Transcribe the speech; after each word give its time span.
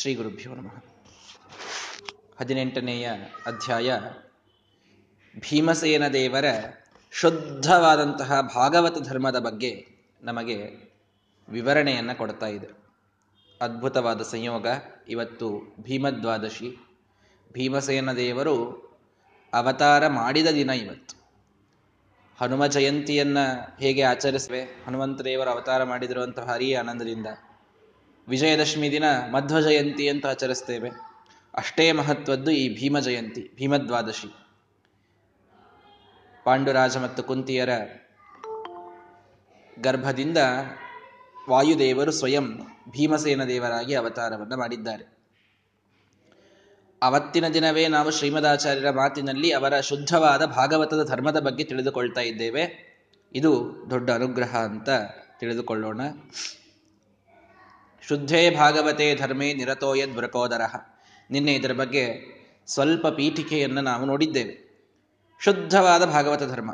ಶ್ರೀ 0.00 0.14
ಗುರುಭ್ಯೋ 0.14 0.54
ನಮಃ. 0.54 0.82
ಹದಿನೆಂಟನೆಯ 2.40 3.10
ಅಧ್ಯಾಯ. 3.46 4.00
ಭೀಮಸೇನ 5.40 6.08
ದೇವರ 6.08 6.44
ಶುದ್ಧವಾದಂತಹ 7.10 8.40
ಭಾಗವತ 8.40 8.98
ಧರ್ಮದ 9.02 9.38
ಬಗ್ಗೆ 9.38 9.86
ನಮಗೆ 10.22 10.70
ವಿವರಣೆಯನ್ನು 11.48 12.18
ಕೊಡ್ತಾ 12.18 12.46
ಇದೆ. 12.46 12.68
ಅದ್ಭುತವಾದ 13.60 14.22
ಸಂಯೋಗ 14.22 14.66
ಇವತ್ತು 15.08 15.76
ಭೀಮದ್ವಾದಶಿ. 15.80 16.76
ಭೀಮಸೇನ 17.52 18.12
ದೇವರು 18.12 18.70
ಅವತಾರ 19.52 20.06
ಮಾಡಿದ 20.06 20.46
ದಿನ 20.46 20.70
ಇವತ್ತು. 20.70 21.16
ಹನುಮ 22.40 22.66
ಜಯಂತಿಯನ್ನ 22.66 23.38
ಹೇಗೆ 23.80 24.02
ಆಚರಿಸುವೆ? 24.02 24.62
ಹನುಮಂತ 24.62 25.20
ದೇವರು 25.20 25.50
ಅವತಾರ 25.50 25.84
ಮಾಡಿದಿರುವಂತಹ 25.84 26.42
ಹರಿಯ 26.42 26.78
ಆನಂದದಿಂದ 26.78 27.26
ವಿಜಯದಶಮಿ 28.28 28.90
ದಿನ 28.90 29.04
ಮಧ್ವ 29.32 29.60
ಜಯಂತಿ 29.60 30.08
ಅಂತ 30.08 30.26
ಆಚರಿಸ್ತೇವೆ. 30.26 30.90
ಅಷ್ಟೇ 31.54 31.92
ಮಹತ್ವದ್ದು 31.92 32.50
ಈ 32.50 32.74
ಭೀಮ 32.74 32.98
ಜಯಂತಿ 32.98 33.50
ಭೀಮದ್ವಾದಶಿ 33.56 34.34
ಪಾಂಡುರಾಜ 36.44 36.96
ಮತ್ತು 36.96 37.22
ಕುಂತಿಯರ 37.22 37.68
ಗರ್ಭದಿಂದ 39.80 40.38
ವಾಯುದೇವರು 41.48 42.10
ಸ್ವಯಂ 42.10 42.58
ಭೀಮಸೇನ 42.90 43.44
ದೇವರಾಗಿ 43.44 43.94
ಅವತಾರವನ್ನು 43.94 44.56
ಮಾಡಿದ್ದಾರೆ. 44.56 45.16
ಅವತ್ತಿನ 47.02 47.48
ದಿನವೇ 47.48 47.88
ನಾವು 47.88 48.10
ಶ್ರೀಮದಾಚಾರ್ಯರ 48.10 48.90
ಮಾತಿನಲ್ಲಿ 48.90 49.50
ಅವರ 49.50 49.80
ಶುದ್ಧವಾದ 49.80 50.44
ಭಾಗವತದ 50.44 51.08
ಧರ್ಮದ 51.08 51.38
ಬಗ್ಗೆ 51.38 51.64
ತಿಳಿದುಕೊಳ್ತಾ 51.64 52.20
ಇದ್ದೇವೆ. 52.20 52.96
ಇದು 53.34 53.76
ದೊಡ್ಡ 53.90 54.10
ಅನುಗ್ರಹ 54.10 54.56
ಅಂತ 54.56 54.88
ತಿಳಿದುಕೊಳ್ಳೋಣ. 55.38 56.00
ಶುದ್ಧೇ 58.02 58.50
ಭಾಗವತೆ 58.50 59.14
ಧರ್ಮೇ 59.14 59.54
ನಿರತೋಯದ್ 59.54 60.16
ವೃಕೋದರ. 60.16 60.60
ನಿನ್ನೆ 61.30 61.54
ಇದರ 61.54 61.72
ಬಗ್ಗೆ 61.72 62.36
ಸ್ವಲ್ಪ 62.66 63.06
ಪೀಠಿಕೆಯನ್ನು 63.06 63.80
ನಾವು 63.80 64.04
ನೋಡಿದ್ದೇವೆ. 64.04 64.66
ಶುದ್ಧವಾದ 65.40 66.04
ಭಾಗವತ 66.04 66.42
ಧರ್ಮ. 66.42 66.70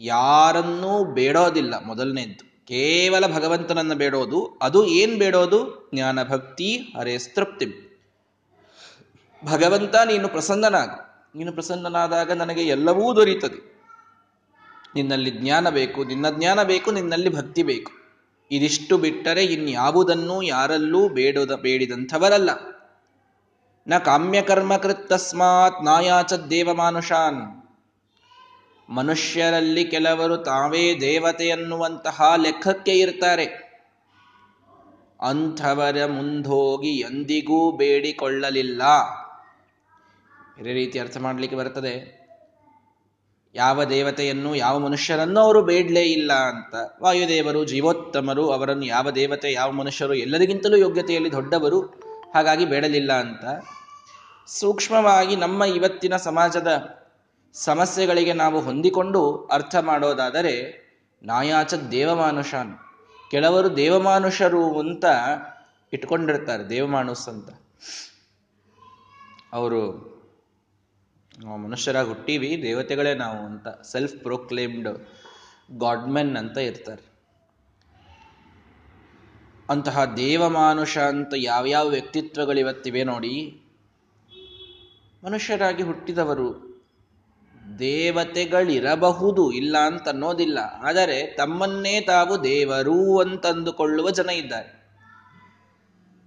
ಯಾರನ್ನೂ 0.00 1.04
ಬೇಡೋದಿಲ್ಲ 1.04 1.84
ಮೊದಲನೇದ್ದು. 1.84 2.52
ಕೇವಲ 2.66 3.26
ಭಗವಂತನನ್ನು 3.26 3.94
ಬೇಡೋದು, 3.94 4.58
ಅದು 4.62 4.86
ಏನ್ 4.86 5.18
ಬೇಡೋದು? 5.18 5.90
ಜ್ಞಾನ 5.94 6.22
ಭಕ್ತಿ 6.22 6.76
ಹರೇ 6.76 7.18
ತೃಪ್ತಿ. 7.18 7.66
ಭಗವಂತ, 9.44 9.94
ನೀನು 9.94 10.28
ಪ್ರಸನ್ನನಾಗ. 10.28 10.90
ನೀನು 11.34 11.52
ಪ್ರಸನ್ನನಾದಾಗ 11.52 12.32
ನನಗೆ 12.32 12.62
ಎಲ್ಲವೂ 12.62 13.16
ದೊರೀತದೆ. 13.16 13.72
ನಿನ್ನಲ್ಲಿ 14.94 15.30
ಜ್ಞಾನ 15.30 15.70
ಬೇಕು, 15.70 16.04
ನಿನ್ನ 16.04 16.30
ಜ್ಞಾನ 16.30 16.62
ಬೇಕು, 16.62 16.90
ನಿನ್ನಲ್ಲಿ 16.90 17.28
ಭಕ್ತಿ 17.28 17.62
ಬೇಕು. 17.62 18.01
ಇದಿಷ್ಟು 18.50 18.98
ಬಿಟ್ಟರೆ 18.98 19.44
ಇನ್ಯಾವುದನ್ನೂ 19.44 20.42
ಯಾರಲ್ಲೂ 20.42 21.08
ಬೇಡದ, 21.08 21.54
ಬೇಡಿದಂಥವರಲ್ಲ. 21.54 22.50
ನ 23.88 23.98
ಕಾಮ್ಯಕರ್ಮ 23.98 24.76
ಕೃತ್ತಸ್ಮಾತ್ 24.76 25.84
ನಾಯಾಚ 25.84 26.32
ದೇವಮಾನುಷಾನ್. 26.32 27.62
ಮನುಷ್ಯರಲ್ಲಿ 28.88 29.84
ಕೆಲವರು 29.84 30.36
ತಾವೇ 30.36 31.00
ದೇವತೆ 31.00 31.50
ಅನ್ನುವಂತಹ 31.50 32.32
ಲೆಕ್ಕಕ್ಕೆ 32.36 32.92
ಇರ್ತಾರೆ. 32.92 33.44
ಅಂಥವರ 35.28 35.96
ಮುಂದೋಗಿ 36.06 36.98
ಎಂದಿಗೂ 36.98 37.72
ಬೇಡಿಕೊಳ್ಳಲಿಲ್ಲ. 37.72 38.82
ಬೇರೆ 40.56 40.72
ರೀತಿ 40.72 40.98
ಅರ್ಥ 40.98 41.16
ಮಾಡಲಿಕ್ಕೆ 41.16 41.58
ಬರ್ತದೆ 41.58 42.21
ಯಾವ 43.54 43.84
ದೇವತೆಯನ್ನು, 43.84 44.54
ಯಾವ 44.54 44.78
ಮನುಷ್ಯರನ್ನು 44.78 45.40
ಅವರು 45.40 45.62
ಬೇಡಲೇ 45.62 46.02
ಇಲ್ಲ 46.02 46.32
ಅಂತ. 46.32 46.74
ವಾಯುದೇವರು, 47.02 47.64
ಜೀವೋತ್ತಮರು, 47.64 48.50
ಅವರನ್ನು 48.50 48.84
ಯಾವ 48.84 49.10
ದೇವತೆ, 49.10 49.52
ಯಾವ 49.52 49.70
ಮನುಷ್ಯರು 49.70 50.14
ಎಲ್ಲರಿಗಿಂತಲೂ 50.14 50.76
ಯೋಗ್ಯತೆಯಲ್ಲಿ 50.76 51.32
ದೊಡ್ಡವರು, 51.32 51.80
ಹಾಗಾಗಿ 52.34 52.64
ಬೇಡಲಿಲ್ಲ 52.64 53.12
ಅಂತ. 53.12 53.44
ಸೂಕ್ಷ್ಮವಾಗಿ 54.46 55.36
ನಮ್ಮ 55.36 55.64
ಇವತ್ತಿನ 55.64 56.16
ಸಮಾಜದ 56.16 56.98
ಸಮಸ್ಯೆಗಳಿಗೆ 57.52 58.32
ನಾವು 58.32 58.60
ಹೊಂದಿಕೊಂಡು 58.60 59.46
ಅರ್ಥ 59.52 59.76
ಮಾಡೋದಾದರೆ 59.76 60.82
ನಾಯಾಚ 61.22 61.74
ದೇವಮಾನುಷಾನ್. 61.74 62.74
ಕೆಲವರು 63.30 63.76
ದೇವಮಾನುಷರು 63.76 64.80
ಅಂತ 64.80 65.04
ಇಟ್ಕೊಂಡಿರ್ತಾರೆ 65.92 66.68
ದೇವಮಾನುಸ್ 66.68 67.28
ಅಂತ. 67.28 67.48
ಅವರು 69.52 70.11
ನಾವು 71.38 71.58
ಮನುಷ್ಯರಾಗಿ 71.58 72.08
ಹುಟ್ಟೀವಿ, 72.08 72.60
ದೇವತೆಗಳೇ 72.62 73.14
ನಾವು 73.14 73.46
ಅಂತ 73.46 73.68
ಸೆಲ್ಫ್ 73.68 74.16
ಪ್ರೊಕ್ಲೇಮ್ಡ್ 74.16 74.88
ಗಾಡ್ಮೆನ್ 75.78 76.36
ಅಂತ 76.36 76.58
ಇರ್ತಾರೆ. 76.58 77.12
ಅಂತಹ 79.70 80.04
ದೇವಮಾನುಷ 80.04 80.98
ಅಂತ 80.98 81.34
ಯಾವ್ಯಾವ 81.36 81.88
ವ್ಯಕ್ತಿತ್ವಗಳು 81.88 82.58
ಇವತ್ತಿವೆ 82.58 83.04
ನೋಡಿ, 83.04 83.62
ಮನುಷ್ಯರಾಗಿ 85.24 85.82
ಹುಟ್ಟಿದವರು 85.82 86.48
ದೇವತೆಗಳಿರಬಹುದು, 87.78 89.52
ಇಲ್ಲ 89.52 89.78
ಅಂತ 89.78 90.08
ಅನ್ನೋದಿಲ್ಲ. 90.08 90.58
ಆದರೆ 90.58 91.36
ತಮ್ಮನ್ನೇ 91.36 92.00
ತಾವು 92.00 92.44
ದೇವರು 92.44 93.18
ಅಂತಂದುಕೊಳ್ಳುವ 93.18 94.10
ಜನ 94.10 94.30
ಇದ್ದಾರೆ. 94.30 94.82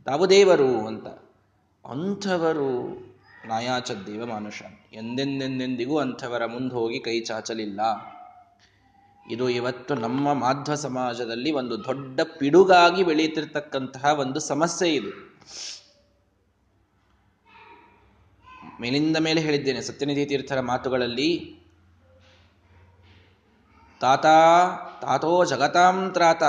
ತಾವು 0.06 0.30
ದೇವರು 0.30 0.88
ಅಂತ. 0.88 1.08
ಅಂಥವರು 1.86 3.15
ನಾಯಾಚ 3.48 3.92
ದೇವ 3.92 4.26
ಮಾನುಷ 4.26 4.62
ಎಂದೆಂದೆಂದೆಂದಿಗೂ 4.94 6.00
ಅಂಥವರ 6.00 6.46
ಮುಂದೆ 6.46 6.76
ಹೋಗಿ 6.76 7.00
ಕೈ 7.00 7.20
ಚಾಚಲಿಲ್ಲ. 7.20 7.82
ಇದು 9.32 9.50
ಇವತ್ತು 9.50 9.96
ನಮ್ಮ 9.96 10.34
ಮಾಧ್ವ 10.34 10.76
ಸಮಾಜದಲ್ಲಿ 10.76 11.52
ಒಂದು 11.52 11.84
ದೊಡ್ಡ 11.84 12.22
ಪಿಡುಗಾಗಿ 12.22 13.04
ಬೆಳೆಯುತ್ತಿರ್ತಕ್ಕಂತಹ 13.04 14.06
ಒಂದು 14.06 14.40
ಸಮಸ್ಯೆ 14.40 14.94
ಇದು. 14.94 15.36
ಮೇಲಿಂದ 18.82 19.18
ಮೇಲೆ 19.18 19.42
ಹೇಳಿದ್ದೇನೆ 19.42 19.82
ಸತ್ಯನಿಧಿ 19.82 20.26
ತೀರ್ಥರ 20.26 20.60
ಮಾತುಗಳಲ್ಲಿ, 20.60 21.60
ತಾತ 24.02 24.26
ತಾತೋ 25.02 25.46
ಜಗತಾಂ 25.46 26.12
ತ್ರಾತ, 26.12 26.44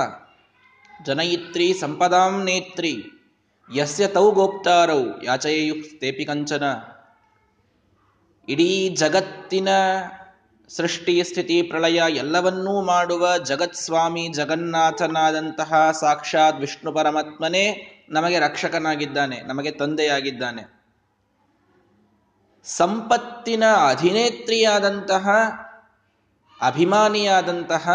ಜನಯಿತ್ರಿ 1.05 1.73
ಸಂಪದಾಂ 1.73 2.43
ನೇತ್ರಿ. 2.43 3.16
ಯಸ್ಯ 3.75 4.07
ತೌ 4.07 4.31
ಗೋಪ್ತಾರೌ 4.31 4.99
ಯಾಚಯೇಯು 5.23 5.99
ತೇಪಿ 5.99 6.25
ಕಂಚನ 6.25 6.63
ಇಡೀ 8.49 8.89
ಜಗತ್ತಿನ 8.89 9.69
ಸೃಷ್ಟಿ 10.69 11.23
ಸ್ಥಿತಿ 11.23 11.61
ಪ್ರಳಯ 11.61 12.03
ಎಲ್ಲವನ್ನೂ 12.09 12.81
ಮಾಡುವ 12.81 13.37
ಜಗತ್ಸ್ವಾಮಿ 13.37 14.27
ಜಗನ್ನಾಥನಾದಂತಹ 14.27 15.91
ಸಾಕ್ಷಾತ್ 15.91 16.59
ವಿಷ್ಣು 16.59 16.91
ಪರಮಾತ್ಮನೇ 16.91 17.93
ನಮಗೆ 18.09 18.39
ರಕ್ಷಕನಾಗಿದ್ದಾನೆ, 18.39 19.41
ನಮಗೆ 19.41 19.71
ತಂದೆಯಾಗಿದ್ದಾನೆ. 19.71 20.63
ಸಂಪತ್ತಿನ 22.63 23.63
ಅಧಿನೇತ್ರಿಯಾದಂತಹ, 23.89 25.29
ಅಭಿಮಾನಿಯಾದಂತಹ 26.61 27.89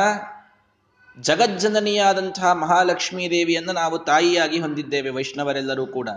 ಜಗಜ್ಜನನಿಯಾದಂತಹ 1.21 2.53
ಮಹಾಲಕ್ಷ್ಮೀ 2.53 3.31
ದೇವಿಯನ್ನು 3.31 3.73
ನಾವು 3.73 3.99
ತಾಯಿಯಾಗಿ 3.99 4.61
ಹೊಂದಿದ್ದೇವೆ 4.61 5.11
ವೈಷ್ಣವರೆಲ್ಲರೂ 5.11 5.87
ಕೂಡ. 5.87 6.09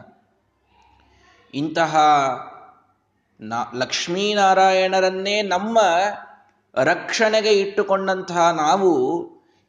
ಇಂತಹ 1.54 1.96
ನಾ, 3.40 3.64
ಲಕ್ಷ್ಮೀನಾರಾಯಣರನ್ನೇ 3.76 5.42
ನಮ್ಮ 5.42 5.80
ರಕ್ಷಣೆಗೆ 6.76 7.50
ಇಟ್ಟುಕೊಂಡಂತಹ 7.50 8.50
ನಾವು 8.52 8.92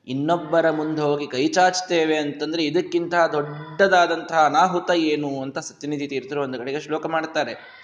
ಇನ್ನೊಬ್ಬರ 0.06 0.70
ಮುಂದೆ 0.70 1.02
ಹೋಗಿ 1.02 1.26
ಕೈ 1.26 1.48
ಚಾಚ್ತೇವೆ 1.48 2.16
ಅಂತಂದ್ರೆ 2.18 2.64
ಇದಕ್ಕಿಂತ 2.64 3.14
ದೊಡ್ಡದಾದಂತಹ 3.14 4.44
ಅನಾಹುತ 4.44 4.90
ಏನು 4.90 5.42
ಅಂತ 5.42 5.58
ಸತ್ಯನಿಧಿ 5.58 6.08
ತೀರ್ಥರು 6.08 6.42
ಒಂದು 6.42 6.58
ಕಡೆಗೆ 6.58 6.80
ಶ್ಲೋಕ 6.80 7.06
ಮಾಡ್ತಾರೆ 7.06 7.76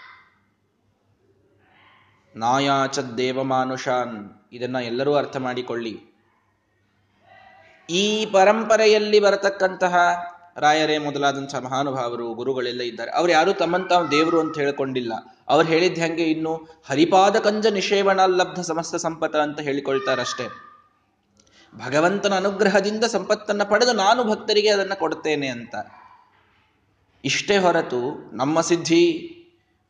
ನಾಯಾಚ 2.37 2.99
ದೇವಮಾನುಷಾನ್, 2.99 4.31
ಇದನ್ನ 4.53 4.77
ಎಲ್ಲರೂ 4.77 5.15
ಅರ್ಥ 5.15 5.37
ಮಾಡಿಕೊಳ್ಳಿ. 5.37 6.12
ಈ 7.93 8.27
ಪರಂಪರೆಯಲ್ಲಿ 8.27 9.21
ಬರತಕ್ಕಂತಹ 9.21 9.97
ರಾಯರೇ 10.57 10.99
ಮೊದಲಾದಂತಹ 10.99 11.59
ಮಹಾನುಭಾವರು, 11.59 12.35
ಗುರುಗಳೆಲ್ಲ 12.35 12.81
ಇದ್ದಾರೆ. 12.81 13.11
ಅವ್ರು 13.11 13.33
ಯಾರು 13.33 13.53
ತಮ್ಮನ್ನು 13.53 14.11
ದೇವರು 14.11 14.41
ಅಂತ 14.41 14.59
ಹೇಳ್ಕೊಂಡಿಲ್ಲ. 14.59 15.13
ಅವ್ರು 15.49 15.69
ಹೇಳಿದ 15.69 15.99
ಹಂಗೆ 15.99 16.25
ಇನ್ನು 16.25 16.69
ಹರಿಪಾದ 16.89 17.37
ಕಂಜ 17.37 17.67
ನಿಷೇವಣಲ್ಲಬ್ಧ 17.67 18.61
ಸಮಸ್ತ 18.61 18.97
ಸಂಪತ್ತ 18.97 19.37
ಅಂತ 19.37 19.61
ಹೇಳಿಕೊಳ್ತಾರಷ್ಟೇ. 19.61 20.47
ಭಗವಂತನ 21.87 22.35
ಅನುಗ್ರಹದಿಂದ 22.35 23.05
ಸಂಪತ್ತನ್ನು 23.05 23.71
ಪಡೆದು 23.71 23.93
ನಾನು 23.93 24.25
ಭಕ್ತರಿಗೆ 24.25 24.69
ಅದನ್ನು 24.69 24.99
ಕೊಡ್ತೇನೆ 24.99 25.49
ಅಂತ. 25.49 25.75
ಇಷ್ಟೇ 27.25 27.59
ಹೊರತು 27.59 28.31
ನಮ್ಮ 28.37 28.61
ಸಿದ್ಧಿ, 28.61 29.05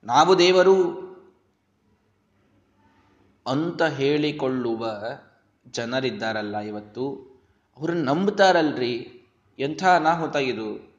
ನಾವು 0.04 0.38
ದೇವರು 0.38 0.78
ಅಂತ 3.46 3.82
ಹೇಳಿಕೊಳ್ಳುವ 3.82 4.92
ಜನರಿದ್ದಾರಲ್ಲ 5.70 6.58
ಇವತ್ತು. 6.58 7.31
ಅವ್ರನ್ನ 7.78 8.08
ನಂಬ್ತಾರಲ್ರಿ. 8.08 9.24
ಎಂಥ 9.58 9.84
ಅನಾಹುತ 9.84 10.36
ಇದು? 10.36 10.92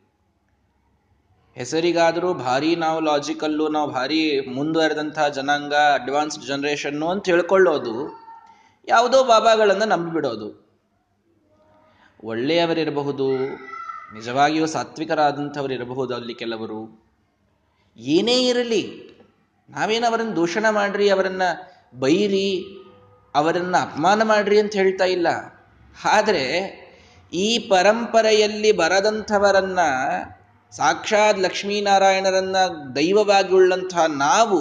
ಹೆಸರಿಗಾದರೂ 1.55 2.33
ಭಾರಿ 2.33 2.75
ನಾವು 2.75 2.99
ಲಾಜಿಕಲ್ಲು 2.99 3.69
ನಾವು 3.69 3.91
ಭಾರಿ 3.91 4.39
ಮುಂದುವರೆದಂಥ 4.39 5.19
ಜನಾಂಗ 5.19 5.73
ಅಡ್ವಾನ್ಸ್ಡ್ 5.73 6.45
ಜನ್ರೇಷನ್ನು 6.45 7.09
ಅಂತ 7.09 7.23
ತಿಳ್ಕೊಳ್ಳೋದು 7.23 8.23
ಯಾವುದೋ 8.87 9.23
ಬಾಬಾಗಳನ್ನು 9.23 9.85
ನಂಬಿಬಿಡೋದು. 9.85 10.63
ಒಳ್ಳೆಯವರಿರಬಹುದು, 12.23 13.37
ನಿಜವಾಗಿಯೂ 14.13 14.65
ಸಾತ್ವಿಕರಾದಂಥವ್ರು 14.65 15.73
ಇರಬಹುದು 15.73 16.15
ಅಲ್ಲಿ 16.15 16.33
ಕೆಲವರು. 16.33 17.05
ಏನೇ 17.97 18.47
ಇರಲಿ, 18.47 19.13
ನಾವೇನು 19.69 20.07
ಅವರನ್ನು 20.07 20.35
ದೂಷಣ 20.35 20.69
ಮಾಡ್ರಿ, 20.69 21.09
ಅವರನ್ನ 21.09 21.41
ಬೈರಿ, 21.99 22.77
ಅವರನ್ನ 23.35 23.77
ಅಪಮಾನ 23.77 24.23
ಮಾಡ್ರಿ 24.23 24.59
ಅಂತ 24.59 24.73
ಹೇಳ್ತಾ 24.73 25.05
ಇಲ್ಲ. 25.05 25.52
ಆದರೆ 26.05 26.83
ಈ 27.33 27.59
ಪರಂಪರೆಯಲ್ಲಿ 27.69 28.71
ಬರದಂಥವರನ್ನ, 28.71 29.79
ಸಾಕ್ಷಾತ್ 30.71 31.39
ಲಕ್ಷ್ಮೀನಾರಾಯಣರನ್ನ 31.39 32.55
ದೈವವಾಗಿ 32.95 33.53
ಉಳ್ಳಂತಹ 33.53 34.05
ನಾವು 34.05 34.59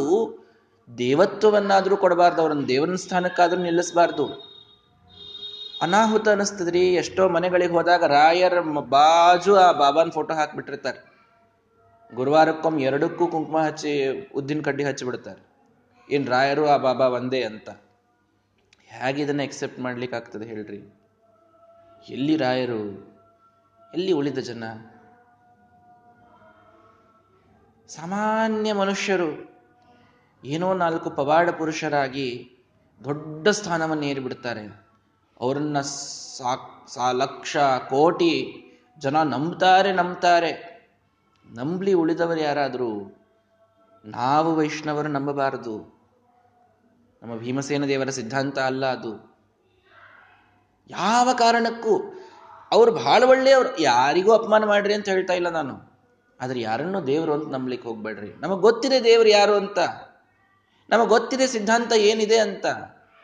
ದೇವತ್ವವನ್ನಾದರೂ 0.99 1.97
ಕೊಡಬಾರ್ದು, 1.97 2.43
ಅವರನ್ನು 2.43 2.69
ದೇವನ 2.69 2.95
ಸ್ಥಾನಕ್ಕಾದರೂ 2.95 3.61
ನಿಲ್ಲಿಸಬಾರ್ದು. 3.61 4.53
ಅನಾಹುತ 5.83 6.29
ಅನಿಸ್ತದ್ರಿ, 6.29 6.95
ಎಷ್ಟೋ 6.95 7.29
ಮನೆಗಳಿಗೆ 7.29 7.73
ಹೋದಾಗ 7.73 8.05
ರಾಯರ 8.05 8.61
ಬಾಜು 8.61 9.57
ಆ 9.57 9.73
ಬಾಬಾನ್ 9.73 10.13
ಫೋಟೋ 10.13 10.35
ಹಾಕಿಬಿಟ್ಟಿರ್ತಾರೆ. 10.35 11.13
ಗುರುವಾರಕ್ಕೊಮ್ಮೆ 12.15 12.83
ಎರಡಕ್ಕೂ 12.83 13.27
ಕುಂಕುಮ 13.27 13.59
ಹಚ್ಚಿ 13.59 14.11
ಉದ್ದಿನ 14.35 14.61
ಕಡ್ಡಿ 14.61 14.85
ಹಚ್ಚಿಬಿಡ್ತಾರೆ. 14.85 15.37
ಬಿಡ್ತಾರೆ 15.37 16.15
ಏನ್ 16.15 16.27
ರಾಯರು 16.27 16.67
ಆ 16.67 16.77
ಬಾಬಾ 16.77 17.07
ಒಂದೇ 17.07 17.43
ಅಂತ. 17.43 17.71
ಹೇಗಿದನ್ನು 18.87 19.43
ಎಕ್ಸೆಪ್ಟ್ 19.43 19.81
ಮಾಡ್ಲಿಕ್ಕೆ 19.81 20.17
ಆಗ್ತದೆ 20.17 20.49
ಹೇಳ್ರಿ. 20.49 21.02
ಎಲ್ಲಿ 22.09 22.37
ರಾಯರು, 22.37 22.81
ಎಲ್ಲಿ 23.95 24.13
ಉಳಿದ 24.13 24.39
ಜನ? 24.39 24.65
ಸಾಮಾನ್ಯ 27.89 28.73
ಮನುಷ್ಯರು 28.73 29.61
ಏನೋ 30.45 30.75
ನಾಲ್ಕು 30.75 31.11
ಪವಾಡ 31.11 31.51
ಪುರುಷರಾಗಿ 31.51 32.57
ದೊಡ್ಡ 33.05 33.49
ಸ್ಥಾನವನ್ನು 33.49 34.05
ಏರಿಬಿಡ್ತಾರೆ. 34.05 34.87
ಅವರನ್ನ 35.41 35.81
ಸಾ 35.81 37.13
ಲಕ್ಷ, 37.13 37.57
ಕೋಟಿ 37.89 38.55
ಜನ 38.99 39.23
ನಂಬ್ತಾರೆ 39.23 39.93
ನಂಬ್ತಾರೆ. 39.93 40.73
ನಂಬಲಿ 41.47 41.93
ಉಳಿದವರು 41.93 42.41
ಯಾರಾದರೂ? 42.41 43.17
ನಾವು 44.05 44.55
ವೈಷ್ಣವರು 44.55 45.09
ನಂಬಬಾರದು. 45.09 46.03
ನಮ್ಮ 47.23 47.37
ಭೀಮಸೇನ 47.37 47.85
ದೇವರ 47.85 48.09
ಸಿದ್ಧಾಂತ 48.09 48.59
ಅಲ್ಲ 48.59 48.87
ಅದು. 48.87 49.32
ಯಾವ 50.93 51.29
ಕಾರಣಕ್ಕೂ 51.39 52.19
ಅವ್ರು 52.73 52.93
ಬಹಳ 52.93 53.23
ಒಳ್ಳೆಯವ್ರು 53.29 53.81
ಯಾರಿಗೂ 53.81 54.33
ಅಪಮಾನ 54.33 54.65
ಮಾಡ್ರಿ 54.65 54.95
ಅಂತ 54.95 55.09
ಹೇಳ್ತಾ 55.09 55.33
ಇಲ್ಲ 55.33 55.49
ನಾನು. 55.49 55.93
ಆದ್ರೆ 56.41 56.61
ಯಾರನ್ನು 56.61 57.07
ದೇವರು 57.07 57.33
ಅಂತ 57.33 57.49
ನಂಬಲಿಕ್ಕೆ 57.49 57.89
ಹೋಗ್ಬೇಡ್ರಿ. 57.89 58.35
ನಮಗೆ 58.41 58.61
ಗೊತ್ತಿದೆ 58.61 59.05
ದೇವರು 59.05 59.29
ಯಾರು 59.29 59.55
ಅಂತ. 59.55 59.79
ನಮಗೆ 60.91 61.09
ಗೊತ್ತಿದೆ 61.09 61.47
ಸಿದ್ಧಾಂತ 61.47 61.93
ಏನಿದೆ 61.93 62.39
ಅಂತ. 62.39 62.67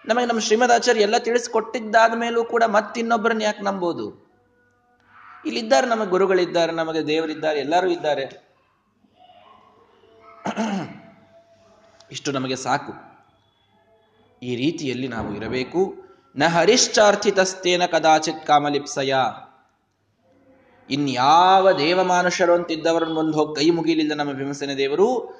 ನಮಗೆ 0.06 0.26
ನಮ್ಮ 0.26 0.40
ಶ್ರೀಮದ್ 0.40 0.72
ಆಚಾರ್ಯ 0.72 1.00
ಎಲ್ಲ 1.00 1.18
ತಿಳಿಸ್ಕೊಟ್ಟಿದ್ದಾದ 1.18 2.12
ಮೇಲೂ 2.14 2.44
ಕೂಡ 2.44 2.62
ಮತ್ತಿನ್ನೊಬ್ಬರನ್ನ 2.64 3.42
ಯಾಕೆ 3.42 3.62
ನಂಬೋದು? 3.62 4.28
ಇಲ್ಲಿದ್ದಾರೆ 5.46 5.86
ನಮಗೆ 5.86 6.10
ಗುರುಗಳಿದ್ದಾರೆ, 6.10 6.72
ನಮಗೆ 6.72 7.06
ದೇವರಿದ್ದಾರೆ, 7.06 7.60
ಎಲ್ಲರೂ 7.60 7.88
ಇದ್ದಾರೆ. 7.88 8.48
ಇಷ್ಟು 12.10 12.32
ನಮಗೆ 12.32 12.56
ಸಾಕು. 12.56 12.92
ಈ 14.42 14.56
ರೀತಿಯಲ್ಲಿ 14.56 15.08
ನಾವು 15.08 15.36
ಇರಬೇಕು. 15.36 16.07
ನ 16.38 16.46
ಹರಿಶ್ಚಾರ್ಥಿತಸ್ತೇನ 16.46 17.86
ಕದಾಚಿತ್ 17.86 18.46
ಕಾಮಲಿಪ್ಸಯ. 18.46 19.14
ಇನ್ಯಾವ 20.90 21.72
ದೇವಮಾನುಷರು 21.72 22.54
ಅಂತಿದ್ದವರನ್ನು 22.54 23.14
ಮುಂದೆ 23.14 23.38
ಹೋಗಿ 23.38 23.64
ಕೈ 23.64 23.70
ಮುಗಿಲಿಲ್ಲ 23.70 24.14
ನಮ್ಮ 24.14 24.32
ಭೀಮಸೇನ 24.32 24.70
ದೇವರು, 24.76 25.38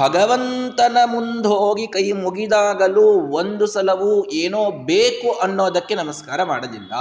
ಭಗವಂತನ 0.00 0.96
ಮುಂದೆ 1.04 1.48
ಹೋಗಿ 1.48 1.86
ಕೈ 1.86 2.12
ಮುಗಿದಾಗಲೂ 2.12 3.02
ಒಂದು 3.30 3.66
ಸಲವೂ 3.66 4.24
ಏನೋ 4.24 4.70
ಬೇಕು 4.70 5.32
ಅನ್ನೋದಕ್ಕೆ 5.32 5.94
ನಮಸ್ಕಾರ 5.94 6.42
ಮಾಡಲಿಲ್ಲ. 6.42 6.92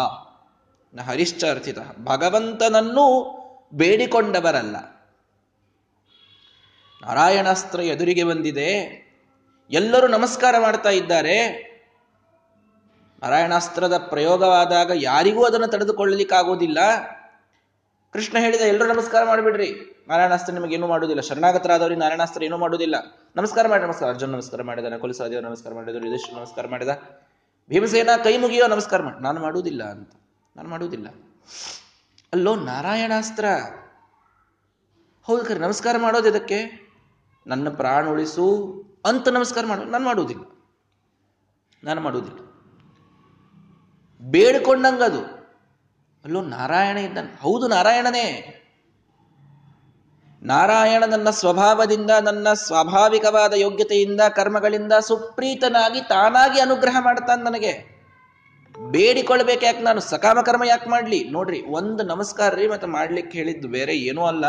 ನ 0.95 1.01
ಹರಿಶ್ಚಾರ್ಥಿತ 1.01 1.77
ಭಗವಂತನನ್ನು 2.03 3.37
ಬೇಡಿಕೊಂಡವರಲ್ಲ. 3.73 4.75
ನಾರಾಯಣಾಸ್ತ್ರ 7.07 7.79
ಎದುರಿಗೆ 7.79 8.23
ಬಂದಿದೆ. 8.23 9.07
ಎಲ್ಲರೂ 9.71 10.07
ನಮಸ್ಕಾರ 10.07 10.55
ಮಾಡ್ತಾ 10.59 10.89
ಇದ್ದಾರೆ. 10.89 11.66
ನಾರಾಯಣಾಸ್ತ್ರದ 13.23 13.97
ಪ್ರಯೋಗವಾದಾಗ 13.97 14.91
ಯಾರಿಗೂ 14.93 15.43
ಅದನ್ನು 15.43 15.67
ತಡೆದುಕೊಳ್ಳಲಿಕ್ಕಾಗೋದಿಲ್ಲ 15.67 16.77
ಕೃಷ್ಣ 18.13 18.37
ಹೇಳಿದ, 18.37 18.61
ಎಲ್ಲರೂ 18.61 18.93
ನಮಸ್ಕಾರ 18.93 19.23
ಮಾಡಿಬಿಡ್ರಿ. 19.23 20.05
ನಾರಾಯಣಾಸ್ತ್ರ 20.07 20.53
ನಿಮಗೆ 20.53 20.75
ಏನೂ 20.75 20.87
ಮಾಡುವುದಿಲ್ಲ. 20.87 21.21
ಶರಣಾಗತರಾದವರಿಗೆ 21.21 21.99
ನಾರಾಯಣಾಸ್ತ್ರ 21.99 22.43
ಏನೂ 22.43 22.57
ಮಾಡುವುದಿಲ್ಲ. 22.57 22.95
ನಮಸ್ಕಾರ 23.35 23.67
ಮಾಡಿ, 23.67 23.83
ನಮಸ್ಕಾರ. 23.83 24.09
ಅರ್ಜುನ್ 24.09 24.31
ನಮಸ್ಕಾರ 24.31 24.61
ಮಾಡಿದ, 24.61 24.85
ನಕುಲ 24.85 25.11
ನಮಸ್ಕಾರ 25.39 25.73
ಮಾಡಿದ್ರು 25.73 26.05
ಯುಧಿಷ್ಠ 26.05 26.33
ನಮಸ್ಕಾರ 26.33 26.67
ಮಾಡಿದ, 26.67 26.89
ಭೀಮಸೇನ 27.69 28.09
ಕೈ 28.23 28.37
ಮುಗಿಯೋ 28.37 28.67
ನಮಸ್ಕಾರ 28.67 29.01
ಮಾಡಿ, 29.01 29.23
ನಾನು 29.23 29.41
ಮಾಡುವುದಿಲ್ಲ 29.41 29.83
ಅಂತ. 29.83 30.11
ನಾನು 30.55 30.69
ಮಾಡುವುದಿಲ್ಲ. 30.69 31.07
ಅಲ್ಲೋ, 32.33 32.55
ನಾರಾಯಣಾಸ್ತ್ರ. 32.55 33.45
ಹೌದು 35.23 35.45
ಕರೆ 35.45 35.59
ನಮಸ್ಕಾರ 35.59 35.95
ಮಾಡೋದು 35.97 36.29
ಇದಕ್ಕೆ 36.29 36.87
ನನ್ನ 37.47 37.69
ಪ್ರಾಣ 37.69 38.09
ಉಳಿಸು 38.09 38.83
ಅಂತ 39.05 39.27
ನಮಸ್ಕಾರ 39.27 39.65
ಮಾಡು, 39.65 39.83
ನಾನು 39.83 40.05
ಮಾಡುವುದಿಲ್ಲ. 40.05 40.43
ನಾನು 41.83 42.01
ಮಾಡುವುದಿಲ್ಲ. 42.01 42.46
ಬೇಡಿಕೊಂಡಂಗದು 44.21 45.37
ಅಲ್ಲೋ 46.25 46.41
ನಾರಾಯಣ 46.41 46.97
ಇದ್ದಾನೆ. 46.97 47.41
ಹೌದು 47.41 47.67
ನಾರಾಯಣನೇ. 47.67 48.53
ನಾರಾಯಣ 50.43 51.03
ನನ್ನ 51.05 51.29
ಸ್ವಭಾವದಿಂದ, 51.29 52.11
ನನ್ನ 52.11 52.53
ಸ್ವಾಭಾವಿಕವಾದ 52.53 53.53
ಯೋಗ್ಯತೆಯಿಂದ, 53.53 54.21
ಕರ್ಮಗಳಿಂದ 54.21 54.93
ಸುಪ್ರೀತನಾಗಿ 54.93 56.01
ತಾನಾಗಿ 56.01 56.59
ಅನುಗ್ರಹ 56.59 56.97
ಮಾಡ್ತಾನೆ 56.99 57.43
ನನಗೆ. 57.43 57.97
ಬೇಡಿಕೊಳ್ಬೇಕು 58.91 59.65
ಯಾಕೆ 59.65 59.81
ನಾನು? 59.81 59.99
ಸಕಾಮ 59.99 60.41
ಕರ್ಮ 60.41 60.63
ಯಾಕೆ 60.63 60.89
ಮಾಡ್ಲಿ? 60.89 61.29
ನೋಡ್ರಿ, 61.29 61.61
ಒಂದು 61.61 62.03
ನಮಸ್ಕಾರ 62.03 62.53
ರೀ, 62.53 62.67
ಮತ್ತೆ 62.67 62.87
ಮಾಡ್ಲಿಕ್ಕೆ 62.87 63.37
ಹೇಳಿದ್ದು 63.37 63.67
ಬೇರೆ 63.67 63.97
ಏನೂ 63.97 64.25
ಅಲ್ಲ. 64.25 64.45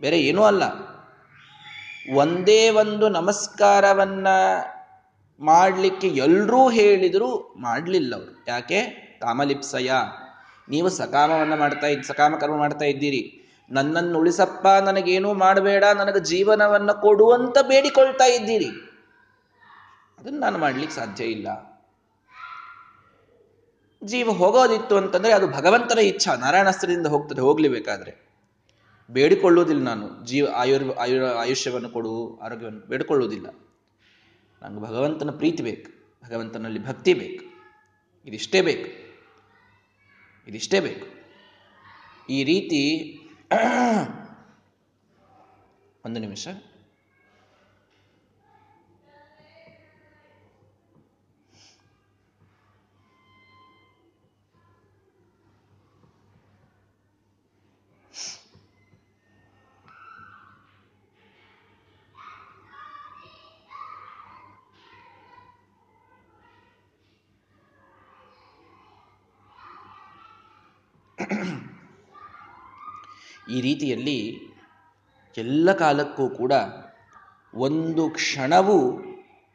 ಬೇರೆ 0.00 0.20
ಏನೂ 0.20 0.42
ಅಲ್ಲ. 0.42 0.62
ಒಂದೇ 2.14 2.70
ಒಂದು 2.70 3.08
ನಮಸ್ಕಾರವನ್ನ 3.08 4.28
ಮಾಡಲಿಕ್ಕೆ 5.40 6.08
ಎಲ್ಲರೂ 6.08 6.70
ಹೇಳಿದರೂ 6.70 7.54
ಮಾಡಲಿಲ್ಲ 7.56 8.14
ಅವರು 8.14 8.44
ಯಾಕೆ? 8.48 8.82
ಕಾಮಲಿಪ್ಸಯ. 9.20 9.90
ನೀವು 10.68 10.88
ಸಕಾಮವನ್ನು 10.88 11.56
ಮಾಡ್ತಾ 11.56 11.86
ಇದ್, 11.86 12.04
ಸಕಾಮ 12.04 12.34
ಕರ್ಮ 12.36 12.56
ಮಾಡ್ತಾ 12.56 12.84
ಇದ್ದೀರಿ. 12.84 13.42
ನನ್ನನ್ನು 13.70 14.18
ಉಳಿಸಪ್ಪ 14.18 14.66
ನನಗೇನೂ 14.66 15.34
ಮಾಡಬೇಡ, 15.34 15.84
ನನಗೆ 15.84 16.24
ಜೀವನವನ್ನು 16.24 17.00
ಕೊಡುವಂತ 17.00 17.58
ಬೇಡಿಕೊಳ್ತಾ 17.62 18.24
ಇದ್ದೀರಿ. 18.24 18.68
ಅದನ್ನು 20.18 20.40
ನಾನು 20.40 20.58
ಮಾಡ್ಲಿಕ್ಕೆ 20.58 20.96
ಸಾಧ್ಯ 20.96 21.24
ಇಲ್ಲ. 21.24 21.48
ಜೀವ 24.04 24.30
ಹೋಗೋದಿತ್ತು 24.30 24.96
ಅಂತಂದ್ರೆ 24.96 25.32
ಅದು 25.32 25.46
ಭಗವಂತನ 25.46 25.98
ಇಚ್ಛಾ. 25.98 26.34
ನಾರಾಯಣಾಸ್ತ್ರದಿಂದ 26.34 27.06
ಹೋಗ್ತದೆ 27.06 27.68
ಬೇಕಾದ್ರೆ 27.68 28.26
ಬೇಡಿಕೊಳ್ಳುವುದಿಲ್ಲ 29.10 29.82
ನಾನು. 29.82 30.24
ಜೀವ 30.24 30.46
ಆಯುರ್ 30.56 30.98
ಆಯು 30.98 31.36
ಆಯುಷ್ಯವನ್ನು 31.36 31.88
ಕೊಡು, 31.88 32.40
ಆರೋಗ್ಯವನ್ನು, 32.42 32.80
ಬೇಡಿಕೊಳ್ಳುವುದಿಲ್ಲ. 32.80 33.46
ನಂಗೆ 34.66 34.80
ಭಗವಂತನ 34.80 35.30
ಪ್ರೀತಿ 35.30 35.62
ಬೇಕು, 35.62 35.88
ಭಗವಂತನಲ್ಲಿ 36.24 36.80
ಭಕ್ತಿ 36.86 37.12
ಬೇಕು, 37.14 37.42
ಇದಿಷ್ಟೇ 38.26 38.60
ಬೇಕು 38.68 38.88
ಇದಿಷ್ಟೇ 40.46 40.78
ಬೇಕು. 40.80 41.06
ಈ 42.30 42.38
ರೀತಿ 42.44 42.80
ಒಂದು 46.04 46.18
ನಿಮಿಷ. 46.20 46.46
ಈ 73.50 73.60
ರೀತಿಯಲ್ಲಿ 73.60 74.38
ಎಲ್ಲ 75.36 75.72
ಕಾಲಕ್ಕೂ 75.72 76.28
ಕೂಡ 76.28 76.52
ಒಂದು 77.54 78.10
ಕ್ಷಣವೂ 78.10 78.78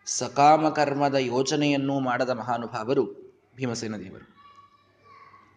ಸಕಾಮ 0.06 0.70
ಕರ್ಮದ 0.70 1.16
ಯೋಚನೆಯನ್ನು 1.16 2.00
ಮಾಡದ 2.00 2.30
ಮಹಾನುಭಾವರು 2.30 3.04
ಭೀಮಸೇನ 3.56 3.96
ದೇವರು. 3.98 4.36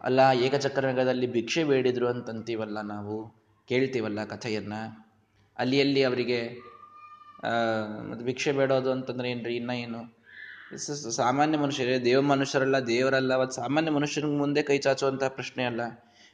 ಅಲ್ಲ, 0.03 0.19
ಏಕಚಕ್ರನಗರದಲ್ಲಿ 0.33 1.27
ಭಿಕ್ಷೆ 1.27 1.63
ಬೇಡಿದ್ರು 1.63 2.07
ಅಂತಂತೀವಲ್ಲ 2.07 2.81
ನಾವು? 2.81 3.35
ಕೇಳ್ತೀವಲ್ಲ 3.67 4.25
ಕಥೆಯನ್ನ? 4.25 4.73
ಅಲ್ಲಿ 5.57 5.81
ಅಲ್ಲಿ 5.81 6.03
ಅವರಿಗೆ 6.03 6.39
ಮತ್ತು 8.09 8.25
ಭಿಕ್ಷೆ 8.25 8.51
ಬೇಡೋದು 8.51 8.91
ಅಂತಂದ್ರೆ 8.91 9.31
ಏನ್ರಿ, 9.31 9.55
ಇನ್ನ 9.55 9.69
ಏನು? 9.69 10.01
ಸಾಮಾನ್ಯ 11.15 11.57
ಮನುಷ್ಯರೇ, 11.57 11.99
ದೇವ 11.99 12.21
ಮನುಷ್ಯರಲ್ಲ, 12.21 12.79
ದೇವರಲ್ಲ 12.79 13.33
ಅವತ್ತು 13.33 13.55
ಸಾಮಾನ್ಯ 13.55 13.91
ಮನುಷ್ಯನಿಗೆ 13.91 14.37
ಮುಂದೆ 14.37 14.63
ಕೈ 14.63 14.77
ಚಾಚುವಂತಹ 14.77 15.27
ಪ್ರಶ್ನೆ 15.27 15.63
ಅಲ್ಲ. 15.63 15.81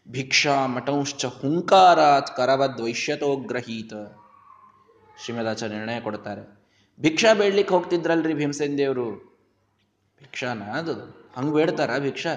ಭಿಕ್ಷಾ 0.07 0.65
ಮಠಂಶ್ಚ 0.65 1.25
ಹುಂಕಾರಾತ್ 1.25 2.35
ಗ್ರಹೀತ. 3.47 3.93
ಶ್ರೀಮದಾಚ 5.23 5.63
ನಿರ್ಣಯ 5.63 5.99
ಕೊಡ್ತಾರೆ. 5.99 6.61
ಭಿಕ್ಷಾ 7.01 7.33
ಬೇಡ್ಲಿಕ್ಕೆ 7.33 7.73
ಹೋಗ್ತಿದ್ರಲ್ರಿ 7.73 8.33
ಭೀಮಸೇನ್ 8.33 8.77
ದೇವರು? 8.77 9.11
ಭಿಕ್ಷಾನ 10.19 10.63
ಅದು? 10.63 10.93
ಹಂಗೆ 11.37 11.53
ಬೇಡ್ತಾರ 11.53 11.99
ಭಿಕ್ಷಾ? 11.99 12.29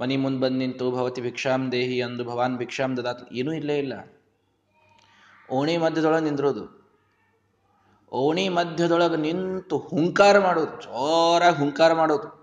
ಮನಿ 0.00 0.16
ಮುಂದೆ 0.16 0.40
ಬಂದು 0.40 0.58
ನಿಂತು 0.58 0.90
ಭವತಿ 0.90 1.20
ಭಿಕ್ಷಾಂ 1.20 1.72
ದೇಹಿ 1.72 2.02
ಅಂದು 2.02 2.24
ಭವಾನ್ 2.24 2.56
ಭಿಕ್ಷಾಂ 2.56 2.96
ದದಾತ್. 2.96 3.32
ಏನೂ 3.32 3.52
ಇಲ್ಲೇ 3.52 3.78
ಇಲ್ಲ. 3.78 3.92
ಓಣಿ 5.50 5.76
ಮಧ್ಯದೊಳಗೆ 5.76 6.24
ನಿಂದ್ರೋದು. 6.24 6.86
ಓಣಿ 8.12 8.48
ಮಧ್ಯದೊಳಗೆ 8.48 9.16
ನಿಂತು 9.16 9.78
ಹುಂಕಾರ 9.78 10.38
ಮಾಡೋದು. 10.38 10.82
ಜೋರಾಗಿ 10.82 11.56
ಹುಂಕಾರ 11.56 11.92
ಮಾಡೋದು. 11.92 12.35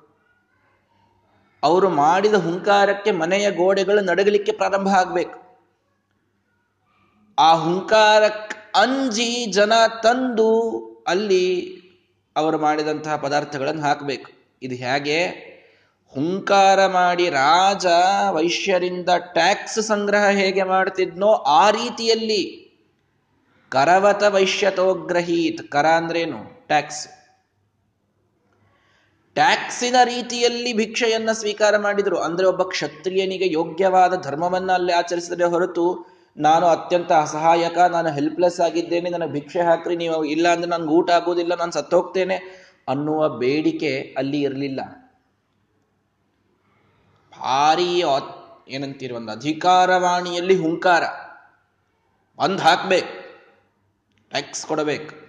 ಅವರು 1.63 1.89
ಮಾಡಿದ 1.89 2.33
ಹುಂಕಾರಕ್ಕೆ 2.33 3.11
ಮನೆಯ 3.11 3.51
ಗೋಡೆಗಳು 3.51 4.01
ನಡಗಲಿಕ್ಕೆ 4.01 4.51
ಪ್ರಾರಂಭ 4.51 4.87
ಆಗ್ಬೇಕು. 4.87 5.43
ಆ 7.39 7.55
ಹುಂಕಾರಕ್ಕೆ 7.55 8.71
ಅಂಜಿ 8.75 9.45
ಜನ 9.45 9.73
ತಂದು 10.03 10.59
ಅಲ್ಲಿ 11.07 11.77
ಅವರು 12.35 12.57
ಮಾಡಿದಂತಹ 12.57 13.15
ಪದಾರ್ಥಗಳನ್ನು 13.15 13.81
ಹಾಕಬೇಕು. 13.81 14.31
ಇದು 14.61 14.75
ಹೇಗೆ? 14.75 15.25
ಹುಂಕಾರ 16.13 16.87
ಮಾಡಿ 16.87 17.29
ರಾಜ 17.29 17.85
ವೈಶ್ಯರಿಂದ 18.31 19.09
ಟ್ಯಾಕ್ಸ್ 19.19 19.81
ಸಂಗ್ರಹ 19.81 20.29
ಹೇಗೆ 20.29 20.63
ಮಾಡ್ತಿದ್ನೋ 20.63 21.33
ಆ 21.33 21.69
ರೀತಿಯಲ್ಲಿ 21.69 22.63
ಕರವತ 23.69 24.23
ವೈಶ್ಯತೋಗ್ರಹೀತ್. 24.23 25.71
ಕರ 25.71 25.85
ಅಂದ್ರೇನು? 25.85 26.67
ಟ್ಯಾಕ್ಸ್. 26.67 27.07
ಟ್ಯಾಕ್ಸಿನ 29.33 29.95
ರೀತಿಯಲ್ಲಿ 30.03 30.73
ಭಿಕ್ಷೆಯನ್ನ 30.73 31.31
ಸ್ವೀಕಾರ 31.31 31.77
ಮಾಡಿದರು. 31.77 32.19
ಅಂದ್ರೆ 32.19 32.47
ಒಬ್ಬ 32.47 32.63
ಕ್ಷತ್ರಿಯನಿಗೆ 32.63 33.53
ಯೋಗ್ಯವಾದ 33.53 34.21
ಧರ್ಮವನ್ನ 34.21 34.71
ಅಲ್ಲಿ 34.71 34.93
ಆಚರಿಸಿದರೆ 34.93 35.43
ಹೊರತು, 35.43 36.13
ನಾನು 36.37 36.65
ಅತ್ಯಂತ 36.65 37.11
ಅಸಹಾಯಕ, 37.11 37.77
ನಾನು 37.77 38.11
ಹೆಲ್ಪ್ಲೆಸ್ 38.11 38.59
ಆಗಿದ್ದೇನೆ, 38.59 39.09
ನನಗೆ 39.09 39.31
ಭಿಕ್ಷೆ 39.31 39.61
ಹಾಕ್ರಿ, 39.61 39.95
ನೀವು 39.95 40.25
ಇಲ್ಲ 40.25 40.47
ಅಂದ್ರೆ 40.47 40.69
ನನ್ಗೆ 40.69 40.89
ಊಟ 40.89 41.11
ಆಗೋದಿಲ್ಲ 41.11 41.55
ನಾನು 41.55 41.71
ಸತ್ತೋಗ್ತೇನೆ 41.71 42.35
ಅನ್ನುವ 42.89 43.29
ಬೇಡಿಕೆ 43.29 44.15
ಅಲ್ಲಿ 44.17 44.41
ಇರಲಿಲ್ಲ. 44.41 44.81
ಭಾರಿ 47.39 48.03
ಏನಂತೀರಿ, 48.69 49.13
ಒಂದು 49.13 49.31
ಅಧಿಕಾರವಾಣಿಯಲ್ಲಿ 49.31 50.55
ಹುಂಕಾರ. 50.55 51.03
ಬಂದ್ 52.39 52.61
ಹಾಕ್ಬೇಕು. 52.61 53.23
ಟ್ಯಾಕ್ಸ್ 54.29 54.65
ಕೊಡಬೇಕು. 54.65 55.22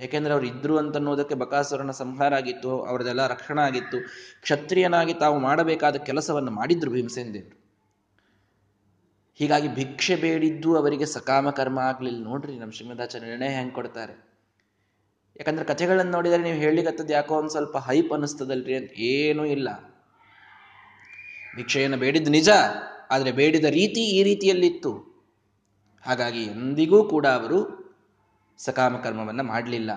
ಯಾಕೆಂದ್ರೆ 0.00 0.32
ಅವ್ರು 0.32 0.46
ಇದ್ರು 0.46 0.78
ಅಂತನ್ನೋದಕ್ಕೆ 0.78 1.34
ಬಕಾಸುರನ 1.34 1.90
ಸಂಹಾರ 1.90 2.34
ಆಗಿತ್ತು, 2.34 2.80
ಅವರದೆಲ್ಲ 2.82 3.26
ರಕ್ಷಣಾ 3.26 3.62
ಆಗಿತ್ತು. 3.62 3.98
ಕ್ಷತ್ರಿಯನಾಗಿ 4.42 5.14
ತಾವು 5.14 5.38
ಮಾಡಬೇಕಾದ 5.38 5.96
ಕೆಲಸವನ್ನು 5.96 6.50
ಮಾಡಿದ್ರು 6.50 6.90
ಭೀಮಸೇನ 6.90 7.32
ದೇವರು. 7.32 7.56
ಹೀಗಾಗಿ 9.34 9.68
ಭಿಕ್ಷೆ 9.68 10.16
ಬೇಡಿದ್ದು 10.16 10.76
ಅವರಿಗೆ 10.76 11.06
ಸಕಾಮ 11.06 11.50
ಕರ್ಮ 11.50 11.78
ಆಗ್ಲಿಲ್ಲ 11.78 12.24
ನೋಡ್ರಿ 12.24 12.58
ನಮ್ಮ 12.58 12.72
ನಿರ್ಣಯ 13.22 13.48
ಹೆಂಗೆ 13.48 13.74
ಕೊಡ್ತಾರೆ. 13.74 14.14
ಯಾಕಂದ್ರೆ 15.36 15.64
ಕಥೆಗಳನ್ನು 15.64 16.12
ನೋಡಿದರೆ 16.12 16.42
ನೀವು 16.42 16.58
ಹೇಳಿಕತ್ತದ್ದು 16.58 17.12
ಯಾಕೋ 17.12 17.34
ಒಂದು 17.36 17.50
ಸ್ವಲ್ಪ 17.50 17.76
ಹೈಪ್ 17.76 18.12
ಅನಿಸ್ತದಲ್ರಿ 18.12 18.74
ಅಂತ 18.76 18.90
ಏನೂ 18.98 19.44
ಇಲ್ಲ. 19.44 19.68
ಭಿಕ್ಷೆಯನ್ನು 21.56 21.96
ಬೇಡಿದ್ದು 21.96 22.30
ನಿಜ, 22.30 22.48
ಆದರೆ 23.10 23.32
ಬೇಡಿದ 23.32 23.64
ರೀತಿ 23.64 24.00
ಈ 24.00 24.22
ರೀತಿಯಲ್ಲಿತ್ತು. 24.22 24.92
ಹಾಗಾಗಿ 26.02 26.42
ಎಂದಿಗೂ 26.42 27.04
ಕೂಡ 27.04 27.26
ಅವರು 27.26 27.85
ಸಕಾಮ 28.58 28.96
ಕರ್ಮವನ್ನು 28.96 29.42
ಮಾಡಲಿಲ್ಲ. 29.42 29.90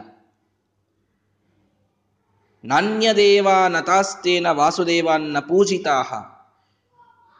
ನಾಣ್ಯದೇವ 2.65 3.47
ನತಾಸ್ತೇನ 3.67 4.47
ವಾಸುದೇವಾನ್ನ 4.47 5.39
ಪೂಜಿತಾಹ. 5.39 6.13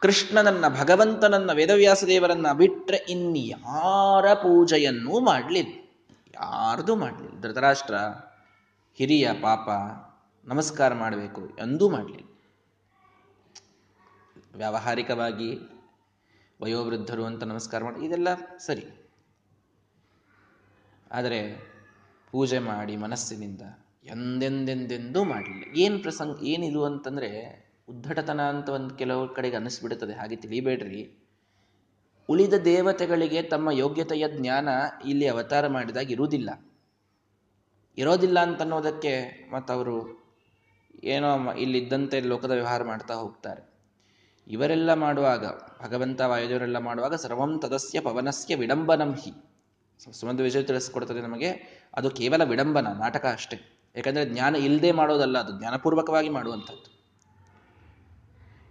ಕೃಷ್ಣನನ್ನ 0.00 0.68
ಭಗವಂತನನ್ನ 0.68 1.52
ವೇದವ್ಯಾಸ 1.52 2.04
ದೇವರನ್ನ 2.04 2.52
ಬಿಟ್ರೆ 2.52 2.96
ಇನ್ಯಾರ 2.96 4.34
ಪೂಜೆಯನ್ನೂ 4.34 5.20
ಮಾಡಲಿಲ್ಲ. 5.20 5.72
ಯಾರ್ದು 6.34 6.96
ಮಾಡಲಿಲ್ಲ. 6.96 7.40
ಧೃತರಾಷ್ಟ್ರ, 7.40 7.94
ಹಿರಿಯ 8.94 9.32
ಪಾಪ, 9.32 9.68
ನಮಸ್ಕಾರ 10.44 10.94
ಮಾಡಬೇಕು 10.94 11.46
ಎಂದೂ 11.46 11.90
ಮಾಡಲಿಲ್ಲ. 11.90 12.26
ವ್ಯಾವಹಾರಿಕವಾಗಿ 14.56 15.58
ವಯೋವೃದ್ಧರು 16.62 17.24
ಅಂತ 17.24 17.42
ನಮಸ್ಕಾರ 17.42 17.84
ಮಾಡಿ 17.84 18.06
ಇದೆಲ್ಲ 18.06 18.28
ಸರಿ. 18.58 18.99
ಆದರೆ 21.10 21.70
ಪೂಜೆ 22.30 22.58
ಮಾಡಿ 22.58 22.96
ಮನಸ್ಸಿನಿಂದ 22.96 23.62
ಎಂದೆಂದೆಂದೆಂದೂ 24.04 25.24
ಮಾಡಲಿಲ್ಲ 25.24 25.78
ಏನು 25.78 25.98
ಪ್ರಸಂಗ, 25.98 26.44
ಏನಿದು 26.44 26.84
ಅಂತಂದರೆ 26.84 27.30
ಉದ್ಧಟತನ 27.88 28.40
ಅಂತ 28.40 28.68
ಒಂದು 28.68 28.94
ಕೆಲವು 28.94 29.34
ಕಡೆಗೆ 29.34 29.56
ಅನ್ನಿಸ್ಬಿಡುತ್ತದೆ. 29.56 30.12
ಹಾಗೆ 30.12 30.36
ತಿಳಿಬೇಡ್ರಿ. 30.36 31.26
ಉಳಿದ 32.28 32.54
ದೇವತೆಗಳಿಗೆ 32.54 33.42
ತಮ್ಮ 33.42 33.70
ಯೋಗ್ಯತೆಯ 33.70 34.28
ಜ್ಞಾನ 34.28 34.68
ಇಲ್ಲಿ 35.04 35.26
ಅವತಾರ 35.26 35.66
ಮಾಡಿದಾಗ 35.66 36.10
ಇರುವುದಿಲ್ಲ. 36.10 36.50
ಇರೋದಿಲ್ಲ 37.98 38.40
ಅಂತನ್ನೋದಕ್ಕೆ 38.40 39.46
ಮತ್ತವರು 39.52 40.20
ಏನೋ 41.04 41.52
ಇಲ್ಲಿದ್ದಂತೆ 41.52 42.20
ಲೋಕದ 42.20 42.50
ವ್ಯವಹಾರ 42.50 42.84
ಮಾಡ್ತಾ 42.84 43.14
ಹೋಗ್ತಾರೆ. 43.14 43.70
ಇವರೆಲ್ಲ 44.48 44.94
ಮಾಡುವಾಗ, 44.94 45.46
ಭಗವಂತ 45.82 46.20
ವಾಯುದೇವರೆಲ್ಲ 46.20 46.78
ಮಾಡುವಾಗ 46.78 47.14
ಸರ್ವಂ 47.14 47.58
ತದಸ್ಯ 47.58 48.00
ಪವನಸ್ಯ 48.00 48.56
ವಿಡಂಬನಂ 48.56 49.14
ಹಿ. 49.14 49.49
ಸುಮಂತ 50.20 50.40
ವಿಜಯ 50.40 50.62
ತಿಳಿಸ್ಕೊಡ್ತದೆ 50.62 51.20
ನಮಗೆ. 51.20 51.50
ಅದು 51.94 52.10
ಕೇವಲ 52.10 52.42
ವಿಡಂಬನ, 52.44 52.86
ನಾಟಕ 52.86 53.26
ಅಷ್ಟೇ. 53.32 53.56
ಯಾಕಂದ್ರೆ 53.96 54.26
ಜ್ಞಾನ 54.26 54.56
ಇಲ್ಲದೆ 54.56 54.92
ಮಾಡೋದಲ್ಲ, 54.92 55.38
ಅದು 55.38 55.58
ಜ್ಞಾನಪೂರ್ವಕವಾಗಿ 55.58 56.28
ಮಾಡುವಂಥದ್ದು. 56.28 57.00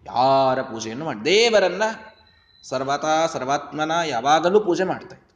ಯಾರ 0.06 0.62
ಪೂಜೆಯನ್ನು 0.62 1.06
ಮಾಡಿ, 1.06 1.26
ದೇವರನ್ನ 1.26 1.84
ಸರ್ವತಾ 2.64 3.26
ಸರ್ವಾತ್ಮನ 3.26 3.92
ಯಾವಾಗಲೂ 4.06 4.60
ಪೂಜೆ 4.60 4.84
ಮಾಡ್ತಾ 4.84 5.16
ಇತ್ತು 5.16 5.30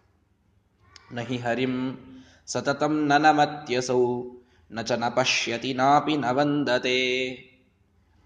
ನಹಿ 1.15 1.37
ಹರಿಂ 1.37 1.97
ಸತತಂ 2.45 3.07
ನನಮತ್ಯಸೌ 3.07 4.23
ನ 4.71 4.81
ಚ 4.81 4.91
ನ 4.91 5.03
ಪಶ್ಯತಿ 5.09 5.73
ನಾಪಿ 5.73 6.17
ನ 6.17 6.25
ವಂದತೆ. 6.29 7.27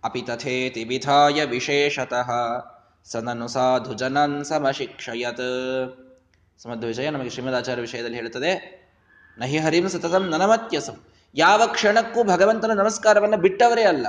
ಅಪಿ 0.04 0.22
ತಥೇತಿ 0.22 0.84
ವಿಧಾಯ 0.84 1.46
ವಿಶೇಷತಃ, 1.46 2.30
ಸನನು 3.04 3.48
ಸಾಧು 3.48 3.94
ಜನನ್ 3.94 4.46
ಸಮಶಿಕ್ಷಯತ್. 4.46 6.07
ಸಮದ್ 6.64 6.86
ವಿಷಯ 6.86 7.10
ನಮಗೆ 7.10 7.30
ಶ್ರೀಮದಾಚಾರ್ಯ 7.30 7.82
ವಿಷಯದಲ್ಲಿ 7.82 8.16
ಹೇಳುತ್ತದೆ, 8.16 8.52
ನಹಿ 9.38 9.58
ಹರಿಂ 9.58 9.88
ಸತತಂ 9.88 10.24
ನನಮತ್ಯಸಂ. 10.30 11.06
ಯಾವ 11.36 11.68
ಕ್ಷಣಕ್ಕೂ 11.68 12.24
ಭಗವಂತನ 12.24 12.72
ನಮಸ್ಕಾರವನ್ನು 12.72 13.38
ಬಿಟ್ಟವರೇ 13.38 13.84
ಅಲ್ಲ. 13.84 14.08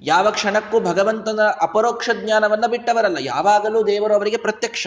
ಯಾವ 0.00 0.30
ಕ್ಷಣಕ್ಕೂ 0.30 0.80
ಭಗವಂತನ 0.80 1.40
ಅಪರೋಕ್ಷ 1.60 2.10
ಜ್ಞಾನವನ್ನ 2.24 2.66
ಬಿಟ್ಟವರಲ್ಲ. 2.66 3.16
ಯಾವಾಗಲೂ 3.20 3.86
ದೇವರು 3.86 4.14
ಅವರಿಗೆ 4.14 4.36
ಪ್ರತ್ಯಕ್ಷ. 4.36 4.86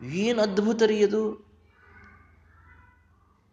ಏನು 0.00 0.42
ಅದ್ಭುತ 0.42 0.82
ರೀ 0.82 1.04
ಅದು 1.04 1.52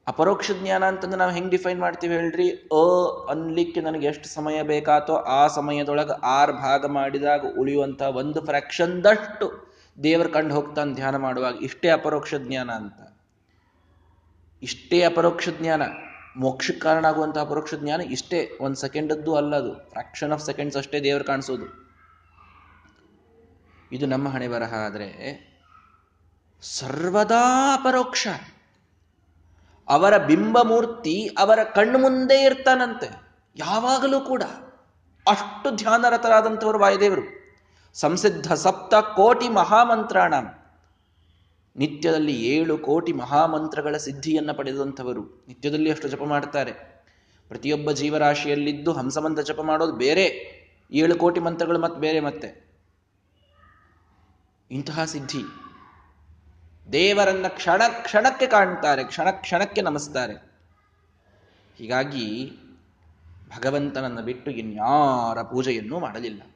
ಅಪರೋಕ್ಷ 0.07 0.51
ಜ್ಞಾನ 0.51 0.85
ಅಂತಂದ್ರೆ 0.85 1.19
ನಾವು 1.19 1.31
ಹೆಂಗೆ 1.31 1.49
ಡಿಫೈನ್ 1.49 1.79
ಮಾಡ್ತೀವಿ 1.79 2.15
ಹೇಳ್ರಿ? 2.15 2.49
ಅ 2.49 2.83
ಅನ್ಲಿಕ್ಕೆ 3.29 3.81
ನನಗೆ 3.81 4.07
ಎಷ್ಟು 4.07 4.27
ಸಮಯ 4.29 4.63
ಬೇಕಾತೋ 4.63 5.15
ಆ 5.15 5.47
ಸಮಯದೊಳಗೆ 5.47 6.21
ಆರು 6.21 6.53
ಭಾಗ 6.53 6.85
ಮಾಡಿದಾಗ 6.85 7.45
ಉಳಿಯುವಂಥ 7.59 8.01
ಒಂದು 8.01 8.45
ಫ್ರಾಕ್ಷನ್ದಷ್ಟು 8.45 9.68
ದೇವರ 10.03 10.27
ಕಂಡು 10.27 10.55
ಹೋಗ್ತಾನೆ 10.55 10.93
ಧ್ಯಾನ 10.93 11.15
ಮಾಡುವಾಗ 11.15 11.55
ಇಷ್ಟೇ 11.55 11.89
ಅಪರೋಕ್ಷ 11.89 12.35
ಜ್ಞಾನ 12.35 12.71
ಅಂತ. 12.71 13.17
ಇಷ್ಟೇ 14.63 15.03
ಅಪರೋಕ್ಷ 15.03 15.49
ಜ್ಞಾನ. 15.49 15.81
ಮೋಕ್ಷಕ್ಕೆ 16.37 16.81
ಕಾರಣ 16.81 17.05
ಆಗುವಂತಹ 17.05 17.41
ಅಪರೋಕ್ಷ 17.41 17.73
ಜ್ಞಾನ 17.73 18.01
ಇಷ್ಟೇ. 18.01 18.57
ಒಂದ್ 18.61 18.75
ಸೆಕೆಂಡದ್ದು 18.75 19.35
ಅಲ್ಲ 19.35 19.55
ಅದು. 19.55 19.89
ಫ್ರಾಕ್ಷನ್ 19.89 20.31
ಆಫ್ 20.31 20.43
ಸೆಕೆಂಡ್ಸ್ 20.43 20.77
ಅಷ್ಟೇ 20.77 21.03
ದೇವರು 21.03 21.23
ಕಾಣಿಸೋದು. 21.23 21.89
ಇದು 23.91 24.05
ನಮ್ಮ 24.05 24.29
ಹಣೆ 24.29 24.47
ಬರಹ 24.47 24.73
ಆದರೆ 24.73 25.49
ಸರ್ವದಾ 26.61 27.73
ಅಪರೋಕ್ಷ. 27.73 28.27
ಅವರ 29.89 30.17
ಬಿಂಬಮೂರ್ತಿ 30.17 31.27
ಅವರ 31.27 31.63
ಕಣ್ಣು 31.63 31.99
ಮುಂದೆ 31.99 32.43
ಇರ್ತಾನಂತೆ. 32.43 33.21
ಯಾವಾಗಲೂ 33.55 34.19
ಕೂಡ 34.19 34.43
ಅಷ್ಟು 35.29 35.75
ಧ್ಯಾನರತರಾದಂಥವರು 35.75 36.79
ವಾಯುದೇವರು. 36.79 37.38
ಸಂಸಿದ್ಧ 37.93 38.53
ಸಪ್ತ 38.53 38.93
ಕೋಟಿ 38.95 39.49
ಮಹಾಮಂತ್ರಾಣ. 39.49 40.33
ನಿತ್ಯದಲ್ಲಿ 41.75 42.33
ಏಳು 42.33 42.77
ಕೋಟಿ 42.77 43.13
ಮಹಾಮಂತ್ರಗಳ 43.13 43.97
ಸಿದ್ಧಿಯನ್ನು 43.97 44.53
ಪಡೆದಂಥವರು. 44.53 45.45
ನಿತ್ಯದಲ್ಲಿ 45.47 45.91
ಅಷ್ಟು 45.91 46.07
ಜಪ 46.07 46.23
ಮಾಡ್ತಾರೆ. 46.23 46.71
ಪ್ರತಿಯೊಬ್ಬ 47.47 47.91
ಜೀವರಾಶಿಯಲ್ಲಿದ್ದು 47.91 48.93
ಹಂಸಮಂತ್ರ 48.93 49.43
ಜಪ 49.43 49.61
ಮಾಡೋದು 49.61 49.91
ಬೇರೆ, 49.91 50.59
ಏಳು 50.91 51.15
ಕೋಟಿ 51.15 51.39
ಮಂತ್ರಗಳು 51.39 51.79
ಮತ್ತೆ 51.79 52.01
ಬೇರೆ 52.01 52.19
ಮತ್ತೆ. 52.19 52.69
ಇಂತಹ 54.71 55.05
ಸಿದ್ಧಿ. 55.05 55.41
ದೇವರನ್ನ 56.91 57.45
ಕ್ಷಣ 57.47 57.81
ಕ್ಷಣಕ್ಕೆ 58.01 58.47
ಕಾಣ್ತಾರೆ, 58.47 59.03
ಕ್ಷಣ 59.03 59.31
ಕ್ಷಣಕ್ಕೆ 59.31 59.81
ನಮಸ್ತಾರೆ. 59.81 60.33
ಹೀಗಾಗಿ 61.77 62.51
ಭಗವಂತನನ್ನು 63.57 64.21
ಬಿಟ್ಟು 64.21 64.51
ಇನ್ಯಾರ 64.51 65.41
ಪೂಜೆಯನ್ನು 65.41 65.99
ಮಾಡಲಿಲ್ಲ. 65.99 66.48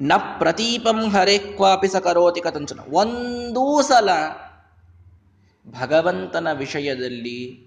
ನ 0.00 0.12
ಪ್ರತೀಪಂ 0.38 1.08
ಹರೆ 1.08 1.38
ಕ್ವಾಪಿ 1.38 1.88
ಸಕರೋತಿ 1.88 2.40
ಕಥಂಚನ 2.40 2.80
ಒಂದೂ 2.92 3.82
ಸಲ 3.82 4.08
ಭಗವಂತನ 5.80 6.52
ವಿಷಯದಲ್ಲಿ 6.52 7.64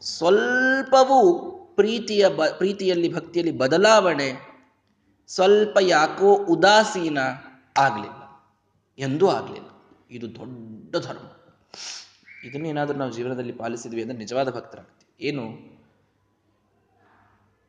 ಸ್ವಲ್ಪವೂ 0.00 1.50
ಪ್ರೀತಿಯ 1.74 2.28
ಬ, 2.28 2.42
ಪ್ರೀತಿಯಲ್ಲಿ, 2.44 3.14
ಭಕ್ತಿಯಲ್ಲಿ 3.14 3.58
ಬದಲಾವಣೆ 3.58 4.48
ಸ್ವಲ್ಪ 5.28 5.78
ಯಾಕೋ 5.80 6.34
ಉದಾಸೀನ 6.34 7.18
ಆಗಲಿಲ್ಲ. 7.78 8.46
ಎಂದೂ 8.98 9.28
ಆಗಲಿಲ್ಲ. 9.28 9.68
ಇದು 10.10 10.34
ದೊಡ್ಡ 10.34 10.96
ಧರ್ಮ. 10.96 11.32
ಇದನ್ನೇನಾದರೂ 12.44 12.98
ನಾವು 12.98 13.12
ಜೀವನದಲ್ಲಿ 13.12 13.52
ಪಾಲಿಸಿದ್ವಿ 13.52 14.02
ಅಂದರೆ 14.02 14.18
ನಿಜವಾದ 14.18 14.50
ಭಕ್ತರಾಗ್ತೀವಿ. 14.50 15.28
ಏನು? 15.28 15.77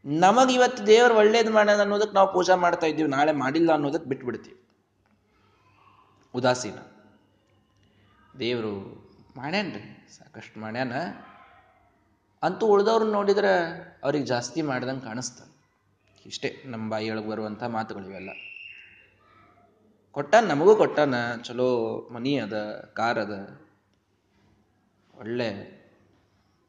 ನಮಗಿವತ್ತು 0.05 0.87
ದೇವರು 0.87 1.15
ಒಳ್ಳೇದು 1.15 1.51
ಮಾಡೋಣ 1.51 1.81
ಅನ್ನೋದಕ್ಕೆ 1.81 2.13
ನಾವು 2.13 2.33
ಪೂಜಾ 2.33 2.55
ಮಾಡ್ತಾ 2.55 2.87
ಇದ್ದೀವಿ, 2.87 3.09
ನಾಳೆ 3.09 3.31
ಮಾಡಿಲ್ಲ 3.31 3.71
ಅನ್ನೋದಕ್ಕೆ 3.71 4.09
ಬಿಟ್ಬಿಡ್ತೀವಿ. 4.09 4.63
ಉದಾಸೀನ. 6.35 6.77
ದೇವರು 8.39 8.73
ಮಾಡ್ಯಾನ್ರಿ, 9.37 10.07
ಸಾಕಷ್ಟು 10.17 10.59
ಮಾಡ್ಯಾನ. 10.59 10.91
ಅಂತೂ 12.43 12.65
ಉಳಿದವ್ರನ್ನ 12.65 13.11
ನೋಡಿದ್ರೆ 13.11 13.77
ಅವ್ರಿಗೆ 14.03 14.25
ಜಾಸ್ತಿ 14.25 14.61
ಮಾಡ್ದಂಗೆ 14.61 15.01
ಕಾಣಿಸ್ತ. 15.01 15.41
ಇಷ್ಟೇ, 16.25 16.63
ನಮ್ಮ 16.65 16.91
ಬಾಯಿಯೊಳಗೆ 16.91 17.29
ಬರುವಂಥ 17.29 17.63
ಮಾತುಗಳು 17.63 18.05
ಇವೆಲ್ಲ. 18.05 18.29
ಕೊಟ್ಟಾನ, 20.11 20.45
ನಮಗೂ 20.45 20.75
ಕೊಟ್ಟಾನ, 20.75 21.35
ಚಲೋ 21.43 21.99
ಮನಿ 22.13 22.39
ಅದ, 22.39 22.53
ಕಾರ್ 22.93 23.19
ಅದ, 23.19 23.61
ಒಳ್ಳೆ 25.19 25.79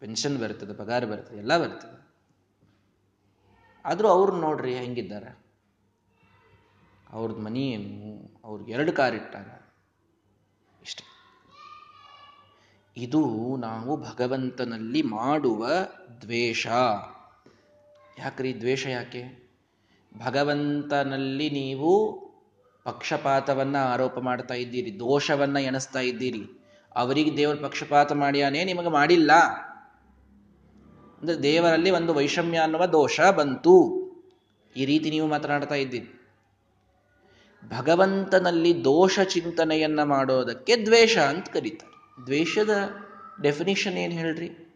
ಪೆನ್ಷನ್ 0.00 0.38
ಬರ್ತದೆ, 0.38 0.74
ಪಗಾರ 0.74 1.04
ಬರ್ತದೆ, 1.04 1.38
ಎಲ್ಲ 1.38 1.58
ಬರ್ತದೆ. 1.58 1.99
ಆದರೂ 3.84 4.08
ಅವ್ರು 4.08 4.36
ನೋಡ್ರಿ 4.36 4.74
ಹೆಂಗಿದ್ದಾರೆ. 4.74 5.40
ಅವ್ರದ್ದು 7.10 7.42
ಮನಿ 7.42 7.70
ಏನು? 7.70 8.40
ಅವ್ರಿಗೆ 8.44 8.72
ಎರಡು 8.72 8.92
ಕಾರ್ 8.92 9.14
ಇಟ್ಟಾರೆ. 9.14 9.74
ಇಷ್ಟ. 10.82 11.00
ಇದು 12.96 13.56
ನಾವು 13.56 13.96
ಭಗವಂತನಲ್ಲಿ 13.96 15.02
ಮಾಡುವ 15.02 15.66
ದ್ವೇಷ. 16.20 16.66
ಯಾಕ್ರಿ 18.18 18.60
ದ್ವೇಷ 18.60 18.86
ಯಾಕೆ? 18.86 19.50
ಭಗವಂತನಲ್ಲಿ 20.24 21.50
ನೀವು 21.50 22.20
ಪಕ್ಷಪಾತವನ್ನ 22.84 23.76
ಆರೋಪ 23.76 24.18
ಮಾಡ್ತಾ 24.18 24.54
ಇದ್ದೀರಿ, 24.54 24.98
ದೋಷವನ್ನ 24.98 25.56
ಎಣಿಸ್ತಾ 25.56 25.98
ಇದ್ದೀರಿ. 25.98 26.44
ಅವರಿಗೆ 26.94 27.36
ದೇವರು 27.36 27.58
ಪಕ್ಷಪಾತ 27.58 28.12
ಮಾಡ್ಯಾನೇ 28.12 28.64
ನಿಮಗೆ 28.64 28.88
ಮಾಡಿಲ್ಲ. 28.88 29.30
ಅಂದ್ರೆ 31.20 31.42
ದೇವರಲ್ಲಿ 31.42 31.90
ಒಂದು 31.90 32.14
ವೈಷಮ್ಯ 32.14 32.58
ಅನ್ನುವ 32.58 32.86
ದೋಷ 32.86 33.20
ಬಂತು. 33.20 34.00
ಈ 34.76 34.84
ರೀತಿ 34.84 35.10
ನೀವು 35.10 35.28
ಮಾತನಾಡ್ತಾ 35.28 35.74
ಇದ್ದೀರಿ. 35.74 36.20
ಭಗವಂತನಲ್ಲಿ 37.68 38.84
ದೋಷ 38.84 39.20
ಚಿಂತನೆಯನ್ನ 39.20 40.02
ಮಾಡೋದಕ್ಕೆ 40.02 40.76
ದ್ವೇಷ 40.76 41.18
ಅಂತ 41.18 41.48
ಕರೀತಾರೆ. 41.48 42.26
ದ್ವೇಷದ 42.26 42.88
ಡೆಫಿನಿಷನ್ 43.42 43.94
ಏನು 43.94 44.14
ಹೇಳ್ರಿ? 44.14 44.66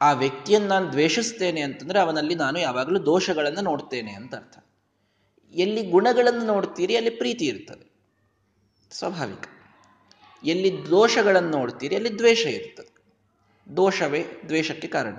ಆ 0.00 0.12
ವ್ಯಕ್ತಿಯನ್ನು 0.12 0.68
ನಾನು 0.68 0.92
ದ್ವೇಷಿಸ್ತೇನೆ 0.92 1.60
ಅಂತಂದ್ರೆ 1.60 2.00
ಅವನಲ್ಲಿ 2.00 2.34
ನಾನು 2.34 2.60
ಯಾವಾಗಲೂ 2.60 3.06
ದೋಷಗಳನ್ನು 3.06 3.60
ನೋಡ್ತೇನೆ 3.60 4.12
ಅಂತ 4.12 4.34
ಅರ್ಥ. 4.34 4.64
ಎಲ್ಲಿ 5.52 5.90
ಗುಣಗಳನ್ನು 5.90 6.46
ನೋಡ್ತೀರಿ 6.46 6.96
ಅಲ್ಲಿ 6.96 7.10
ಪ್ರೀತಿ 7.10 7.44
ಇರ್ತದೆ. 7.44 7.92
ಸ್ವಾಭಾವಿಕ. 8.90 9.44
ಎಲ್ಲಿ 10.44 10.90
ದೋಷಗಳನ್ನು 10.90 11.50
ನೋಡ್ತೀರಿ 11.50 11.96
ಅಲ್ಲಿ 11.96 12.18
ದ್ವೇಷ 12.18 12.46
ಇರ್ತದೆ. 12.46 12.91
ದೋಷವೇ 13.76 14.26
ದ್ವೇಷಕ್ಕೆ 14.48 14.88
ಕಾರಣ. 14.88 15.18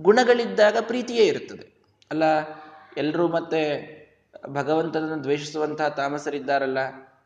ಗುಣಗಳಿದ್ದಾಗ 0.00 0.76
ಪ್ರೀತಿಯೇ 0.80 1.26
ಇರುತ್ತದೆ. 1.26 1.82
ಅಲ್ಲ 2.10 2.22
ಎಲ್ಲರೂ 2.96 3.28
ಮತ್ತೆ 3.28 3.98
ಭಗವಂತನನ್ನು 4.48 5.24
ದ್ವೇಷಿಸುವಂತಹ 5.24 5.88
ತಾಮಸರಿದ್ದಾರಲ್ಲ, 5.88 6.78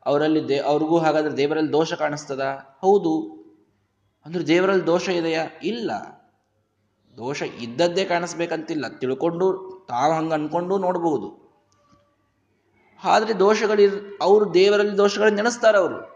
ಅವರಲ್ಲಿ 0.07 0.49
ದೇ, 0.49 0.59
ಅವ್ರಿಗೂ 0.59 0.99
ಹಾಗಾದ್ರೆ 0.99 1.37
ದೇವರಲ್ಲಿ 1.37 1.73
ದೋಷ 1.73 1.95
ಕಾಣಿಸ್ತದ? 1.95 2.41
ಹೌದು. 2.81 3.43
ಅಂದ್ರೆ 4.27 4.47
ದೇವರಲ್ಲಿ 4.47 4.87
ದೋಷ 4.87 5.09
ಇದೆಯಾ? 5.09 5.47
ಇಲ್ಲ. 5.63 5.91
ದೋಷ 7.17 7.43
ಇದ್ದದ್ದೇ 7.43 8.05
ಕಾಣಿಸ್ಬೇಕಂತಿಲ್ಲ. 8.05 8.89
ತಿಳ್ಕೊಂಡು, 8.89 9.69
ತಾವು 9.89 10.15
ಹಂಗ 10.15 10.33
ಅನ್ಕೊಂಡು 10.33 10.79
ನೋಡಬಹುದು 10.79 11.43
ಆದ್ರೆ 13.05 13.39
ದೋಷಗಳಿರ್, 13.39 14.19
ಅವರು 14.23 14.55
ದೇವರಲ್ಲಿ 14.55 14.97
ದೋಷಗಳನ್ನ 14.97 15.37
ನೆನೆಸ್ತಾರೆ 15.37 15.79
ಅವರು 15.79 16.12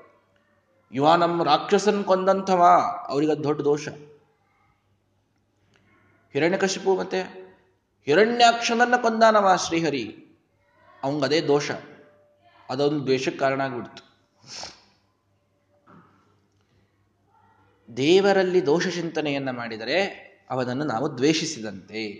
ಇವ 0.92 1.14
ನಮ್ಮ 1.14 1.42
ರಾಕ್ಷಸನ್ 1.42 2.04
ಕೊಂದಂಥವ? 2.04 2.62
ಅವ್ರಿಗೆ 3.08 3.44
ದೊಡ್ಡ 3.44 3.62
ದೋಷ. 3.62 3.88
ಹಿರಣ್ಯಕಶಿಪು 6.32 6.96
ಮತ್ತೆ 6.96 7.22
ಹಿರಣ್ಯಾಕ್ಷನನ್ನ 8.04 8.96
ಕೊಂದಾನವ 8.96 9.56
ಶ್ರೀಹರಿ? 9.56 10.26
ಅದೇ 11.24 11.40
ದೋಷ. 11.40 11.70
ಅದೊಂದು 12.70 13.04
ದ್ವೇಷಕ್ಕೆ 13.04 13.38
ಕಾರಣ 13.38 13.60
ಆಗ್ಬಿಡ್ತು. 13.60 14.06
ದೇವರಲ್ಲಿ 17.96 18.66
ದೋಷ 18.66 18.88
ಚಿಂತನೆಯನ್ನ 18.88 19.50
ಮಾಡಿದರೆ 19.50 20.04
ಅವನನ್ನು 20.50 20.84
ನಾವು 20.84 21.18
ದ್ವೇಷಿಸಿದಂತೆ. 21.18 22.12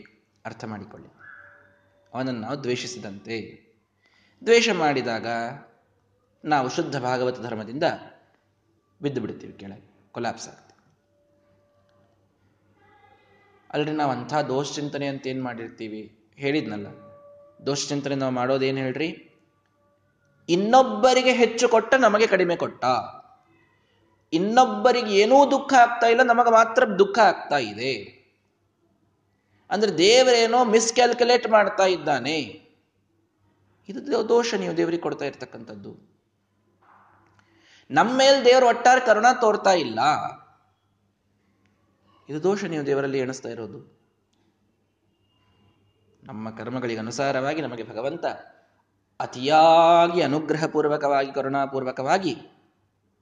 ಅರ್ಥ 0.45 0.65
ಮಾಡಿಕೊಳ್ಳಿ. 0.65 1.09
ಅವನನ್ನು 2.15 2.41
ನಾವು 2.41 2.63
ದ್ವೇಷಿಸಿದಂತೆ. 2.63 3.67
ದ್ವೇಷ 4.45 4.69
ಮಾಡಿದಾಗ 4.69 5.27
ನಾವು 6.45 6.69
ಶುದ್ಧ 6.69 6.99
ಭಾಗವತ 6.99 7.41
ಧರ್ಮದಿಂದ 7.41 7.83
ಬಿದ್ದು 9.01 9.21
ಬಿಡ್ತೀವಿ 9.21 9.55
ಕೆಳಗೆ 9.63 9.85
ಕೊಲಾಪ್ಸ್ 10.15 10.49
ಆಗ್ತೀವಿ. 10.49 10.63
ಅಲ್ರಿ 13.71 13.93
ನಾವು 14.01 14.13
ಅಂಥ 14.13 14.35
ದೋಷ 14.49 14.67
ಚಿಂತನೆ 14.75 15.07
ಅಂತ 15.13 15.27
ಏನು 15.27 15.43
ಮಾಡಿರ್ತೀವಿ? 15.45 16.03
ಹೇಳಿದ್ನಲ್ಲ, 16.39 16.89
ದೋಷ 17.67 17.89
ಚಿಂತನೆ 17.89 18.15
ನಾವು 18.15 18.33
ಮಾಡೋದೇನು 18.33 18.79
ಹೇಳ್ರಿ? 18.79 19.09
ಇನ್ನೊಬ್ಬರಿಗೆ 20.49 21.33
ಹೆಚ್ಚು 21.33 21.67
ಕೊಟ್ಟ 21.69 21.95
ನಮಗೆ 22.07 22.27
ಕಡಿಮೆ 22.27 22.57
ಕೊಟ್ಟ. 22.57 22.85
ಇನ್ನೊಬ್ಬರಿಗೆ 24.33 25.13
ಏನೂ 25.23 25.37
ದುಃಖ 25.51 25.73
ಆಗ್ತಾ 25.81 26.07
ಇಲ್ಲ, 26.07 26.23
ನಮಗೆ 26.23 26.51
ಮಾತ್ರ 26.51 26.85
ದುಃಖ 26.99 27.19
ಆಗ್ತಾ 27.31 27.59
ಇದೆ. 27.73 27.93
ಅಂದ್ರೆ 29.71 29.91
ದೇವರೇನೋ 29.99 30.59
ಮಿಸ್ಕ್ಯಾಲ್ಕುಲೇಟ್ 30.65 31.47
ಮಾಡ್ತಾ 31.51 31.87
ಇದ್ದಾನೆ. 31.87 32.37
ಇದು 33.89 34.29
ದೋಷ 34.29 34.49
ನೀವು 34.63 34.75
ದೇವರಿಗೆ 34.77 35.03
ಕೊಡ್ತಾ 35.03 35.25
ಇರ್ತಕ್ಕಂಥದ್ದು. 35.25 35.93
ನಮ್ಮ 37.91 38.19
ಮೇಲೆ 38.19 38.45
ದೇವರು 38.45 38.67
ಒಟ್ಟಾರೆ 38.67 39.01
ಕರುಣ 39.01 39.27
ತೋರ್ತಾ 39.41 39.73
ಇಲ್ಲ. 39.73 40.01
ಇದು 42.29 42.43
ದೋಷ 42.43 42.65
ನೀವು 42.65 42.87
ದೇವರಲ್ಲಿ 42.87 43.19
ಎಣಿಸ್ತಾ 43.19 43.49
ಇರೋದು. 43.49 44.01
ನಮ್ಮ 46.25 46.51
ಕರ್ಮಗಳಿಗೆ 46.51 46.99
ಅನುಸಾರವಾಗಿ 46.99 47.63
ನಮಗೆ 47.63 47.89
ಭಗವಂತ 47.89 48.25
ಅತಿಯಾಗಿ 49.21 50.23
ಅನುಗ್ರಹಪೂರ್ವಕವಾಗಿ, 50.23 51.33
ಕರುಣಾಪೂರ್ವಕವಾಗಿ 51.33 52.37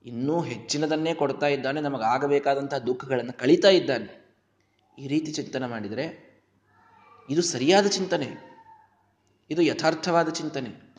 ಇನ್ನೂ 0.05 0.41
ಹೆಚ್ಚಿನದನ್ನೇ 0.41 1.13
ಕೊಡ್ತಾ 1.13 1.47
ಇದ್ದಾನೆ 1.47 1.81
ನಮಗಾಗಬೇಕಾದಂತಹ 1.81 2.77
ದುಃಖಗಳನ್ನು 2.77 3.37
ಕಳೀತಾ 3.37 3.69
ಇದ್ದಾನೆ. 3.69 4.35
ಈ 4.99 5.07
ರೀತಿ 5.07 5.31
ಚಿಂತನೆ 5.31 5.67
ಮಾಡಿದರೆ 5.67 6.25
ಇದು 7.29 7.41
ಸರಿಯಾದ 7.41 7.85
ಚಿಂತನೆ. 7.85 8.55
ಇದು 9.49 9.61
ಯಥಾರ್ಥವಾದ 9.61 10.29
ಚಿಂತನೆ. 10.29 10.95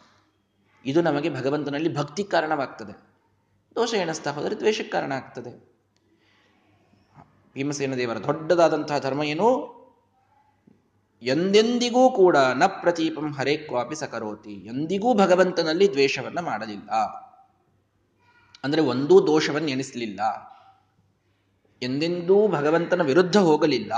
ಇದು 0.84 1.02
ನಮಗೆ 1.02 1.34
ಭಗವಂತನಲ್ಲಿ 1.34 1.96
ಭಕ್ತಿ 1.96 2.24
ಕಾರಣವಾಗ್ತದೆ. 2.24 3.15
ದೋಷ 3.76 3.94
ಎಣಿಸ್ತಾ 3.94 4.30
ಹೋದರೆ 4.30 4.56
ದ್ವೇಷಕ್ಕೆ 4.56 4.92
ಕಾರಣ 4.92 5.12
ಆಗ್ತದೆ. 5.12 5.76
ಭೀಮಸೇನ 7.54 7.94
ದೇವರ 7.94 8.18
ದೊಡ್ಡದಾದಂತಹ 8.18 8.98
ಧರ್ಮ 8.98 9.22
ಏನು? 9.22 9.76
ಎಂದೆಂದಿಗೂ 11.22 12.10
ಕೂಡ 12.10 12.36
ನ 12.36 12.66
ಪ್ರತೀಪಂ 12.66 13.32
ಹರೇಕ್ವಾಪಿ 13.32 13.94
ಸಕರೋತಿ. 13.94 14.52
ಎಂದಿಗೂ 14.52 15.14
ಭಗವಂತನಲ್ಲಿ 15.14 15.90
ದ್ವೇಷವನ್ನು 15.90 16.42
ಮಾಡಲಿಲ್ಲ. 16.42 16.90
ಅಂದ್ರೆ 18.64 18.82
ಒಂದೂ 18.82 19.26
ದೋಷವನ್ನು 19.26 19.68
ಎಣಿಸಲಿಲ್ಲ. 19.68 20.20
ಎಂದೆಂದೂ 21.82 22.48
ಭಗವಂತನ 22.48 23.02
ವಿರುದ್ಧ 23.02 23.36
ಹೋಗಲಿಲ್ಲ. 23.36 23.92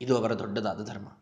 ಇದು 0.00 0.16
ಅವರ 0.16 0.34
ದೊಡ್ಡದಾದ 0.34 0.84
ಧರ್ಮ. 0.84 1.17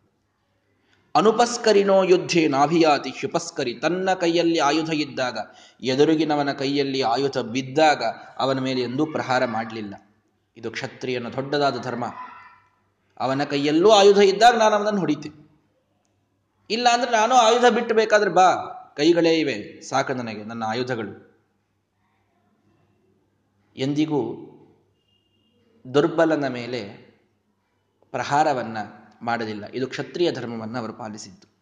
ಅನುಪಸ್ಕರಿನೋ 1.17 2.03
ಯುದ್ಧೇ 2.03 2.47
ನಾಭಿಯಾತಿ 2.47 3.13
ಶುಪಸ್ಕರಿ 3.21 3.73
ತನ್ನ 3.73 4.13
ಕೈಯಲ್ಲಿ 4.13 4.59
ಆಯುಧ 4.59 4.89
ಇದ್ದಾಗ, 4.89 5.37
ಎದುರುಗಿನವನ 5.81 6.51
ಕೈಯಲ್ಲಿ 6.51 7.01
ಆಯುಧ 7.01 7.37
ಬಿದ್ದಾಗ 7.37 8.03
ಅವನ 8.37 8.59
ಮೇಲೆ 8.59 8.81
ಎಂದೂ 8.81 9.05
ಪ್ರಹಾರ 9.05 9.45
ಮಾಡಲಿಲ್ಲ. 9.45 9.95
ಇದು 10.57 10.71
ಕ್ಷತ್ರಿಯನ 10.71 11.29
ದೊಡ್ಡದಾದ 11.29 11.81
ಧರ್ಮ. 11.81 12.05
ಅವನ 13.19 13.43
ಕೈಯಲ್ಲೂ 13.43 13.89
ಆಯುಧ 13.89 14.17
ಇದ್ದಾಗ 14.17 14.57
ನಾನು 14.57 14.75
ಅವನನ್ನು 14.75 14.99
ಹೊಡಿತೆ. 14.99 15.29
ಇಲ್ಲ 16.69 16.87
ಅಂದ್ರೆ 16.93 17.11
ನಾನು 17.11 17.35
ಆಯುಧ 17.35 17.65
ಬಿಟ್ಟು 17.65 17.95
ಬೇಕಾದ್ರೆ 17.95 18.29
ಬಾ, 18.29 18.55
ಕೈಗಳೇ 18.97 19.33
ಇವೆ, 19.33 19.81
ಸಾಕು 19.81 20.13
ನನಗೆ, 20.13 20.43
ನನ್ನ 20.43 20.63
ಆಯುಧಗಳು. 20.63 21.27
ಎಂದಿಗೂ 23.75 24.35
ದುರ್ಬಲನ 25.93 26.47
ಮೇಲೆ 26.47 27.07
ಪ್ರಹಾರವನ್ನ 28.11 28.77
ಮಾಡಲಿಲ್ಲ. 29.21 29.65
ಇದು 29.73 29.87
ಕ್ಷತ್ರಿಯ 29.87 30.31
ಧರ್ಮವನ್ನು 30.31 30.79
ಅವರು 30.79 30.93
ಪಾಲಿಸಿದ್ದು. 30.93 31.57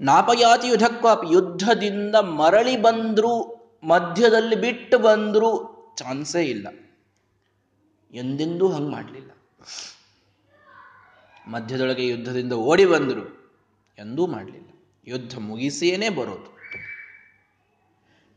ನಾಪಯಾತಿ 0.00 0.68
ಯುದ್ಧಕ್ವಾಪಿ 0.68 1.32
ಯುದ್ಧದಿಂದ 1.32 2.14
ಮರಳಿ 2.14 2.82
ಬಂದ್ರು, 2.82 3.62
ಮಧ್ಯದಲ್ಲಿ 3.84 4.56
ಬಿಟ್ಟು 4.56 4.98
ಬಂದ್ರು 4.98 5.72
ಚಾನ್ಸೇ 5.98 6.42
ಇಲ್ಲ. 6.42 6.68
ಎಂದೆಂದೂ 8.12 8.68
ಹಂಗೆ 8.68 8.90
ಮಾಡಲಿಲ್ಲ. 8.90 9.30
ಮಧ್ಯದೊಳಗೆ 11.46 12.06
ಯುದ್ಧದಿಂದ 12.06 12.52
ಓಡಿ 12.52 12.84
ಬಂದರು 12.84 13.52
ಎಂದೂ 13.98 14.26
ಮಾಡಲಿಲ್ಲ. 14.26 14.68
ಯುದ್ಧ 15.06 15.38
ಮುಗಿಸಿಯೇನೆ 15.38 16.08
ಬರೋದು. 16.08 16.52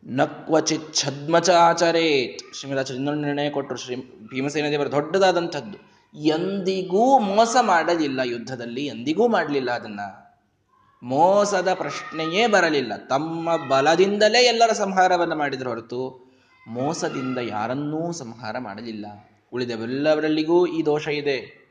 ನಕ್ವಚಿತ್ 0.06 0.94
ಛದ್ಮಚ 0.94 1.50
ಆಚರೇತ್ 1.50 2.56
ಶ್ರೀಮದಾಚಾರ್ಯ 2.56 2.98
ಇನ್ನೊಂದು 2.98 3.22
ನಿರ್ಣಯ 3.22 3.50
ಕೊಟ್ಟರು 3.50 3.78
ಶ್ರೀ 3.78 3.96
ಭೀಮಸೇನ 4.30 4.66
ದೇವರ. 4.70 4.92
ದೊಡ್ಡದಾದಂಥದ್ದು. 4.92 5.95
ಎಂದಿಗೂ 6.16 7.20
ಮೋಸ 7.20 7.56
ಮಾಡಲಿಲ್ಲ 7.62 8.20
ಯುದ್ಧದಲ್ಲಿ, 8.24 8.86
ಎಂದಿಗೂ 8.86 9.28
ಮಾಡಲಿಲ್ಲ 9.28 9.72
ಅದನ್ನ. 9.72 10.00
ಮೋಸದ 11.04 11.74
ಪ್ರಶ್ನೆಯೇ 11.74 12.48
ಬರಲಿಲ್ಲ. 12.48 12.94
ತಮ್ಮ 13.10 13.58
ಬಲದಿಂದಲೇ 13.68 14.40
ಎಲ್ಲರ 14.40 14.74
ಸಂಹಾರವನ್ನು 14.74 15.36
ಮಾಡಿದ್ರು 15.36 15.70
ಹೊರತು 15.70 16.32
ಮೋಸದಿಂದ 16.68 17.38
ಯಾರನ್ನೂ 17.38 18.12
ಸಂಹಾರ 18.12 18.58
ಮಾಡಲಿಲ್ಲ. 18.60 19.06
ಉಳಿದವೆಲ್ಲವರಲ್ಲಿಗೂ 19.54 20.68
ಈ 20.68 20.86
ದೋಷ 20.86 21.08
ಇದೆ. 21.08 21.70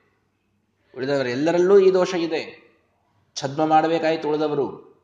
ಉಳಿದವರೆಲ್ಲರಲ್ಲೂ 0.97 1.79
ಈ 1.79 1.93
ದೋಷ 1.93 2.15
ಇದೆ. 2.15 2.75
ಛದ್ಮ 3.37 3.67
ಮಾಡಬೇಕಾಯ್ತು 3.67 4.29
ಉಳಿದವರು. 4.29 4.95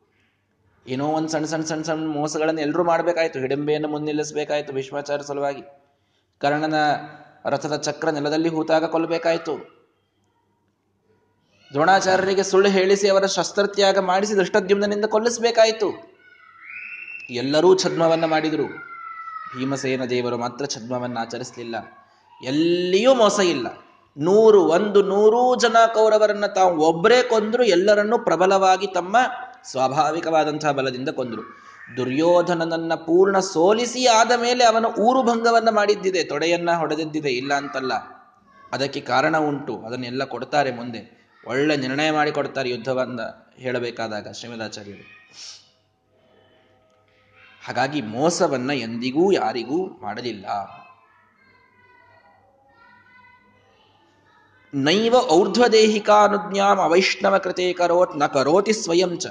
ಏನೋ 0.87 1.07
ಒಂದು 1.07 1.29
ಸಣ್ಣ 1.29 1.45
ಸಣ್ಣ 1.45 1.63
ಸಣ್ಣ 1.63 1.83
ಸಣ್ಣ 1.83 2.07
ಮೋಸಗಳನ್ನು 2.07 2.61
ಎಲ್ಲರೂ 2.61 2.83
ಮಾಡಬೇಕಾಯ್ತು. 2.83 3.39
ಹಿಡಂಬೆಯನ್ನು 3.39 3.87
ಮುನ್ನಿಲ್ಲಿಸಬೇಕಾಯ್ತು 3.87 4.73
ವಿಶ್ವಾಚಾರ 4.73 5.21
ಸಲುವಾಗಿ. 5.21 5.61
ಕರ್ಣನ 6.39 6.73
ರಥದ 7.45 7.75
ಚಕ್ರ 7.75 8.09
ನೆಲದಲ್ಲಿ 8.09 8.49
ಹೂತಾಗ 8.49 8.85
ಕೊಲ್ಲಬೇಕಾಯಿತು 8.85 9.81
ದ್ರೋಣಾಚಾರ್ಯರಿಗೆ 11.73 12.43
ಸುಳ್ಳು 12.43 12.69
ಹೇಳಿಸಿ 12.69 13.07
ಅವರ 13.07 13.25
ಶಸ್ತ್ರತ್ಯಾಗ 13.25 13.97
ಮಾಡಿಸಿ 13.97 14.35
ದೃಷ್ಟದ್ಯುಮ್ನಿಂದ 14.35 15.05
ಕೊಲ್ಲಿಸಬೇಕಾಯಿತು. 15.05 16.17
ಎಲ್ಲರೂ 17.29 17.77
ಛದ್ಮವನ್ನ 17.77 18.25
ಮಾಡಿದರು. 18.25 18.67
ಭೀಮಸೇನ 19.57 20.05
ದೇವರು 20.05 20.37
ಮಾತ್ರ 20.37 20.65
ಛದ್ಮವನ್ನ 20.65 21.17
ಆಚರಿಸಲಿಲ್ಲ. 21.17 21.75
ಎಲ್ಲಿಯೂ 22.43 23.13
ಮೋಸ 23.13 23.39
ಇಲ್ಲ. 23.39 23.67
ನೂರು, 24.17 24.61
ಒಂದು 24.61 25.01
ನೂರು 25.01 25.55
ಜನ 25.55 25.75
ಕೌರವರನ್ನ 25.93 26.45
ತಾವು 26.45 26.83
ಒಬ್ಬರೇ 26.83 27.23
ಕೊಂದ್ರು 27.23 27.63
ಎಲ್ಲರನ್ನೂ 27.63 28.19
ಪ್ರಬಲವಾಗಿ 28.19 28.87
ತಮ್ಮ 28.87 29.17
ಸ್ವಾಭಾವಿಕವಾದಂತಹ 29.63 30.71
ಬಲದಿಂದ 30.71 31.09
ಕೊಂದರು. 31.09 31.70
ದುರ್ಯೋಧನನನ್ನ 31.97 32.95
ಪೂರ್ಣ 32.95 33.39
ಸೋಲಿಸಿ 33.39 34.05
ಆದ 34.05 34.31
ಮೇಲೆ 34.41 34.63
ಅವನ 34.63 34.85
ಊರು 34.85 35.23
ಭಂಗವನ್ನ 35.23 35.69
ಮಾಡಿದ್ದಿದೆ. 35.69 36.23
ತೊಡೆಯನ್ನ 36.23 36.71
ಹೊಡೆದಿದ್ದಿದೆ. 36.71 37.29
ಇಲ್ಲ 37.29 37.53
ಅಂತಲ್ಲ. 37.53 37.93
ಅದಕ್ಕೆ 38.71 39.01
ಕಾರಣ 39.01 39.37
ಉಂಟು. 39.37 39.81
ಅದನ್ನೆಲ್ಲ 39.81 40.23
ಕೊಡ್ತಾರೆ 40.23 40.71
ಮುಂದೆ. 40.71 41.21
ಒಳ್ಳೆ 41.47 41.77
ನಿರ್ಣಯ 41.77 42.11
ಮಾಡಿ 42.11 42.31
ಕೊಡ್ತಾರೆ 42.31 42.69
ಯುದ್ಧವನ್ನ 42.69 43.19
ಹೇಳಬೇಕಾದಾಗ 43.55 44.27
ಶ್ರೀಮದಾಚಾರ್ಯರು. 44.31 45.21
ಹಾಗಾಗಿ 47.67 48.01
ಮೋಸವನ್ನ 48.01 48.71
ಎಂದಿಗೂ 48.73 49.31
ಯಾರಿಗೂ 49.31 49.87
ಮಾಡಲಿಲ್ಲ. 49.87 50.45
ನೈವ 54.73 55.15
ಔರ್ಧ್ವದೇಹಿಕಾನುಜ್ಞಾಂ 55.31 56.77
ವೈಷ್ಣವ 56.77 57.37
ಕೃತೆ 57.37 57.73
ಕರೋತ್ನ 57.73 58.25
ಕರೋತಿ 58.25 58.73
ಸ್ವಯಂ 58.73 59.17
ಚ 59.17 59.25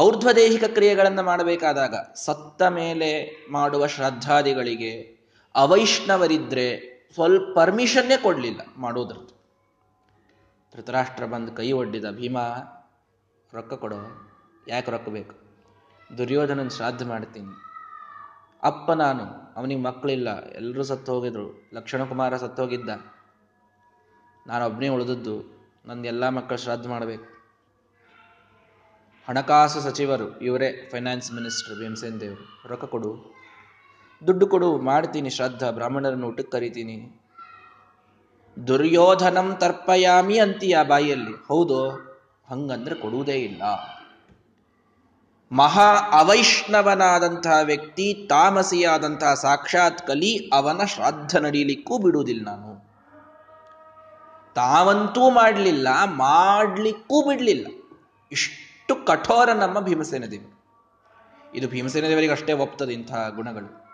ಔರ್ಧ್ವದೇಹಿಕ 0.00 0.64
ಕ್ರಿಯೆಗಳನ್ನು 0.64 1.22
ಮಾಡಬೇಕಾದಾಗ 1.22 1.94
ಸತ್ತ 2.14 2.62
ಮೇಲೆ 2.62 3.08
ಮಾಡುವ 3.50 3.86
ಶ್ರದ್ಧಾದಿಗಳಿಗೆ 3.86 4.92
ಅವೈಷ್ಣವರಿದ್ರೆ 5.54 6.66
ಸ್ವಲ್ಪ 7.14 7.58
ಪರ್ಮಿಷನ್ನೇ 7.58 8.16
ಕೊಡಲಿಲ್ಲ 8.16 8.60
ಮಾಡೋದ್ರದ್ದು. 8.76 9.34
ಧೃತರಾಷ್ಟ್ರ 10.76 11.24
ಬಂದು 11.24 11.52
ಕೈ 11.52 11.72
ಒಡ್ಡಿದ 11.72 12.04
ಭೀಮ, 12.10 12.38
ರೊಕ್ಕ 13.52 13.74
ಕೊಡೋ, 13.74 13.98
ಯಾಕೆ 14.68 14.90
ರೊಕ್ಕ 14.90 15.08
ಬೇಕು? 15.08 15.34
ದುರ್ಯೋಧನನ 16.18 16.68
ಶ್ರಾದ್ದ 16.68 17.08
ಮಾಡ್ತೀನಿ. 17.08 17.52
ಅಪ್ಪ 18.62 18.90
ನಾನು, 18.92 19.24
ಅವನಿಗೆ 19.56 19.80
ಮಕ್ಕಳಿಲ್ಲ 19.80 20.28
ಎಲ್ಲರೂ 20.50 20.82
ಸತ್ತು 20.82 21.12
ಹೋಗಿದ್ರು 21.12 21.70
ಲಕ್ಷ್ಮಣ 21.74 22.04
ಕುಮಾರ 22.04 22.36
ಸತ್ತು 22.36 22.62
ಹೋಗಿದ್ದ 22.62 22.90
ನಾನು 24.46 24.66
ಒಬ್ಬನೇ 24.66 24.88
ಉಳಿದದ್ದು 24.88 25.36
ಎಲ್ಲ 26.06 26.28
ಮಕ್ಕಳು 26.28 26.58
ಶ್ರಾದ್ದ 26.58 26.88
ಮಾಡಬೇಕು. 26.88 27.39
ಹಣಕಾಸು 29.28 29.80
ಸಚಿವರು, 29.80 30.38
ಇವರೇ 30.38 30.88
ಫೈನಾನ್ಸ್ 30.92 31.32
ಮಿನಿಸ್ಟರ್ 31.32 31.78
ಭೀಮಸೇನ್ 31.78 32.20
ದೇವರು, 32.20 32.68
ರೊಕ್ಕ 32.68 32.84
ಕೊಡು. 32.84 33.36
ದುಡ್ಡು 34.26 34.46
ಕೊಡು, 34.46 34.78
ಮಾಡ್ತೀನಿ, 34.78 35.30
ಶ್ರದ್ಧಾ, 35.30 35.70
ಬ್ರಾಹ್ಮಣರನ್ನು 35.70 36.26
ಊಟಕ್ಕೆ 36.26 36.50
ಕರಿತೀನಿ. 36.50 37.20
ದುರ್ಯೋಧನಂ 38.66 39.56
ತರ್ಪಯಾಮಿ 39.60 40.38
ಅಂತೀಯ 40.38 40.78
ಬಾಯಿಯಲ್ಲಿ. 40.88 41.44
ಹೌದು? 41.48 41.90
ಹಂಗಂದ್ರೆ 42.50 42.94
ಕೊಡುವುದೇ 42.94 43.32
ಇಲ್ಲ. 43.32 43.62
ಮಹಾ 45.52 45.94
ಅವೈಷ್ಣವನಾದಂತಹ 46.12 47.58
ವ್ಯಕ್ತಿ, 47.62 48.26
ತಾಮಸಿಯಾದಂತಹ 48.28 49.34
ಸಾಕ್ಷಾತ್ 49.34 50.06
ಕಲಿ, 50.06 50.50
ಅವನ 50.52 50.84
ಶ್ರಾದ್ದ 50.84 51.36
ನಡೀಲಿಕ್ಕೂ 51.36 51.98
ಬಿಡುವುದಿಲ್ಲ 51.98 52.44
ನಾನು. 52.44 52.90
ತಾವಂತೂ 54.54 55.30
ಮಾಡಲಿಲ್ಲ, 55.30 55.88
ಮಾಡಲಿಕ್ಕೂ 56.04 57.28
ಬಿಡಲಿಲ್ಲ. 57.28 57.66
ಇಷ್ಟು 58.32 58.69
ಕಠೋರ 58.96 59.52
ನಮ್ಮ 59.52 59.80
ಭೀಮಸೇನ 59.80 60.24
ದೇವರು 60.24 60.60
ಇದು 61.54 61.68
ಭೀಮಸೇನ 61.68 62.06
ದೇವರಿಗೆ 62.06 62.32
ಅಷ್ಟೇ 62.32 62.52
ಒಪ್ತದೆ 62.52 62.92
ಇಂತಹ 62.92 63.28
ಗುಣಗಳು. 63.28 63.90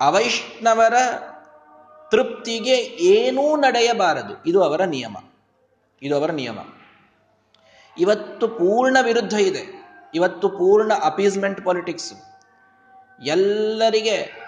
ಅವೈಷ್ಣವರ 0.00 0.94
ತೃಪ್ತಿಗೆ 2.10 2.76
ಏನೂ 3.00 3.56
ನಡೆಯಬಾರದು. 3.56 4.42
ಇದು 4.46 4.62
ಅವರ 4.62 4.84
ನಿಯಮ. 4.84 5.16
ಇದು 6.02 6.16
ಅವರ 6.16 6.30
ನಿಯಮ. 6.30 6.58
ಇವತ್ತು 7.98 8.48
ಪೂರ್ಣ 8.48 8.96
ವಿರುದ್ಧ 9.02 9.32
ಇದೆ. 9.32 9.88
ಇವತ್ತು 10.14 10.48
ಪೂರ್ಣ 10.48 10.92
ಅಪೀಸ್ಮೆಂಟ್ 11.04 11.64
ಪಾಲಿಟಿಕ್ಸ್. 11.64 12.12
ಎಲ್ಲರಿಗೆ 13.24 14.46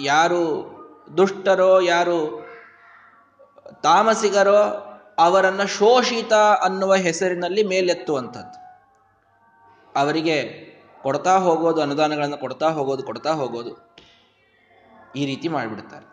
ಯಾರು 0.00 0.78
ದುಷ್ಟರೋ 1.16 1.80
ಯಾರು 1.80 2.48
ತಾಮಸಿಗರೋ 3.82 4.84
ಅವರನ್ನ 5.18 5.62
ಶೋಷಿತ 5.62 6.32
ಅನ್ನುವ 6.32 6.94
ಹೆಸರಿನಲ್ಲಿ 6.94 7.62
ಮೇಲೆತ್ತುವಂಥದ್ದು. 7.62 8.68
ಅವರಿಗೆ 9.98 10.68
ಕೊಡ್ತಾ 11.02 11.38
ಹೋಗೋದು, 11.38 11.82
ಅನುದಾನಗಳನ್ನು 11.82 12.36
ಕೊಡ್ತಾ 12.36 12.68
ಹೋಗೋದು 12.68 13.02
ಕೊಡ್ತಾ 13.02 13.32
ಹೋಗೋದು 13.32 13.96
ಈ 15.16 15.26
ರೀತಿ 15.26 15.48
ಮಾಡಿಬಿಡ್ತಾರೆ. 15.48 16.06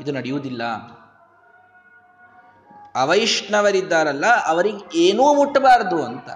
ಇದು 0.00 0.12
ನಡೆಯುವುದಿಲ್ಲ. 0.12 0.62
ಅವೈಷ್ಣವರಿದ್ದಾರಲ್ಲ, 2.94 4.24
ಅವರಿಗೆ 4.46 4.98
ಏನೂ 4.98 5.34
ಮುಟ್ಟಬಾರದು 5.34 6.04
ಅಂತ. 6.04 6.28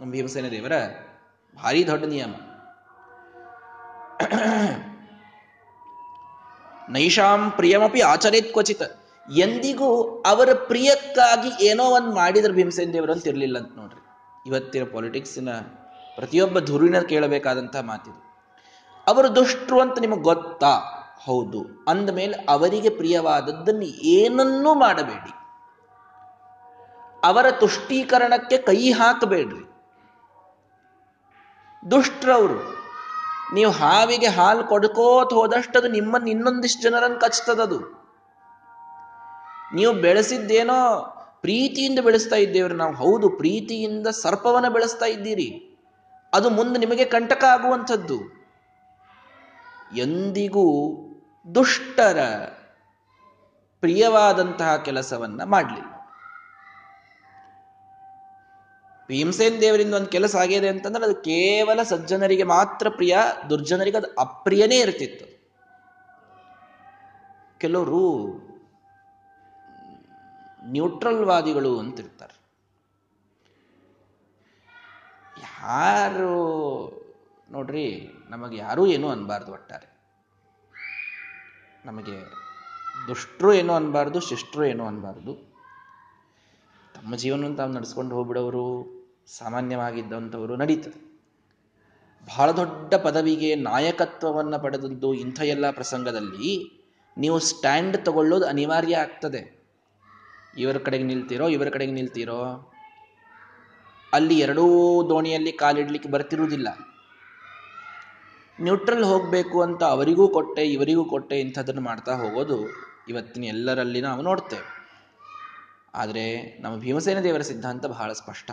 ನಮ್ಮ 0.00 0.12
ಭೀಮಸೇನ 0.12 0.48
ದೇವರ 0.48 0.72
ಭಾರಿ 1.62 1.86
ದೊಡ್ಡ 1.86 2.04
ನಿಯಮ. 2.04 2.34
ನೈಷಾಂ 6.88 7.50
ಪ್ರಿಯಮಪಿ 7.50 8.00
ಆಚರೇತ್ 8.00 8.52
ಕ್ವಚಿತ. 8.52 8.82
ಎಂದಿಗೂ 9.38 10.15
ಅವರ 10.26 10.48
ಪ್ರಿಯಕ್ಕಾಗಿ 10.66 11.64
ಏನೋ 11.64 11.84
ಒಂದು 11.84 12.14
ಮಾಡಿದ್ರೆ 12.14 12.52
ಭೀಮಸೇನ 12.52 12.90
ದೇವರು 12.92 13.12
ಅಂತ 13.12 13.26
ಇರಲಿಲ್ಲ 13.26 13.58
ಅಂತ 13.58 13.76
ನೋಡ್ರಿ. 13.76 14.02
ಇವತ್ತಿನ 14.46 14.82
ಪಾಲಿಟಿಕ್ಸಿನ 14.92 15.48
ಪ್ರತಿಯೊಬ್ಬ 16.14 16.58
ಧುರಿನ 16.58 17.00
ಕೇಳಬೇಕಾದಂತಹ 17.00 17.80
ಮಾತಿದು. 17.80 18.26
ಅವರು 19.06 19.36
ದುಷ್ಟರು 19.36 19.80
ಅಂತ 19.80 19.98
ನಿಮಗೆ 19.98 20.22
ಗೊತ್ತಾ? 20.22 20.72
ಹೌದು. 21.26 21.84
ಅಂದಮೇಲೆ 21.88 22.46
ಅವರಿಗೆ 22.48 22.88
ಪ್ರಿಯವಾದದ್ದನ್ನು 22.88 23.86
ಏನನ್ನೂ 24.02 24.74
ಮಾಡಬೇಡಿ. 24.74 25.30
ಅವರ 27.24 27.46
ತುಷ್ಟೀಕರಣಕ್ಕೆ 27.50 28.58
ಕೈ 28.58 28.92
ಹಾಕಬೇಡ್ರಿ. 28.92 29.72
ದುಷ್ಟ್ರವರು, 31.90 32.76
ನೀವು 33.54 33.70
ಹಾವಿಗೆ 33.70 34.26
ಹಾಲು 34.26 34.64
ಕೊಡ್ಕೋತ 34.64 35.32
ಹೋದಷ್ಟದು 35.32 35.88
ನಿಮ್ಮನ್ನು 35.88 36.30
ಇನ್ನೊಂದಿಷ್ಟು 36.30 36.82
ಜನರನ್ನು 36.82 37.20
ಕಚ್ತದದು. 37.20 37.95
ನೀವು 39.74 39.92
ಬೆಳೆಸಿದ್ದೇನೋ 39.92 41.12
ಪ್ರೀತಿಯಿಂದ 41.40 41.98
ಬೆಳೆಸ್ತಾ 41.98 42.36
ಇದ್ದೇವ್ರಿ 42.36 42.74
ನಾವು. 42.74 42.94
ಹೌದು, 42.94 43.28
ಪ್ರೀತಿಯಿಂದ 43.28 44.06
ಸರ್ಪವನ್ನು 44.06 44.70
ಬೆಳೆಸ್ತಾ 44.70 45.06
ಇದ್ದೀರಿ. 45.06 45.78
ಅದು 46.34 46.50
ಮುಂದೆ 46.50 46.80
ನಿಮಗೆ 46.80 47.04
ಕಂಟಕ 47.04 47.44
ಆಗುವಂಥದ್ದು. 47.44 48.20
ಎಂದಿಗೂ 49.96 50.96
ದುಷ್ಟರ 51.54 52.18
ಪ್ರಿಯವಾದಂತಹ 53.80 54.76
ಕೆಲಸವನ್ನ 54.76 55.44
ಮಾಡಲಿಲ್ಲ. 55.44 55.96
ಭೀಮಸೇನ್ 59.08 59.60
ದೇವರಿಂದ 59.60 59.94
ಒಂದು 59.94 60.06
ಕೆಲಸ 60.06 60.36
ಆಗಿದೆ 60.36 60.68
ಅಂತಂದ್ರೆ 60.68 61.04
ಅದು 61.04 61.14
ಕೇವಲ 61.14 61.82
ಸಜ್ಜನರಿಗೆ 61.82 62.42
ಮಾತ್ರ 62.42 62.88
ಪ್ರಿಯ, 62.88 63.16
ದುರ್ಜನರಿಗೆ 63.50 63.96
ಅದು 63.96 64.06
ಅಪ್ರಿಯನೇ 64.20 64.76
ಇರ್ತಿತ್ತು. 64.76 65.36
ಕೆಲವರು 67.58 68.45
ನ್ಯೂಟ್ರಲ್ 70.66 71.24
ವಾದಿಗಳು 71.24 71.78
ಅಂತಿರ್ತಾರೆ. 71.78 72.46
ಯಾರು 75.38 76.46
ನೋಡ್ರಿ, 77.50 78.08
ನಮಗೆ 78.30 78.56
ಯಾರೂ 78.56 78.86
ಏನೂ 78.86 79.08
ಅನ್ಬಾರ್ದು 79.08 79.52
ಒಟ್ಟಾರೆ. 79.52 79.96
ನಮಗೆ 81.84 82.30
ದುಷ್ಟರು 83.08 83.52
ಏನೋ 83.52 83.74
ಅನ್ಬಾರ್ದು, 83.74 84.20
ಶಿಷ್ಟರು 84.20 84.64
ಏನೋ 84.64 84.86
ಅನ್ಬಾರ್ದು. 84.86 85.34
ತಮ್ಮ 86.94 87.16
ಜೀವನವನ್ನು 87.16 87.56
ತಾವು 87.56 87.72
ನಡೆಸ್ಕೊಂಡು 87.72 88.14
ಹೋಗ್ಬಿಡೋರು, 88.14 88.86
ಸಾಮಾನ್ಯವಾಗಿದ್ದಂಥವರು 89.26 90.56
ನಡೀತದೆ. 90.56 91.06
ಬಹಳ 92.26 92.50
ದೊಡ್ಡ 92.50 92.94
ಪದವಿಗೆ 92.94 93.54
ನಾಯಕತ್ವವನ್ನು 93.54 94.58
ಪಡೆದದ್ದು 94.58 95.14
ಇಂಥ 95.14 95.40
ಎಲ್ಲ 95.40 95.70
ಪ್ರಸಂಗದಲ್ಲಿ 95.70 96.80
ನೀವು 97.18 97.38
ಸ್ಟ್ಯಾಂಡ್ 97.38 98.04
ತಗೊಳ್ಳೋದು 98.04 98.46
ಅನಿವಾರ್ಯ 98.46 98.96
ಆಗ್ತದೆ. 98.96 99.55
ಇವರ 100.56 100.76
ಕಡೆಗೆ 100.76 101.04
ನಿಲ್ತೀರೋ, 101.04 101.48
ಇವರ 101.48 101.68
ಕಡೆಗೆ 101.68 101.92
ನಿಲ್ತೀರೋ? 101.92 102.72
ಅಲ್ಲಿ 104.12 104.38
ಎರಡೂ 104.38 104.62
ದೋಣಿಯಲ್ಲಿ 105.08 105.52
ಕಾಲಿಡ್ಲಿಕ್ಕೆ 105.52 106.08
ಬರ್ತಿರುವುದಿಲ್ಲ. 106.08 106.68
ನ್ಯೂಟ್ರಲ್ 108.60 109.04
ಹೋಗಬೇಕು 109.04 109.62
ಅಂತ 109.62 109.84
ಅವರಿಗೂ 109.84 110.28
ಕೊಟ್ಟೆ, 110.28 110.62
ಇವರಿಗೂ 110.62 111.04
ಕೊಟ್ಟೆ 111.04 111.40
ಇಂಥದ್ದನ್ನು 111.40 111.80
ಮಾಡ್ತಾ 111.80 112.14
ಹೋಗೋದು 112.14 112.66
ಇವತ್ತಿನ 113.08 113.44
ಎಲ್ಲರಲ್ಲಿ 113.44 114.00
ನಾವು 114.00 114.22
ನೋಡ್ತೇವೆ. 114.22 114.76
ಆದರೆ 115.94 116.58
ನಮ್ಮ 116.60 116.76
ಭೀಮಸೇನ 116.76 117.20
ದೇವರ 117.20 117.40
ಸಿದ್ಧಾಂತ 117.40 117.86
ಬಹಳ 117.86 118.12
ಸ್ಪಷ್ಟ. 118.12 118.50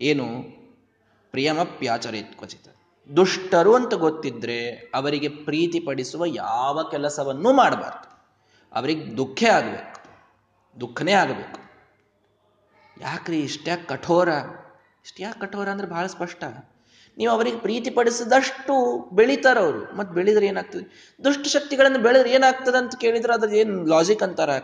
ಏನು? 0.00 0.26
ಪ್ರಿಯಮಪ್ಯಾಚರೇತ್ 1.30 2.34
ಕ್ವಚಿತ. 2.34 2.68
ದುಷ್ಟರು 3.16 3.74
ಅಂತ 3.74 3.94
ಗೊತ್ತಿದ್ರೆ 3.94 4.70
ಅವರಿಗೆ 4.94 5.28
ಪ್ರೀತಿ 5.28 5.80
ಪಡಿಸುವ 5.80 6.24
ಯಾವ 6.26 6.88
ಕೆಲಸವನ್ನೂ 6.90 7.52
ಮಾಡಬಾರ್ದು. 7.52 8.10
ಅವರಿಗೆ 8.72 9.16
ದುಃಖ 9.16 9.44
ಆಗಬೇಕು 9.54 9.89
ದುಃಖನೇ 10.80 11.12
ಆಗಬೇಕು. 11.12 11.60
ಯಾಕ್ರಿ 13.00 13.40
ಇಷ್ಟ್ಯಾಕೆ 13.40 13.82
ಕಠೋರ? 13.82 14.28
ಇಷ್ಟ್ಯಾಕೆ 15.04 15.40
ಕಠೋರ 15.40 15.68
ಅಂದ್ರೆ 15.68 15.88
ಬಹಳ 15.88 16.06
ಸ್ಪಷ್ಟ. 16.06 16.44
ನೀವು 17.18 17.32
ಅವರಿಗೆ 17.32 17.58
ಪ್ರೀತಿಪಡಿಸಿದಷ್ಟು 17.58 19.08
ಬೆಳಿತಾರವರು 19.12 19.96
ಮತ್ತೆ 19.96 20.14
ಬೆಳೆದ್ರೆ 20.14 20.46
ಏನಾಗ್ತದೆ? 20.46 21.14
ದುಷ್ಟ 21.24 21.46
ಶಕ್ತಿಗಳನ್ನು 21.46 21.98
ಬೆಳೆದ್ರೆ 21.98 22.30
ಏನಾಗ್ತದೆ 22.30 22.78
ಅಂತ 22.78 22.96
ಕೇಳಿದ್ರೆ 22.96 23.32
ಅದ್ರ 23.32 23.54
ಏನು 23.54 23.84
ಲಾಜಿಕ್ 23.84 24.22
ಅಂತಾರೆ 24.22 24.52
ಆ 24.52 24.58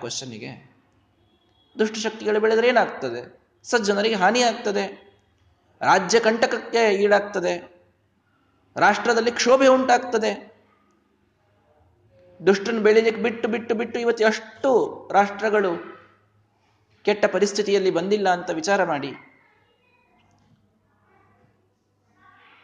ದುಷ್ಟ 1.79 1.95
ಶಕ್ತಿಗಳು 1.95 2.41
ಬೆಳೆದ್ರೆ 2.41 2.69
ಏನಾಗ್ತದೆ? 2.69 3.41
ಸಜ್ಜನರಿಗೆ 3.63 4.15
ಹಾನಿ 4.15 4.43
ಆಗ್ತದೆ. 4.43 5.17
ರಾಜ್ಯ 5.81 6.21
ಕಂಟಕಕ್ಕೆ 6.21 6.95
ಈಡಾಗ್ತದೆ. 6.95 7.77
ರಾಷ್ಟ್ರದಲ್ಲಿ 8.77 9.31
ಕ್ಷೋಭೆ 9.31 9.67
ಉಂಟಾಗ್ತದೆ. 9.67 10.57
ದುಷ್ಟನ್ನು 12.47 12.81
ಬೆಳಿಲಿಕ್ಕೆ 12.81 13.23
ಬಿಟ್ಟು 13.23 13.49
ಬಿಟ್ಟು 13.49 13.75
ಬಿಟ್ಟು 13.75 14.01
ಇವತ್ತು 14.01 14.25
ಎಷ್ಟು 14.25 14.71
ರಾಷ್ಟ್ರಗಳು 15.13 15.96
ಕೆಟ್ಟ 17.07 17.25
ಪರಿಸ್ಥಿತಿಯಲ್ಲಿ 17.25 17.91
ಬಂದಿಲ್ಲ 17.91 18.29
ಅಂತ 18.29 18.51
ವಿಚಾರ 18.51 18.85
ಮಾಡಿ. 18.85 19.13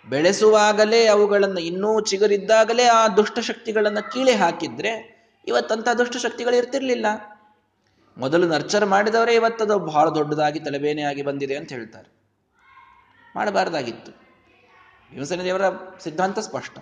ಬೆಳೆಸುವಾಗಲೇ 0.08 1.06
ಅವುಗಳನ್ನು 1.06 1.60
ಇನ್ನೂ 1.60 2.00
ಚಿಗುರಿದ್ದಾಗಲೇ 2.00 2.84
ಆ 2.84 3.08
ದುಷ್ಟಶಕ್ತಿಗಳನ್ನು 3.08 4.12
ಕೀಳೆ 4.12 4.32
ಹಾಕಿದ್ರೆ 4.32 4.92
ಇವತ್ತಂತ 5.46 5.88
ದುಷ್ಟಶಕ್ತಿಗಳು 5.98 6.56
ಇರ್ತಿರ್ಲಿಲ್ಲ. 6.56 7.06
ಮೊದಲು 8.18 8.48
ನರ್ಚರ್ 8.48 8.86
ಮಾಡಿದವರೇ 8.86 9.34
ಇವತ್ತದು 9.34 9.78
ಬಹಳ 9.78 10.08
ದೊಡ್ಡದಾಗಿ 10.14 10.60
ತಲೆಬೇನೆ 10.60 11.02
ಆಗಿ 11.02 11.22
ಬಂದಿದೆ 11.22 11.56
ಅಂತ 11.56 11.72
ಹೇಳ್ತಾರೆ. 11.72 12.12
ಮಾಡಬಾರ್ದಾಗಿತ್ತು. 13.36 14.12
ಭೀಮಸೇನ 15.10 15.42
ದೇವರ 15.42 15.62
ಸಿದ್ಧಾಂತ 16.00 16.38
ಸ್ಪಷ್ಟ. 16.38 16.78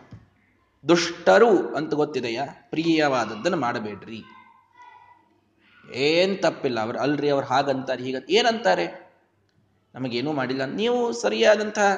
ದುಷ್ಟರು 0.89 1.75
ಅಂತ 1.75 1.95
ಗೊತ್ತಿದೆಯಾ? 1.95 2.45
ಪ್ರಿಯವಾದದ್ದನ್ನು 2.71 3.59
ಮಾಡಬೇಡ್ರಿ. 3.59 4.23
ಏನ್ 5.93 6.43
ತಪ್ಪಿಲ್ಲ. 6.43 6.81
ಅವ್ರು 6.81 6.99
ಅಲ್ರಿ, 6.99 7.31
ಅವ್ರು 7.31 7.47
ಹಾಗಂತಾರೆ 7.47 8.05
ಹೀಗ 8.05 8.17
ಏನಂತಾರೆ? 8.31 9.11
ನಮಗೇನೂ 9.95 10.33
ಮಾಡಿಲ್ಲ. 10.33 10.65
ನೀವು 10.65 11.13
ಸರಿಯಾದಂತಹ 11.13 11.95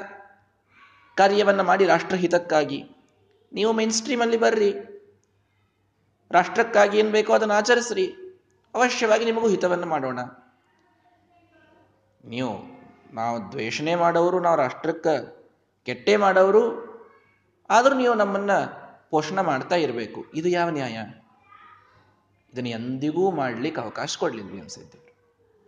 ಕಾರ್ಯವನ್ನು 1.16 1.62
ಮಾಡಿ 1.62 1.86
ರಾಷ್ಟ್ರಹಿತಕ್ಕಾಗಿ. 1.86 2.84
ನೀವು 3.52 3.72
ಮೈನ್ 3.72 3.92
ಸ್ಟ್ರೀಮಲ್ಲಿ 3.92 4.36
ಬರ್ರಿ. 4.36 4.74
ರಾಷ್ಟ್ರಕ್ಕಾಗಿ 6.30 6.98
ಏನು 6.98 7.10
ಬೇಕೋ 7.10 7.32
ಅದನ್ನು 7.32 7.54
ಆಚರಿಸ್ರಿ. 7.54 8.06
ಅವಶ್ಯವಾಗಿ 8.74 9.24
ನಿಮಗೂ 9.24 9.48
ಹಿತವನ್ನು 9.48 9.86
ಮಾಡೋಣ. 9.86 10.18
ನೀವು, 12.24 12.80
ನಾವು 13.14 13.52
ದ್ವೇಷಣೆ 13.52 13.94
ಮಾಡೋರು, 13.94 14.40
ನಾವು 14.40 14.56
ರಾಷ್ಟ್ರಕ್ಕೆ 14.56 15.42
ಕೆಟ್ಟೆ 15.84 16.16
ಮಾಡೋರು, 16.16 16.92
ಆದರೂ 17.70 17.94
ನೀವು 17.94 18.14
ನಮ್ಮನ್ನ 18.14 18.50
ಪೋಷಣ 19.10 19.40
ಮಾಡ್ತಾ 19.40 19.74
ಇರಬೇಕು. 19.74 20.24
ಇದು 20.34 20.48
ಯಾವ 20.48 20.68
ನ್ಯಾಯ? 20.68 20.98
ಇದನ್ನು 22.52 22.70
ಎಂದಿಗೂ 22.70 23.30
ಮಾಡ್ಲಿಕ್ಕೆ 23.30 23.80
ಅವಕಾಶ 23.80 24.16
ಕೊಡಲಿಲ್ಲ 24.16 24.60
ಅನ್ಸಿದ್ದೇವೆ 24.60 25.14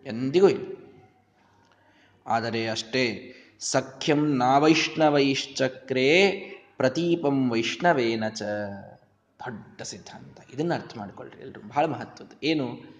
ಎಂದಿಗೂ 0.07 0.49
ಇಲ್ಲ. 0.49 0.67
ಆದರೆ 2.27 2.69
ಅಷ್ಟೇ, 2.69 3.35
ಸಖ್ಯಂ 3.61 4.37
ನಾವೈಷ್ಣವೈಶ್ಚಕ್ರೇ 4.37 6.11
ಪ್ರತೀಪಂ 6.77 7.51
ವೈಷ್ಣವೇನ 7.51 8.29
ಚ 8.29 8.43
ದೊಡ್ಡ 8.43 9.83
ಸಿದ್ಧಾಂತ. 9.83 10.55
ಇದನ್ನ 10.55 10.75
ಅರ್ಥ 10.75 10.99
ಮಾಡ್ಕೊಳ್ರಿ 10.99 11.41
ಎಲ್ರು, 11.41 11.69
ಬಹಳ 11.69 11.85
ಮಹತ್ವದ್ದು. 11.85 12.47
ಏನು? 12.47 12.95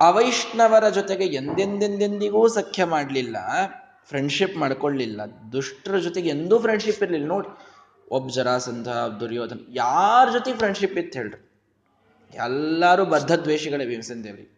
ಅವೈಷ್ಣವರ 0.00 0.88
ಜೊತೆಗೆ 0.88 1.24
ಎಂದೆಂದೆಂದೆಂದಿಗೂ 1.24 2.48
ಸಖ್ಯ 2.48 2.84
ಮಾಡಲಿಲ್ಲ 2.84 3.36
ಫ್ರೆಂಡ್ಶಿಪ್ 4.04 4.56
ಮಾಡ್ಕೊಳ್ಳಿಲ್ಲ, 4.56 5.20
ದುಷ್ಟರ 5.52 5.98
ಜೊತೆಗೆ 5.98 6.28
ಎಂದೂ 6.28 6.58
ಫ್ರೆಂಡ್ಶಿಪ್ 6.58 7.02
ಇರಲಿಲ್ಲ. 7.02 7.26
ನೋಡಿ 7.26 7.48
ಒಬ್ಬ 8.10 8.30
ಜರಾಸಂಧ 8.30 8.88
ದುರ್ಯೋಧನ, 8.88 9.58
ಯಾರ 9.68 10.32
ಜೊತೆ 10.32 10.54
ಫ್ರೆಂಡ್ಶಿಪ್ 10.54 10.98
ಇತ್ತು 10.98 11.18
ಹೇಳ್ರಿ? 11.18 11.53
ಎಲ್ಲರೂ 12.34 13.04
ಬದ್ಧ 13.04 13.32
ದ್ವೇಷಗಳೇ 13.32 13.86
ಭೀಮಸೇನ್ 13.86 14.24
ದೇವರಿಗೆ. 14.24 14.54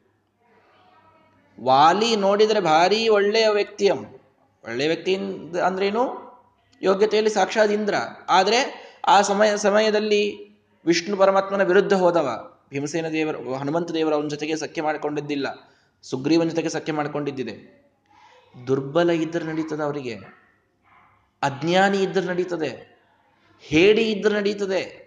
ವಾಲಿ 1.61 2.17
ನೋಡಿದರೆ 2.17 2.61
ಭಾರಿ 2.61 3.09
ಒಳ್ಳೆಯ 3.09 3.49
ವ್ಯಕ್ತಿಯಂ 3.49 4.05
ಒಳ್ಳೆಯ 4.65 4.87
ವ್ಯಕ್ತಿ 4.87 5.15
ಅಂದ್ರೇನು 5.59 6.27
ಯೋಗ್ಯತೆಯಲ್ಲಿ 6.83 7.31
ಸಾಕ್ಷಾತ್ 7.31 7.73
ಇಂದ್ರ. 7.73 7.95
ಆದರೆ 8.29 8.87
ಆ 9.07 9.23
ಸಮಯ, 9.23 9.57
ಸಮಯದಲ್ಲಿ 9.57 10.51
ವಿಷ್ಣು 10.87 11.17
ಪರಮಾತ್ಮನ 11.17 11.62
ವಿರುದ್ಧ 11.62 11.93
ಹೋದವ. 11.93 12.57
ಭೀಮಸೇನ 12.71 13.09
ದೇವರು, 13.09 13.55
ಹನುಮಂತ 13.55 13.91
ದೇವರ 13.91 14.15
ಅವನ 14.15 14.29
ಜೊತೆಗೆ 14.29 14.57
ಸಖ್ಯ 14.57 14.83
ಮಾಡಿಕೊಂಡಿದ್ದಿಲ್ಲ. 14.83 15.71
ಸುಗ್ರೀವನ 16.03 16.49
ಜೊತೆಗೆ 16.49 16.69
ಸಖ್ಯ 16.69 16.93
ಮಾಡಿಕೊಂಡಿದ್ದಿದೆ. 16.93 17.87
ದುರ್ಬಲ 18.67 19.11
ಇದ್ರೆ 19.11 19.45
ನಡೀತದೆ 19.45 19.83
ಅವರಿಗೆ. 19.83 20.15
ಅಜ್ಞಾನಿ 21.43 21.99
ಇದ್ರೆ 21.99 22.27
ನಡೀತದೆ. 22.27 23.01
ಹೇಡಿ 23.61 24.03
ಇದ್ರೆ 24.03 24.35
ನಡೀತದೆ. 24.35 25.06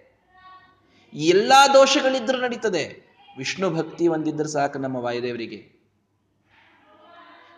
ಎಲ್ಲಾ 1.14 1.68
ದೋಷಗಳಿದ್ರೂ 1.68 2.38
ನಡೀತದೆ. 2.38 3.10
ವಿಷ್ಣು 3.38 3.70
ಭಕ್ತಿ 3.70 4.08
ಒಂದಿದ್ರೆ 4.08 4.48
ಸಾಕು 4.48 4.80
ನಮ್ಮ 4.80 4.96
ವಾಯುದೇವರಿಗೆ. 4.96 5.80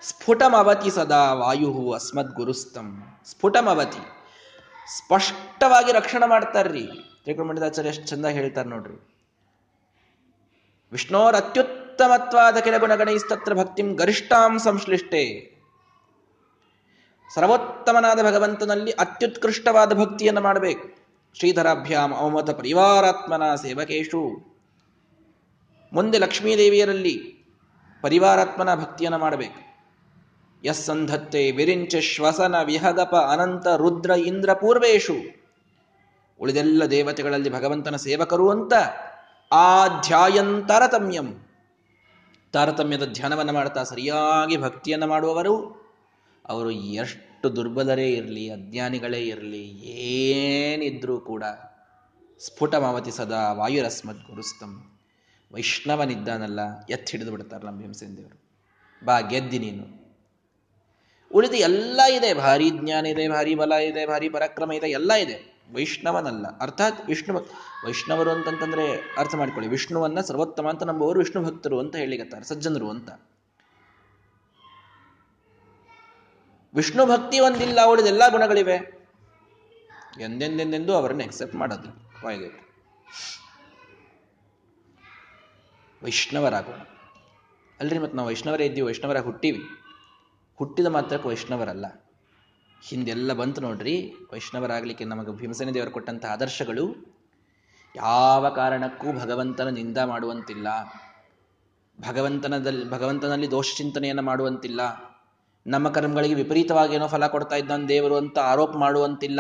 ಸ್ಫುಟಮವತಿ 0.02 0.92
ಸದಾ 0.92 1.34
ವಾಯು 1.34 1.92
ಅಸ್ಮದ್ 1.92 2.34
ಗುರುಸ್ತಂ. 2.34 3.18
ಸ್ಫುಟಮವತಿ. 3.26 4.04
ಸ್ಪಷ್ಟವಾಗಿ 4.98 5.92
ರಕ್ಷಣೆ 5.92 6.30
ಮಾಡ್ತಾರ್ರಿ. 6.30 6.88
ತ್ರಿಕುಮಂಡಿತಾಚಾರ್ಯ 7.24 7.90
ಎಷ್ಟು 7.90 8.08
ಚಂದ 8.08 8.26
ಹೇಳ್ತಾರೆ 8.26 8.70
ನೋಡ್ರಿ. 8.70 9.28
ವಿಷ್ಣೋರ್ 10.92 11.36
ಅತ್ಯುತ್ತಮತ್ವಾದ 11.36 12.58
ಕೆಲ 12.58 12.78
ಗುಣಗಣೈಸ್ತತ್ರ 12.78 13.54
ಭಕ್ತಿಂ 13.54 13.96
ಗರಿಷ್ಠಾಂ 13.96 14.60
ಸಂಶ್ಲಿಷ್ಟೆ. 14.60 15.56
ಸರ್ವೋತ್ತಮನಾದ 17.36 18.26
ಭಗವಂತನಲ್ಲಿ 18.26 18.92
ಅತ್ಯುತ್ಕೃಷ್ಟವಾದ 18.92 19.94
ಭಕ್ತಿಯನ್ನು 19.94 20.42
ಮಾಡಬೇಕು. 20.42 21.01
ಶ್ರೀಧರಾಭ್ಯಾಂ 21.34 22.16
ಅವಮತ 22.16 22.50
ಪರಿವಾರಾತ್ಮನ 22.50 23.56
ಸೇವಕೇಶು. 23.56 24.52
ಮುಂದೆ 25.94 26.18
ಲಕ್ಷ್ಮೀದೇವಿಯರಲ್ಲಿ 26.18 27.46
ಪರಿವಾರಾತ್ಮನ 28.02 28.76
ಭಕ್ತಿಯನ್ನು 28.76 29.18
ಮಾಡಬೇಕು. 29.18 29.72
ಯಸ್ಸಂಧತ್ತೆ 30.66 31.52
ವಿರಿಂಚ 31.52 31.96
ಶ್ವಸನ 31.96 32.56
ವಿಹಗಪ 32.64 33.16
ಅನಂತ 33.16 33.68
ರುದ್ರ 33.68 34.10
ಇಂದ್ರ 34.10 34.54
ಪೂರ್ವೇಶು. 34.54 35.14
ಉಳಿದೆಲ್ಲ 36.40 36.86
ದೇವತೆಗಳಲ್ಲಿ 36.86 37.50
ಭಗವಂತನ 37.50 37.96
ಸೇವಕರು 37.96 38.50
ಅಂತ 38.50 38.74
ಆ 39.52 39.88
ಧ್ಯಾಯಂ 39.88 40.66
ತಾರತಮ್ಯಂ 40.68 41.48
ತಾರತಮ್ಯದ 42.52 43.06
ಧ್ಯಾನವನ್ನು 43.14 43.54
ಮಾಡ್ತಾ 43.54 43.84
ಸರಿಯಾಗಿ 43.84 44.58
ಭಕ್ತಿಯನ್ನು 44.58 45.08
ಮಾಡುವವರು, 45.08 45.56
ಅವರು 46.50 46.72
ಎಷ್ಟು 46.72 47.31
ದುರ್ಬಲರೇ 47.48 48.10
ಇರಲಿ, 48.10 48.50
ಅಜ್ಞಾನಿಗಳೇ 48.50 49.22
ಇರಲಿ, 49.22 49.64
ಏನಿದ್ರೂ 49.88 51.20
ಕೂಡ 51.20 51.44
ಸ್ಫುಟಮಾವತಿ 52.40 53.12
ಸದಾ 53.12 53.54
ವಾಯುರಸ್ಮದ್ 53.54 54.18
ಗುರುಸ್ತಂ 54.18 55.00
ವೈಷ್ಣವನಿದ್ದಾನಲ್ಲ 55.54 56.60
ಎತ್ತಿ 56.90 57.12
ಹಿಡಿದು 57.12 57.32
ಬಿಡ್ತಾರೆ 57.32 57.66
ನಮ್ಮ 57.66 57.80
ಭೀಮಸೇನ 57.80 58.14
ದೇವರು. 58.18 58.42
ಬಾ, 59.06 59.20
ಗೆದ್ದಿ 59.20 59.60
ನೀನು. 59.60 60.02
ಉಳಿದು 61.34 61.54
ಎಲ್ಲ 61.54 62.02
ಇದೆ, 62.14 62.34
ಭಾರಿ 62.34 62.70
ಜ್ಞಾನ 62.70 63.06
ಇದೆ, 63.06 63.30
ಭಾರಿ 63.30 63.56
ಬಲ 63.56 63.72
ಇದೆ, 63.72 64.06
ಭಾರಿ 64.06 64.30
ಪರಾಕ್ರಮ 64.30 64.72
ಇದೆ, 64.72 64.90
ಎಲ್ಲ 64.90 65.14
ಇದೆ. 65.14 65.64
ವೈಷ್ಣವನಲ್ಲ, 65.74 66.60
ಅರ್ಥಾತ್ 66.60 67.08
ವಿಷ್ಣು 67.08 67.40
ವೈಷ್ಣವರು 67.86 68.30
ಅಂತಂತಂದ್ರೆ 68.30 69.14
ಅರ್ಥ 69.18 69.36
ಮಾಡ್ಕೊಳ್ಳಿ, 69.36 69.70
ವಿಷ್ಣುವನ್ನ 69.70 70.20
ಸರ್ವೋತ್ತಮ 70.20 70.70
ಅಂತ 70.70 70.84
ನಂಬುವವರು 70.84 71.20
ವಿಷ್ಣು 71.20 71.44
ಭಕ್ತರು 71.44 71.80
ಅಂತ 71.80 71.96
ಹೇಳಿಗತ್ತಾರೆ 71.96 72.44
ಸಜ್ಜನರು 72.44 72.90
ಅಂತ. 72.90 73.10
ವಿಷ್ಣು 76.76 77.06
ಭಕ್ತಿ 77.06 77.40
ಒಂದಿಲ್ಲ 77.40 77.80
ಅವಳಿದೆಲ್ಲ 77.84 78.30
ಗುಣಗಳಿವೆ. 78.30 78.76
ಎಂದೆಂದೆಂದೆಂದು 80.22 80.96
ಅವರನ್ನು 80.96 81.24
ಎಕ್ಸೆಪ್ಟ್ 81.24 81.56
ಮಾಡೋದಿಲ್ಲ 81.56 82.26
ವಾಯುದೇವರು 82.26 82.72
ವೈಷ್ಣವರಾಗೋಣ 86.04 86.80
ಅಲ್ರಿ 87.80 88.00
ಮತ್ತು 88.00 88.18
ನಾವು 88.18 88.28
ವೈಷ್ಣವರೇ 88.28 88.66
ಇದ್ದೀವಿ 88.66 88.88
ವೈಷ್ಣವರ 88.88 89.20
ಹುಟ್ಟಿವಿ. 89.20 89.62
ಹುಟ್ಟಿದ 90.56 90.88
ಮಾತ್ರಕ್ಕೆ 90.88 91.30
ವೈಷ್ಣವರಲ್ಲ. 91.30 91.86
ಹಿಂದೆಲ್ಲ 92.90 93.34
ಬಂತು 93.34 93.62
ನೋಡ್ರಿ, 93.62 94.14
ವೈಷ್ಣವರಾಗಲಿಕ್ಕೆ 94.34 95.06
ನಮಗೆ 95.06 95.32
ಭೀಮಸೇನ 95.38 95.70
ದೇವರು 95.70 95.92
ಕೊಟ್ಟಂತಹ 95.92 96.32
ಆದರ್ಶಗಳು 96.32 96.86
ಯಾವ 97.96 98.50
ಕಾರಣಕ್ಕೂ 98.50 99.14
ಭಗವಂತನ 99.14 99.68
ನಿಂದ 99.68 99.98
ಮಾಡುವಂತಿಲ್ಲ. 99.98 100.68
ಭಗವಂತನದಲ್ಲಿ 102.10 102.90
ಭಗವಂತನಲ್ಲಿ 102.90 103.52
ದೋಷ 103.52 103.78
ಚಿಂತನೆಯನ್ನು 103.78 104.22
ಮಾಡುವಂತಿಲ್ಲ. 104.22 105.11
ನಮ್ಮ 105.68 105.90
ಕರ್ಮಗಳಿಗೆ 105.90 106.34
ವಿಪರೀತವಾಗಿ 106.34 106.96
ಏನೋ 106.96 107.08
ಫಲ 107.08 107.28
ಕೊಡ್ತಾ 107.28 107.56
ಇದ್ದಾನೆ 107.56 107.88
ದೇವರು 107.88 108.16
ಅಂತ 108.16 108.40
ಆರೋಪ 108.40 108.76
ಮಾಡುವಂತಿಲ್ಲ. 108.76 109.40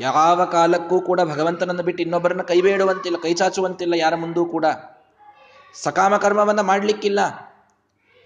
ಯಾವ 0.00 0.44
ಕಾಲಕ್ಕೂ 0.44 1.00
ಕೂಡ 1.00 1.20
ಭಗವಂತನನ್ನು 1.20 1.82
ಬಿಟ್ಟು 1.82 2.02
ಇನ್ನೊಬ್ಬರನ್ನ 2.02 2.42
ಕೈ 2.42 2.60
ಬೇಡುವಂತಿಲ್ಲ, 2.60 3.16
ಕೈ 3.16 3.34
ಚಾಚುವಂತಿಲ್ಲ, 3.34 3.94
ಯಾರ 3.94 4.14
ಮುಂದೂ 4.14 4.44
ಕೂಡ. 4.44 4.64
ಸಕಾಮ 5.82 6.16
ಕರ್ಮವನ್ನ 6.16 6.60
ಮಾಡಲಿಕ್ಕಿಲ್ಲ. 6.60 7.20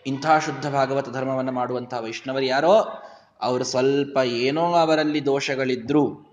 ಇಂಥ 0.06 0.26
ಶುದ್ಧ 0.44 0.70
ಭಾಗವತ 0.70 1.08
ಧರ್ಮವನ್ನು 1.08 1.52
ಮಾಡುವಂತಹ 1.52 2.04
ವೈಷ್ಣವರು 2.04 2.44
ಯಾರೋ, 2.44 3.02
ಅವರು 3.40 3.64
ಸ್ವಲ್ಪ 3.64 4.18
ಏನೋ 4.24 4.72
ಅವರಲ್ಲಿ 4.74 5.26
ದೋಷಗಳಿದ್ರು 5.26 6.32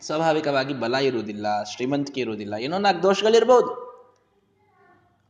ಸ್ವಾಭಾವಿಕವಾಗಿ 0.00 0.74
ಬಲ 0.74 0.94
ಇರುವುದಿಲ್ಲ, 0.94 1.62
ಶ್ರೀಮಂತಿಕೆ 1.62 2.20
ಇರುವುದಿಲ್ಲ, 2.20 2.54
ಏನೋ 2.54 2.78
ನಾಲ್ಕು 2.78 3.02
ದೋಷಗಳಿರ್ಬೋದು. 3.02 3.93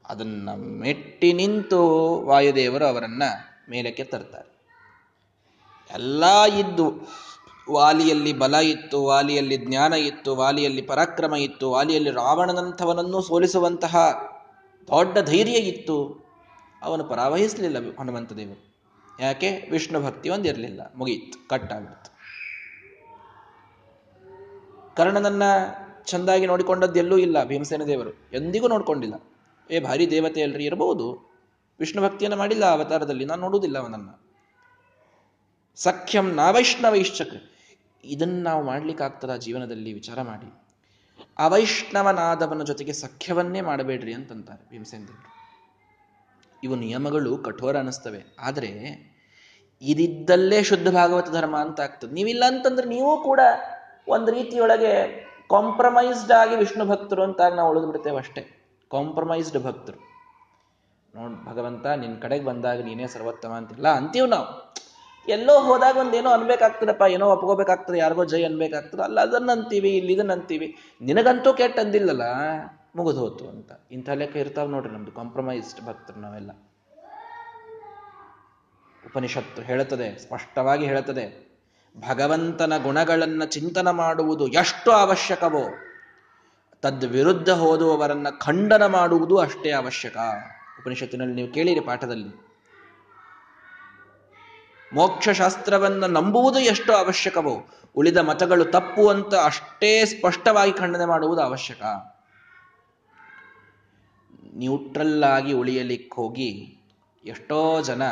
ಅದನ್ನ 0.09 0.49
ಮೆಟ್ಟಿ 0.57 1.33
ನಿಂತು 1.33 1.87
ವಾಯುದೇವರು 2.25 2.85
ಅವರನ್ನ 2.85 3.23
ಮೇಲಕ್ಕೆ 3.71 4.05
ತರ್ತಾರೆ. 4.05 4.55
ಎಲ್ಲ 5.95 6.45
ಇದ್ದು, 6.45 6.93
ವಾಲಿಯಲ್ಲಿ 7.71 8.33
ಬಲ 8.33 8.55
ಇತ್ತು, 8.55 9.05
ವಾಲಿಯಲ್ಲಿ 9.05 9.57
ಜ್ಞಾನ 9.57 9.93
ಇತ್ತು, 9.93 10.37
ವಾಲಿಯಲ್ಲಿ 10.37 10.83
ಪರಾಕ್ರಮ 10.83 11.35
ಇತ್ತು, 11.35 11.71
ವಾಲಿಯಲ್ಲಿ 11.71 12.11
ರಾವಣನಂಥವನನ್ನು 12.11 13.23
ಸೋಲಿಸುವಂತಹ 13.23 13.97
ದೊಡ್ಡ 14.89 15.19
ಧೈರ್ಯ 15.19 15.53
ಇತ್ತು. 15.53 16.25
ಅವನು 16.83 17.05
ಪರಾವಹಿಸಲಿಲ್ಲ 17.05 17.99
ಹನುಮಂತ 17.99 18.33
ದೇವರು 18.33 18.75
ಯಾಕೆ? 19.21 19.69
ವಿಷ್ಣು 19.71 20.03
ಭಕ್ತಿ 20.03 20.29
ಒಂದಿರಲಿಲ್ಲ 20.29 20.93
ಮುಗಿಯಿತು 20.97 21.49
ಕಟ್ಟಾಗ್ಬಿಡ್ತು. 21.49 22.15
ಕರ್ಣನನ್ನ 24.97 25.43
ಚೆಂದಾಗಿ 26.05 26.47
ನೋಡಿಕೊಂಡದ್ದೆಲ್ಲೂ 26.47 27.19
ಇಲ್ಲ 27.19 27.45
ಭೀಮಸೇನ 27.45 27.83
ದೇವರು. 27.83 28.11
ಎಂದಿಗೂ 28.11 28.69
ನೋಡ್ಕೊಂಡಿಲ್ಲ. 28.69 29.15
ಏ 29.71 29.81
ಭಾರಿ 29.81 30.11
ದೇವತೆ 30.11 30.43
ಅಲ್ರಿ 30.43 30.65
ಇರಬಹುದು 30.65 31.35
ವಿಷ್ಣು 31.79 32.03
ಭಕ್ತಿಯನ್ನು 32.03 32.39
ಮಾಡಿಲ್ಲ 32.39 32.65
ಅವತಾರದಲ್ಲಿ. 32.65 33.25
ನಾನು 33.25 33.41
ನೋಡುವುದಿಲ್ಲ 33.41 33.79
ಅವನನ್ನ. 33.79 34.09
ಸಖ್ಯಂ 35.77 36.35
ನಾವೈಷ್ಣವೈಶ್ಚಕ 36.35 37.27
ಇದನ್ನು 38.05 38.43
ನಾವು 38.43 38.65
ಮಾಡ್ಲಿಕ್ಕಾಗ್ತದ 38.65 39.37
ಜೀವನದಲ್ಲಿ? 39.37 39.93
ವಿಚಾರ 39.93 40.23
ಮಾಡಿ. 40.23 40.65
ಅವೈಷ್ಣವನಾದವನ 41.39 42.63
ಜೊತೆಗೆ 42.63 42.93
ಸಖ್ಯವನ್ನೇ 42.93 43.61
ಮಾಡಬೇಡ್ರಿ 43.61 44.15
ಅಂತಂತಾರೆ 44.15 44.71
ಭೀಮಸೇನ 44.71 45.01
ದೇವರು 45.01 45.35
ಇವು 46.65 46.77
ನಿಯಮಗಳು 46.77 47.39
ಕಠೋರ 47.39 47.77
ಅನ್ನಿಸ್ತವೆ 47.77 48.37
ಆದರೆ 48.41 48.71
ಇದಿದ್ದಲ್ಲೇ 49.83 50.63
ಶುದ್ಧ 50.63 50.89
ಭಾಗವತ 50.89 51.31
ಧರ್ಮ 51.31 51.57
ಅಂತ 51.57 51.81
ಆಗ್ತದೆ. 51.81 52.11
ನೀವಿಲ್ಲ 52.11 52.45
ಅಂತಂದ್ರೆ 52.47 52.89
ನೀವು 52.89 53.23
ಕೂಡ 53.23 53.41
ಒಂದು 54.09 54.33
ರೀತಿಯೊಳಗೆ 54.33 55.25
ಕಾಂಪ್ರಮೈಸ್ಡ್ 55.51 56.33
ಆಗಿ 56.33 56.57
ವಿಷ್ಣು 56.57 56.87
ಭಕ್ತರು 56.87 57.23
ಅಂತ 57.23 57.41
ನಾವು 57.41 57.71
ಉಳಿದು 57.71 58.17
ಅಷ್ಟೇ. 58.17 58.64
ಕಾಂಪ್ರಮೈಸ್ಡ್ 58.91 59.65
ಭಕ್ತರು. 59.65 60.15
ನೋಡ್ 61.15 61.45
ಭಗವಂತ 61.45 61.87
ನಿನ್ನ 61.87 62.21
ಕಡೆಗೆ 62.21 62.45
ಬಂದಾಗ 62.45 62.85
ನೀನೇ 62.85 63.07
ಸರ್ವೋತ್ತಮ 63.07 63.49
ಅಂತಿಲ್ಲ. 63.49 63.89
ಅಂತೀವಿ 63.89 64.29
ನಾವು. 64.29 64.75
ಎಲ್ಲೋ 65.29 65.63
ಹೋದಾಗ 65.63 65.97
ಒಂದೇನೋ 65.97 66.31
ಅನ್ಬೇಕಾಗ್ತದಪ್ಪ, 66.31 67.03
ಏನೋ 67.09 67.31
ಒಪ್ಕೋಬೇಕಾಗ್ತದೆ, 67.31 67.99
ಯಾರಿಗೋ 67.99 68.25
ಜೈ 68.25 68.45
ಅನ್ಬೇಕಾಗ್ತದೆ. 68.45 69.03
ಅಲ್ಲ 69.03 69.21
ಅದನ್ನ 69.21 69.53
ಅಂತೀವಿ 69.53 69.97
ಇಲ್ಲಿ 69.97 70.13
ಇದನ್ನ 70.13 70.33
ಅಂತೀವಿ 70.33 70.77
ನಿನಗಂತೂ 71.01 71.53
ಕೆಟ್ಟ 71.53 71.79
ಅಂದಿಲ್ಲಲ್ಲ, 71.79 72.23
ಮುಗಿದು 72.97 73.21
ಹೋತು 73.21 73.49
ಅಂತ. 73.49 73.73
ಇಂಥ 73.91 74.09
ಲೆಕ್ಕ 74.09 74.37
ಇರ್ತಾವ 74.37 74.69
ನೋಡ್ರಿ 74.69 74.93
ನಮ್ದು 74.93 75.13
ಕಾಂಪ್ರಮೈಸ್ಡ್ 75.13 75.85
ಭಕ್ತರು 75.85 76.21
ನಾವೆಲ್ಲ. 76.21 76.51
ಉಪನಿಷತ್ತು 79.07 79.63
ಹೇಳುತ್ತದೆ, 79.63 80.19
ಸ್ಪಷ್ಟವಾಗಿ 80.19 80.87
ಹೇಳುತ್ತದೆ. 80.87 81.55
ಭಗವಂತನ 82.09 82.83
ಗುಣಗಳನ್ನ 82.83 83.45
ಚಿಂತನ 83.45 83.91
ಮಾಡುವುದು 83.91 84.49
ಎಷ್ಟು 84.49 84.91
ಅವಶ್ಯಕವೋ 84.91 85.65
ತದ್ವಿರುದ್ಧ 86.85 87.49
ಹೋದುವವರನ್ನ 87.49 88.27
ಖಂಡನ 88.31 88.87
ಮಾಡುವುದು 88.87 89.39
ಅಷ್ಟೇ 89.39 89.71
ಅವಶ್ಯಕ. 89.71 90.17
ಉಪನಿಷತ್ತಿನಲ್ಲಿ 90.81 91.35
ನೀವು 91.35 91.53
ಕೇಳಿರಿ 91.53 91.81
ಪಾಠದಲ್ಲಿ. 91.81 92.47
ಮೋಕ್ಷಶಾಸ್ತ್ರವನ್ನು 94.95 96.07
ನಂಬುವುದು 96.07 96.59
ಎಷ್ಟು 96.59 96.93
ಅವಶ್ಯಕವೋ, 96.93 97.67
ಉಳಿದ 97.97 98.17
ಮತಗಳು 98.17 98.65
ತಪ್ಪು 98.65 99.09
ಅಂತ 99.09 99.35
ಅಷ್ಟೇ 99.35 100.05
ಸ್ಪಷ್ಟವಾಗಿ 100.05 100.73
ಖಂಡನೆ 100.73 101.05
ಮಾಡುವುದು 101.05 101.43
ಅವಶ್ಯಕ. 101.43 101.83
ನ್ಯೂಟ್ರಲ್ 104.55 105.25
ಆಗಿ 105.25 105.53
ಉಳಿಯಲಿಕ್ಕೆ 105.53 106.17
ಹೋಗಿ 106.17 106.79
ಎಷ್ಟೋ 107.25 107.83
ಜನ 107.83 108.03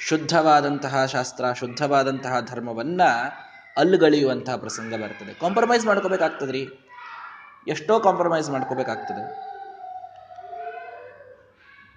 ಶುದ್ಧವಾದಂತಹ 0.00 1.04
ಶಾಸ್ತ್ರ, 1.04 1.52
ಶುದ್ಧವಾದಂತಹ 1.52 2.40
ಧರ್ಮವನ್ನ 2.40 3.02
ಅಲ್ಲುಗಳೆಯುವಂತಹ 3.76 4.56
ಪ್ರಸಂಗ 4.56 4.94
ಬರ್ತದೆ. 5.02 5.34
ಕಾಂಪ್ರಮೈಸ್ 5.34 5.86
ಮಾಡ್ಕೋಬೇಕಾಗ್ತದ್ರಿ. 5.86 6.83
ಎಷ್ಟೋ 7.68 8.00
ಕಾಂಪ್ರಮೈಸ್ 8.00 8.50
ಮಾಡ್ಕೋಬೇಕಾಗ್ತದೆ. 8.50 9.54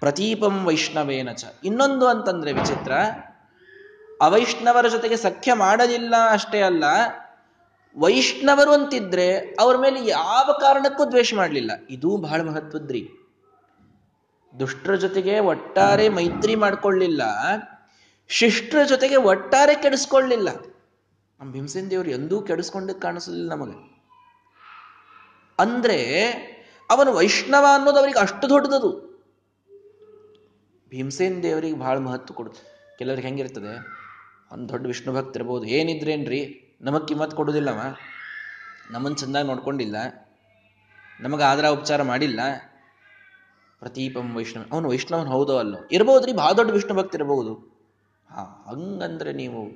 ಪ್ರತೀಪಂ 0.00 0.64
ವೈಷ್ಣವೇನ 0.64 1.32
ಚ. 1.32 1.44
ಇನ್ನೊಂದು 1.64 2.06
ಅಂತಂದ್ರೆ 2.06 2.52
ವಿಚಿತ್ರ. 2.52 2.92
ಅವೈಷ್ಣವರ 4.22 4.88
ಜೊತೆಗೆ 4.88 5.16
ಸಖ್ಯ 5.16 5.52
ಮಾಡಲಿಲ್ಲ 5.52 6.14
ಅಷ್ಟೇ 6.30 6.62
ಅಲ್ಲ, 6.62 6.84
ವೈಷ್ಣವರು 7.96 8.72
ಅಂತಿದ್ರೆ 8.72 9.38
ಅವ್ರ 9.38 9.76
ಮೇಲೆ 9.76 10.06
ಯಾವ 10.06 10.58
ಕಾರಣಕ್ಕೂ 10.60 11.04
ದ್ವೇಷ 11.04 11.34
ಮಾಡಲಿಲ್ಲ. 11.34 11.70
ಇದು 11.90 12.16
ಬಹಳ 12.16 12.40
ಮಹತ್ವದ್ರಿ. 12.42 13.08
ದುಷ್ಟರ 14.58 14.94
ಜೊತೆಗೆ 14.94 15.38
ಒಟ್ಟಾರೆ 15.38 16.08
ಮೈತ್ರಿ 16.08 16.54
ಮಾಡ್ಕೊಳ್ಳಿಲ್ಲ, 16.54 17.22
ಶಿಷ್ಟರ 18.28 18.82
ಜೊತೆಗೆ 18.82 19.16
ಒಟ್ಟಾರೆ 19.16 19.74
ಕೆಡಿಸ್ಕೊಳ್ಳಿಲ್ಲ. 19.74 20.48
ನಮ್ಮ 21.40 21.52
ಭೀಮಸೇನ್ 21.52 21.90
ದೇವರು 21.90 22.10
ಎಂದೂ 22.10 22.42
ಕೆಡಿಸ್ಕೊಂಡಕ್ಕೆ 22.42 23.00
ಕಾಣಿಸಲಿಲ್ಲ 23.00 23.50
ನಮಗೆ. 23.52 23.87
ಅಂದ್ರೆ 25.58 26.28
ಅವನು 26.90 27.12
ವೈಷ್ಣವ 27.12 27.66
ಅನ್ನೋದು 27.74 27.98
ಅವರಿಗೆ 27.98 28.18
ಅಷ್ಟು 28.18 28.48
ದೊಡ್ಡದದು. 28.48 29.08
ಭೀಮಸೇನ್ 30.90 31.42
ದೇವರಿಗೆ 31.42 31.78
ಬಹಳ 31.78 31.98
ಮಹತ್ವ 31.98 32.34
ಕೊಡುತ್ತೆ. 32.34 32.78
ಕೆಲವ್ರಿಗೆ 32.98 33.28
ಹೆಂಗಿರ್ತದೆ? 33.28 33.98
ಒಂದು 34.52 34.68
ದೊಡ್ಡ 34.68 34.86
ವಿಷ್ಣು 34.86 35.14
ಭಕ್ತ 35.14 35.36
ಇರ್ಬೋದು. 35.36 35.64
ಏನಿದ್ರೇನ್ರಿ? 35.64 36.64
ನಮಗೆ 36.80 37.06
ಕಿಮ್ಮತ್ 37.06 37.30
ಕೊಡೋದಿಲ್ಲವ 37.30 37.80
ನಮ್ಮನ್ನು 38.90 39.18
ಚೆಂದಾಗಿ 39.18 39.48
ನೋಡ್ಕೊಂಡಿಲ್ಲ. 39.48 39.96
ನಮಗೆ 41.20 41.44
ಆದರ 41.44 41.66
ಉಪಚಾರ 41.66 42.02
ಮಾಡಿಲ್ಲ. 42.02 42.40
ಪ್ರತೀಪಂ 43.78 44.36
ವೈಷ್ಣವ. 44.36 44.64
ಅವನು 44.72 44.88
ವೈಷ್ಣವನ್ 44.88 45.28
ಹೌದೋ 45.28 45.58
ಅಲ್ಲೋ? 45.58 45.78
ಇರ್ಬೋದ್ರಿ 45.92 46.32
ಬಹಳ 46.32 46.52
ದೊಡ್ಡ 46.52 46.70
ವಿಷ್ಣು 46.70 46.94
ಭಕ್ತ 46.94 47.14
ಇರಬಹುದು 47.14 47.54
ಹಾ, 48.30 48.64
ಹಂಗಂದ್ರೆ 48.68 49.32
ನೀವು 49.32 49.68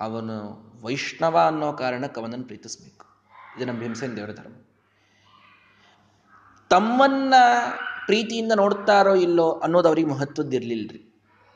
ಅವನು 0.00 0.62
ವೈಷ್ಣವ 0.82 1.38
ಅನ್ನೋ 1.46 1.72
ಕಾರಣಕ್ಕೆ 1.72 2.20
ಅವನನ್ನು 2.20 2.44
ಪ್ರೀತಿಸ್ಬೇಕು. 2.44 3.06
ಇದು 3.56 3.64
ನಮ್ಮ 3.64 3.80
ಭೀಮಸೇನ್ 3.80 4.16
ದೇವರ 4.16 4.32
ಧರ್ಮ. 4.32 4.52
ತಮ್ಮನ್ನ 6.70 7.34
ಪ್ರೀತಿಯಿಂದ 8.06 8.52
ನೋಡ್ತಾರೋ 8.52 9.14
ಇಲ್ಲೋ 9.14 9.52
ಅನ್ನೋದು 9.52 9.88
ಅವ್ರಿಗೆ 9.88 10.08
ಮಹತ್ವದ್ದಿರ್ಲಿಲ್ರಿ 10.08 11.04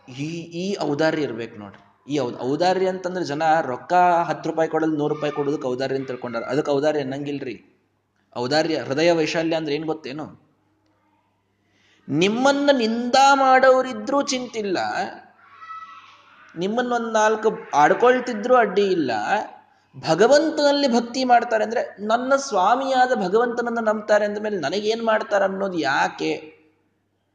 ಈ 0.09 0.29
ಈ 0.41 0.77
ಔದಾರ್ಯ 0.81 1.23
ಇರ್ಬೇಕು 1.23 1.59
ನೋಡ್ರಿ. 1.59 2.13
ಈ 2.15 2.19
ಔದಾರ್ಯ 2.19 2.89
ಅಂತಂದ್ರೆ 2.89 3.25
ಜನ 3.25 3.43
ರೊಕ್ಕ 3.61 3.93
ಹತ್ತು 4.27 4.51
ರೂಪಾಯಿ 4.51 4.69
ಕೊಡೋದು, 4.69 4.97
ನೂರು 4.97 5.15
ರೂಪಾಯಿ 5.15 5.33
ಕೊಡೋದಕ್ಕೆ 5.33 5.69
ಔದಾರ್ಯ 5.69 5.97
ಅಂತ 5.97 6.07
ತಿಳ್ಕೊಂಡಾರ. 6.07 6.43
ಅದಕ್ಕೆ 6.43 6.71
ಔದಾರ್ಯ 6.73 7.01
ಅನ್ನಂಗಿಲ್ರಿ. 7.01 7.81
ಔದಾರ್ಯ 8.37 8.81
ಹೃದಯ 8.81 9.13
ವೈಶಾಲ್ಯ 9.13 9.57
ಅಂದ್ರೆ 9.57 9.75
ಏನು 9.75 9.87
ಗೊತ್ತೇನು? 9.87 10.43
ನಿಮ್ಮನ್ನ 12.09 12.71
ನಿಂದ 12.79 13.15
ಮಾಡೋರಿದ್ರೂ 13.35 14.23
ಚಿಂತಿಲ್ಲ. 14.23 14.79
ನಿಮ್ಮನ್ನ 16.57 16.93
ಒಂದ್ 16.93 17.13
ನಾಲ್ಕು 17.13 17.59
ಆಡ್ಕೊಳ್ತಿದ್ರು 17.75 18.57
ಅಡ್ಡಿ 18.57 18.87
ಇಲ್ಲ. 18.87 19.11
ಭಗವಂತನಲ್ಲಿ 19.99 20.89
ಭಕ್ತಿ 20.89 21.25
ಮಾಡ್ತಾರೆ 21.25 21.65
ಅಂದ್ರೆ 21.65 21.97
ನನ್ನ 22.01 22.37
ಸ್ವಾಮಿಯಾದ 22.37 23.15
ಭಗವಂತನನ್ನು 23.15 23.81
ನಂಬ್ತಾರೆ 23.81 24.25
ಅಂದಮೇಲೆ 24.25 24.57
ನನಗೇನ್ 24.57 25.03
ಮಾಡ್ತಾರೆ 25.03 25.45
ಅನ್ನೋದು 25.45 25.79
ಯಾಕೆ? 25.79 26.63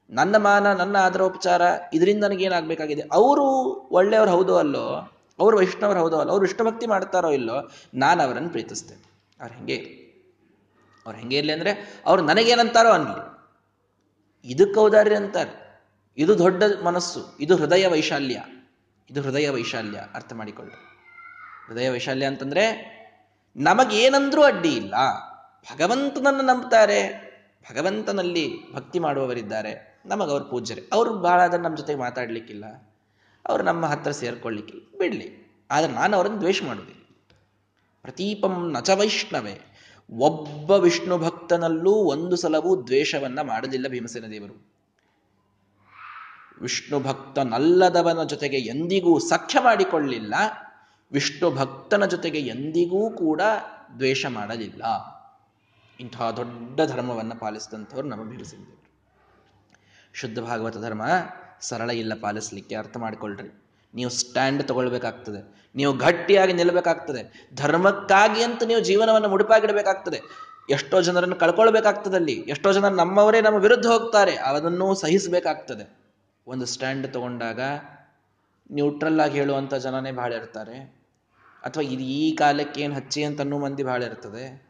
ನನ್ನ 0.10 0.38
ಮಾನ, 0.38 0.74
ನನ್ನ 0.74 0.98
ಆಧಾರೋಪಚಾರ 0.98 1.62
ಇದರಿಂದ 1.94 2.24
ನನಗೇನಾಗಬೇಕಾಗಿದೆ? 2.24 3.04
ಅವರು 3.12 3.44
ಒಳ್ಳೆಯವ್ರು 3.92 4.32
ಹೌದೋ 4.32 4.58
ಅಲ್ಲೋ, 4.58 5.14
ಅವರು 5.40 5.58
ವೈಷ್ಣವ್ರು 5.58 6.00
ಹೌದೋ 6.00 6.18
ಅಲ್ಲೋ, 6.18 6.32
ಅವ್ರು 6.32 6.48
ವಿಷ್ಣು 6.48 6.72
ಭಕ್ತಿ 6.72 6.88
ಮಾಡ್ತಾರೋ 6.88 7.32
ಇಲ್ಲೋ, 7.32 7.72
ನಾನು 7.94 8.24
ಅವರನ್ನು 8.24 8.50
ಪ್ರೀತಿಸ್ತೇನೆ. 8.50 9.12
ಅವ್ರು 9.40 9.56
ಹೆಂಗೆ 9.56 10.08
ಅವ್ರು 11.06 11.20
ಹೆಂಗೆ 11.20 11.38
ಇರಲಿ 11.38 11.52
ಅಂದರೆ 11.52 12.02
ಅವ್ರು 12.06 12.24
ನನಗೇನಂತಾರೋ 12.24 12.90
ಅನ್ನಲಿ. 12.90 13.38
ಇದಕ್ಕೆ 14.52 14.80
ಔದಾರ್ಯ 14.80 15.16
ಅಂತಾರೆ. 15.16 15.68
ಇದು 16.18 16.38
ದೊಡ್ಡ 16.38 16.64
ಮನಸ್ಸು, 16.84 17.38
ಇದು 17.40 17.56
ಹೃದಯ 17.56 17.88
ವೈಶಾಲ್ಯ. 17.88 18.44
ಇದು 19.10 19.22
ಹೃದಯ 19.22 19.50
ವೈಶಾಲ್ಯ, 19.50 20.00
ಅರ್ಥ 20.14 20.34
ಮಾಡಿಕೊಳ್ಳಿ. 20.34 20.97
ಹೃದಯ 21.68 21.90
ವೈಶಾಲ್ಯ 21.90 22.26
ಅಂತಂದ್ರೆ 22.26 22.98
ನಮಗೇನಂದ್ರೂ 23.56 24.44
ಅಡ್ಡಿ 24.44 24.76
ಇಲ್ಲ. 24.76 24.96
ಭಗವಂತನನ್ನು 25.74 26.42
ನಂಬ್ತಾರೆ. 26.42 27.28
ಭಗವಂತನಲ್ಲಿ 27.72 28.74
ಭಕ್ತಿ 28.74 29.00
ಮಾಡುವವರಿದ್ದಾರೆ. 29.00 30.02
ನಮಗೆ 30.06 30.32
ಅವ್ರ 30.32 30.44
ಪೂಜ್ಯರೆ. 30.44 30.82
ಅವರು 30.94 31.14
ಬಹಳ 31.14 31.42
ಅದನ್ನು 31.42 31.66
ನಮ್ಮ 31.66 31.78
ಜೊತೆಗೆ 31.78 32.00
ಮಾತಾಡ್ಲಿಕ್ಕಿಲ್ಲ. 32.00 32.66
ಅವರು 33.48 33.64
ನಮ್ಮ 33.64 33.86
ಹತ್ರ 33.86 34.12
ಸೇರ್ಕೊಳ್ಳಿಕ್ಕಿಲ್ಲ 34.12 34.98
ಬಿಡಲಿ. 34.98 35.52
ಆದ್ರೆ 35.72 35.94
ನಾನು 35.94 36.18
ಅವರನ್ನು 36.18 36.40
ದ್ವೇಷ 36.40 36.64
ಮಾಡುವುದಿಲ್ಲ 36.64 37.02
ಪ್ರತೀಪಂ 38.02 38.72
ನಚ 38.72 38.90
ವೈಷ್ಣವೇ. 38.90 39.62
ಒಬ್ಬ 40.18 40.72
ವಿಷ್ಣು 40.72 41.18
ಭಕ್ತನಲ್ಲೂ 41.18 41.92
ಒಂದು 41.92 42.36
ಸಲವೂ 42.36 42.84
ದ್ವೇಷವನ್ನ 42.84 43.42
ಮಾಡಲಿಲ್ಲ 43.42 43.88
ಭೀಮಸೇನ 43.88 44.26
ದೇವರು. 44.32 44.74
ವಿಷ್ಣು 46.62 47.00
ಭಕ್ತನಲ್ಲದವನ 47.00 48.24
ಜೊತೆಗೆ 48.24 48.58
ಎಂದಿಗೂ 48.58 49.20
ಸಖ್ಯ 49.20 49.60
ಮಾಡಿಕೊಳ್ಳಿಲ್ಲ. 49.60 50.36
ವಿಷ್ಣು 51.12 51.52
ಭಕ್ತನ 51.52 52.06
ಜೊತೆಗೆ 52.06 52.40
ಎಂದಿಗೂ 52.40 53.10
ಕೂಡ 53.10 53.42
ದ್ವೇಷ 53.96 54.26
ಮಾಡಲಿಲ್ಲ. 54.26 54.84
ಇಂತಹ 56.00 56.32
ದೊಡ್ಡ 56.32 56.82
ಧರ್ಮವನ್ನು 56.82 57.40
ಪಾಲಿಸಿದಂಥವ್ರು 57.40 58.08
ನಮ್ಮ 58.08 58.30
ಭೀಮಸೇನ 58.30 58.66
ಶುದ್ಧ 60.14 60.40
ಭಾಗವತ 60.40 60.78
ಧರ್ಮ 60.78 61.02
ಸರಳ 61.62 61.90
ಇಲ್ಲ 61.90 62.14
ಪಾಲಿಸ್ಲಿಕ್ಕೆ, 62.22 62.76
ಅರ್ಥ 62.76 62.98
ಮಾಡಿಕೊಳ್ಳ್ರಿ 62.98 63.64
ನೀವು 63.96 64.10
ಸ್ಟ್ಯಾಂಡ್ 64.10 64.64
ತಗೊಳ್ಬೇಕಾಗ್ತದೆ. 64.64 65.70
ನೀವು 65.76 65.94
ಗಟ್ಟಿಯಾಗಿ 65.94 66.54
ನಿಲ್ಲಬೇಕಾಗ್ತದೆ. 66.54 67.50
ಧರ್ಮಕ್ಕಾಗಿ 67.56 68.44
ಅಂತ 68.44 68.64
ನೀವು 68.64 68.82
ಜೀವನವನ್ನು 68.82 69.30
ಮುಡಿಪಾಗಿಡಬೇಕಾಗ್ತದೆ. 69.30 70.22
ಎಷ್ಟೋ 70.70 71.02
ಜನರನ್ನು 71.02 71.36
ಕಳ್ಕೊಳ್ಬೇಕಾಗ್ತದಲ್ಲಿ 71.36 72.34
ಎಷ್ಟೋ 72.34 72.74
ಜನ 72.74 72.88
ನಮ್ಮವರೇ 72.88 73.42
ನಮ್ಮ 73.42 73.58
ವಿರುದ್ಧ 73.58 73.86
ಹೋಗ್ತಾರೆ. 73.86 74.36
ಅದನ್ನು 74.36 74.96
ಸಹಿಸಬೇಕಾಗ್ತದೆ. 74.96 75.98
ಒಂದು 76.48 76.66
ಸ್ಟ್ಯಾಂಡ್ 76.66 77.14
ತಗೊಂಡಾಗ 77.14 77.60
ನ್ಯೂಟ್ರಲ್ 78.72 79.20
ಆಗಿ 79.20 79.38
ಹೇಳುವಂಥ 79.40 79.74
ಜನನೇ 79.74 80.12
ಭಾಳ 80.12 80.34
ಇರ್ತಾರೆ. 80.34 80.97
ಅಥವಾ 81.64 81.84
ಇದು 81.84 82.04
ಈ 82.04 82.36
ಕಾಲಕ್ಕೆ 82.36 82.82
ಏನು 82.82 82.96
ಹಚ್ಚಿ 82.96 83.24
ಅಂತ 83.24 83.42
ಅನ್ನೋ 83.42 83.60
ಮಂದಿ 83.60 83.84
ಭಾಳ 83.84 84.04
ಇರ್ತದೆ. 84.04 84.68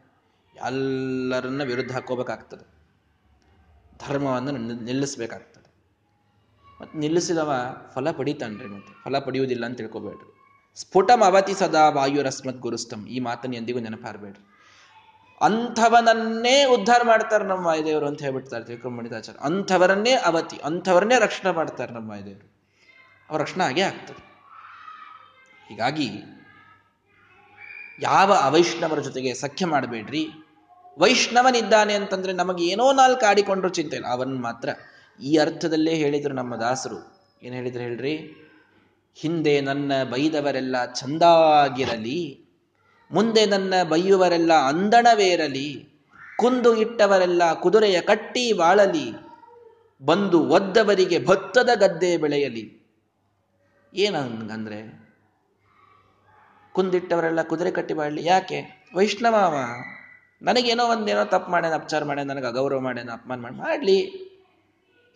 ಎಲ್ಲರನ್ನ 0.66 1.62
ವಿರುದ್ಧ 1.62 1.92
ಹಾಕೋಬೇಕಾಗ್ತದೆ 1.92 2.78
ಧರ್ಮವನ್ನು 4.08 4.52
ನಿಲ್ಲಿಸ್ಬೇಕಾಗ್ತದೆ. 4.84 5.58
ಮತ್ತು 6.80 6.98
ನಿಲ್ಲಿಸಿದವ 6.98 7.76
ಫಲ 7.94 8.10
ಪಡಿತಾನ್ರಿ 8.10 8.66
ಮತ್ತೆ. 8.66 9.02
ಫಲ 9.04 9.18
ಪಡೆಯುವುದಿಲ್ಲ 9.18 9.66
ಅಂತ 9.66 9.76
ತಿಳ್ಕೊಬೇಡ್ರಿ. 9.76 10.34
ಸ್ಫುಟಂ 10.80 11.22
ಅವತಿ 11.22 11.54
ಸದಾ 11.54 11.88
ವಾಯುರಸ್ಮತ್ 11.88 12.58
ಗುರುಸ್ತಂ 12.58 13.06
ಈ 13.06 13.20
ಮಾತನ್ನು 13.20 13.56
ಎಂದಿಗೂ 13.56 13.78
ನೆನಪಾರಬೇಡ್ರಿ. 13.78 14.44
ಅಂಥವನನ್ನೇ 15.40 16.64
ಉದ್ಧಾರ 16.64 17.00
ಮಾಡ್ತಾರೆ 17.04 17.44
ನಮ್ಮ 17.44 17.66
ವಾಯುದೇವರು 17.66 18.06
ಅಂತ 18.06 18.22
ಹೇಳ್ಬಿಡ್ತಾರೆ 18.22 18.64
ತಿಳ್ಕೊಂಬಣಿತಾಚಾರ್ಯ 18.64 19.40
ಅಂಥವರನ್ನೇ 19.42 20.12
ಅವತಿ, 20.12 20.56
ಅಂಥವರನ್ನೇ 20.56 21.18
ರಕ್ಷಣೆ 21.18 21.50
ಮಾಡ್ತಾರೆ 21.50 21.92
ನಮ್ಮ 21.92 22.10
ವಾಯುದೇವರು. 22.10 22.52
ಅವ್ರ 23.30 23.42
ರಕ್ಷಣೆ 23.42 23.64
ಆಗೇ 23.64 23.80
ಆಗ್ತದೆ. 23.80 24.28
ಹೀಗಾಗಿ 25.68 26.22
ಯಾವ 28.00 28.32
ಅವೈಷ್ಣವರ 28.32 29.00
ಜೊತೆಗೆ 29.00 29.34
ಸಖ್ಯ 29.34 29.66
ಮಾಡಬೇಡ್ರಿ? 29.66 30.28
ವೈಷ್ಣವನಿದ್ದಾನೆ 30.98 31.94
ಅಂತಂದ್ರೆ 31.94 32.32
ನಮಗೆ 32.32 32.64
ಏನೋ 32.64 32.92
ನಾಲ್ಕು 32.92 33.26
ಆಡಿಕೊಂಡ್ರು 33.26 33.68
ಚಿಂತೆ 33.68 33.96
ಇಲ್ಲ. 33.96 34.06
ಅವನ್ 34.06 34.40
ಮಾತ್ರ 34.40 34.68
ಈ 35.22 35.36
ಅರ್ಥದಲ್ಲೇ 35.36 35.94
ಹೇಳಿದ್ರು 35.94 36.34
ನಮ್ಮ 36.34 36.56
ದಾಸರು. 36.56 37.28
ಏನ್ 37.42 37.54
ಹೇಳಿದ್ರು 37.54 37.82
ಹೇಳ್ರಿ? 37.82 38.14
ಹಿಂದೆ 39.14 39.60
ನನ್ನ 39.60 40.04
ಬೈದವರೆಲ್ಲ 40.04 40.84
ಚಂದಾಗಿರಲಿ, 40.84 42.48
ಮುಂದೆ 43.10 43.46
ನನ್ನ 43.46 43.74
ಬೈಯುವರೆಲ್ಲ 43.88 44.52
ಅಂದಣವೇರಲಿ, 44.52 45.88
ಕುಂದು 46.38 46.76
ಇಟ್ಟವರೆಲ್ಲ 46.76 47.52
ಕುದುರೆಯ 47.52 48.00
ಕಟ್ಟಿ 48.00 48.52
ಬಾಳಲಿ 48.52 49.28
ಬಂದು 50.02 50.48
ಒದ್ದವರಿಗೆ 50.48 51.26
ಭತ್ತದ 51.26 51.70
ಗದ್ದೆ 51.74 52.16
ಬೆಳೆಯಲಿ. 52.16 52.86
ಏನಂದ್ರೆ 53.94 55.07
ಕುಂದಿಟ್ಟವರೆಲ್ಲ 56.78 57.42
ಕುದುರೆ 57.42 57.70
ಕಟ್ಟಿ 57.70 57.94
ಬಾಳಲಿ 57.94 58.24
ಯಾಕೆ? 58.24 58.86
ವೈಷ್ಣವ 58.94 59.36
ಅವ. 59.36 59.54
ನನಗೇನೋ 60.42 60.84
ಒಂದೇನೋ 60.84 61.24
ತಪ್ಪು 61.24 61.50
ಮಾಡ್ಯಾನ, 61.50 61.74
ಅಪಚಾರ 61.74 62.04
ಮಾಡ್ಯಾನ, 62.04 62.28
ನನಗೆ 62.28 62.46
ಅಗೌರವ 62.46 62.80
ಮಾಡ್ಯಾನ, 62.80 63.10
ಅಪಮಾನ 63.10 63.40
ಮಾಡಿ 63.40 63.56
ಮಾಡಲಿ. 63.56 64.00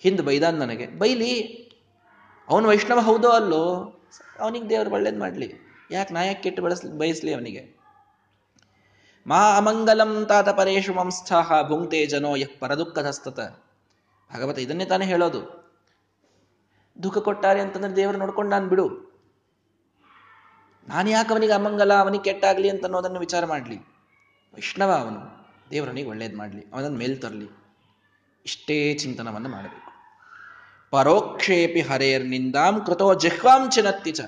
ಹಿಂದೆ 0.01 0.23
ಬೈದಾನ 0.23 0.57
ನನಗೆ. 0.57 0.87
ಬೈಲಿ. 0.87 1.41
ಅವನು 2.49 2.69
ವೈಷ್ಣವ 2.69 2.99
ಹೌದೋ 2.99 3.29
ಅಲ್ಲೋ? 3.29 3.65
ಅವನಿಗೆ 4.39 4.71
ದೇವರು 4.71 4.91
ಒಳ್ಳೇದು 4.91 5.19
ಮಾಡಲಿ. 5.19 5.55
ಯಾಕೆ 5.91 6.15
ನಾ 6.15 6.23
ಯಾಕೆ 6.23 6.43
ಕೆಟ್ಟು 6.43 6.63
ಬಳಸ್ಲಿ 6.63 6.99
ಬಯಸ್ಲಿ 6.99 7.35
ಅವನಿಗೆ? 7.35 7.77
ಮಹಾ 9.27 9.57
ಅಮಂಗಲಂ 9.57 10.27
ತಾತ 10.29 10.49
ಪರೇಶು 10.49 10.95
ವಂಸ್ಥಾಹ 10.95 11.69
ಭುಂಕ್ತೆ 11.69 12.07
ಜನೋ 12.07 12.37
ಯಃ 12.37 12.59
ಪರದುಃಖದಸ್ತತ 12.59 13.41
ಭಗವತ 14.35 14.59
ಇದನ್ನೇ 14.59 14.85
ತಾನೇ 14.85 15.05
ಹೇಳೋದು. 15.05 15.63
ದುಃಖ 17.03 17.19
ಕೊಟ್ಟಾರೆ 17.19 17.61
ಅಂತಂದ್ರೆ 17.61 17.97
ದೇವರು 17.97 18.19
ನೋಡ್ಕೊಂಡು 18.19 18.51
ನಾನು 18.51 18.69
ಬಿಡು. 18.69 19.12
ನಾನು 20.89 21.11
ಯಾಕೆ 21.11 21.33
ಅವನಿಗೆ 21.33 21.53
ಅಮಂಗಲ, 21.53 21.95
ಅವನಿಗೆ 21.95 22.25
ಕೆಟ್ಟಾಗಲಿ 22.25 22.71
ಅಂತ 22.71 22.85
ಅನ್ನೋದನ್ನು 22.85 23.19
ವಿಚಾರ 23.19 23.47
ಮಾಡಲಿ? 23.47 23.77
ವೈಷ್ಣವ 24.55 24.91
ಅವನು. 24.91 25.47
ದೇವರನಿಗೆ 25.71 26.09
ಒಳ್ಳೇದು 26.09 26.37
ಮಾಡಲಿ. 26.37 26.67
ಅವನನ್ನು 26.73 26.99
ಮೇಲ್ 26.99 27.23
ತರಲಿ. 27.23 27.47
ಇಷ್ಟೇ 28.47 28.95
ಚಿಂತನವನ್ನು 28.95 29.49
ಮಾಡಬೇಕು. 29.49 29.93
ಪರೋಕ್ಷೇಪಿ 30.91 31.81
ಹರೇರ್ನಿಂದಾಂ 31.81 32.81
ಕೃತೋ 32.81 33.15
ಜಿಹ್ವಾಂ 33.15 33.71
ಚಿನತ್ತಿ 33.71 34.13
ಚ. 34.13 34.21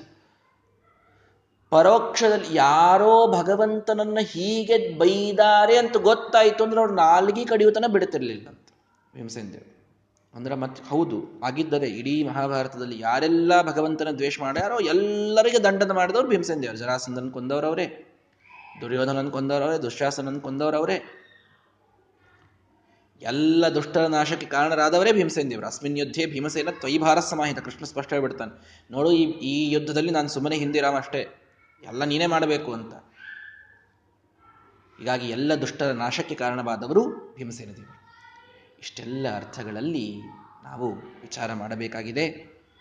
ಪರೋಕ್ಷದಲ್ಲಿ 1.70 2.46
ಯಾರೋ 2.50 3.26
ಭಗವಂತನನ್ನ 3.32 4.18
ಹೀಗೆ 4.20 4.98
ಬೈದಾರೆ 4.98 5.76
ಅಂತ 5.76 5.96
ಗೊತ್ತಾಯ್ತು 5.96 6.64
ಅಂದ್ರೆ 6.64 6.80
ಅವ್ರು 6.80 6.94
ನಾಲ್ಗಿ 6.94 7.44
ಕಡಿಯುತನ 7.44 7.84
ಬಿಡ್ತಿರಲಿಲ್ಲ 7.88 8.48
ಅಂತ. 8.48 8.68
ದೇವರು 9.14 9.73
ಅಂದ್ರೆ 10.34 10.54
ಮತ್ತೆ 10.54 10.82
ಹೌದು 10.88 11.40
ಆಗಿದ್ದರೆ 11.44 11.88
ಇಡೀ 11.88 12.24
ಮಹಾಭಾರತದಲ್ಲಿ 12.24 13.00
ಯಾರೆಲ್ಲ 13.00 13.52
ಭಗವಂತನ 13.62 14.08
ದ್ವೇಷ 14.10 14.40
ಮಾಡ್ಯಾರೋ 14.40 14.78
ಎಲ್ಲರಿಗೆ 14.78 15.58
ದಂಡನ 15.64 15.92
ಮಾಡಿದವರು 15.92 16.28
ಭೀಮಸೇನ 16.28 16.60
ದೇವರು 16.60 16.76
ಜರಾಸಂದನ್ 16.76 17.30
ಕೊಂದವರವರೇ, 17.30 17.86
ದುರ್ಯೋಧನನ್ 18.80 19.30
ಕೊಂದವರವರೇ, 19.30 19.78
ದುಶ್ಯಾಸನನ್ 19.78 20.40
ಕೊಂದವರವರೇ. 20.40 20.98
ಎಲ್ಲ 23.22 23.64
ದುಷ್ಟರ 23.68 24.06
ನಾಶಕ್ಕೆ 24.06 24.46
ಕಾರಣರಾದವರೇ 24.46 25.12
ಭೀಮಸೇನ 25.12 25.48
ದೇವರು. 25.50 25.66
ಅಸ್ಮಿನ್ 25.66 25.98
ಯುದ್ಧೆ 25.98 26.26
ಭೀಮಸೇನ 26.26 26.70
ತ್ವೈಭಾರ 26.80 27.20
ಸಮಾಹಿತ. 27.20 27.58
ಕೃಷ್ಣ 27.58 27.84
ಸ್ಪಷ್ಟ 27.84 28.12
ಹೇಳ್ಬಿಡ್ತಾನೆ, 28.12 28.52
ನೋಡು 28.90 29.12
ಈ 29.12 29.22
ಈ 29.22 29.72
ಯುದ್ಧದಲ್ಲಿ 29.72 30.10
ನಾನು 30.10 30.28
ಸುಮ್ಮನೆ 30.28 30.56
ಹಿಂದಿರಾಮ 30.56 30.96
ಅಷ್ಟೇ, 30.96 31.22
ಎಲ್ಲ 31.82 32.04
ನೀನೇ 32.04 32.26
ಮಾಡಬೇಕು 32.26 32.72
ಅಂತ. 32.72 32.94
ಹೀಗಾಗಿ 34.98 35.28
ಎಲ್ಲ 35.28 35.54
ದುಷ್ಟರ 35.54 35.92
ನಾಶಕ್ಕೆ 35.92 36.34
ಕಾರಣವಾದವರು 36.34 37.04
ಭೀಮಸೇನ 37.34 37.70
ದೇವರು. 37.70 38.03
ಇಷ್ಟೆಲ್ಲ 38.84 39.26
ಅರ್ಥಗಳಲ್ಲಿ 39.36 40.20
ನಾವು 40.64 40.94
ವಿಚಾರ 40.94 41.52
ಮಾಡಬೇಕಾಗಿದೆ. 41.52 42.24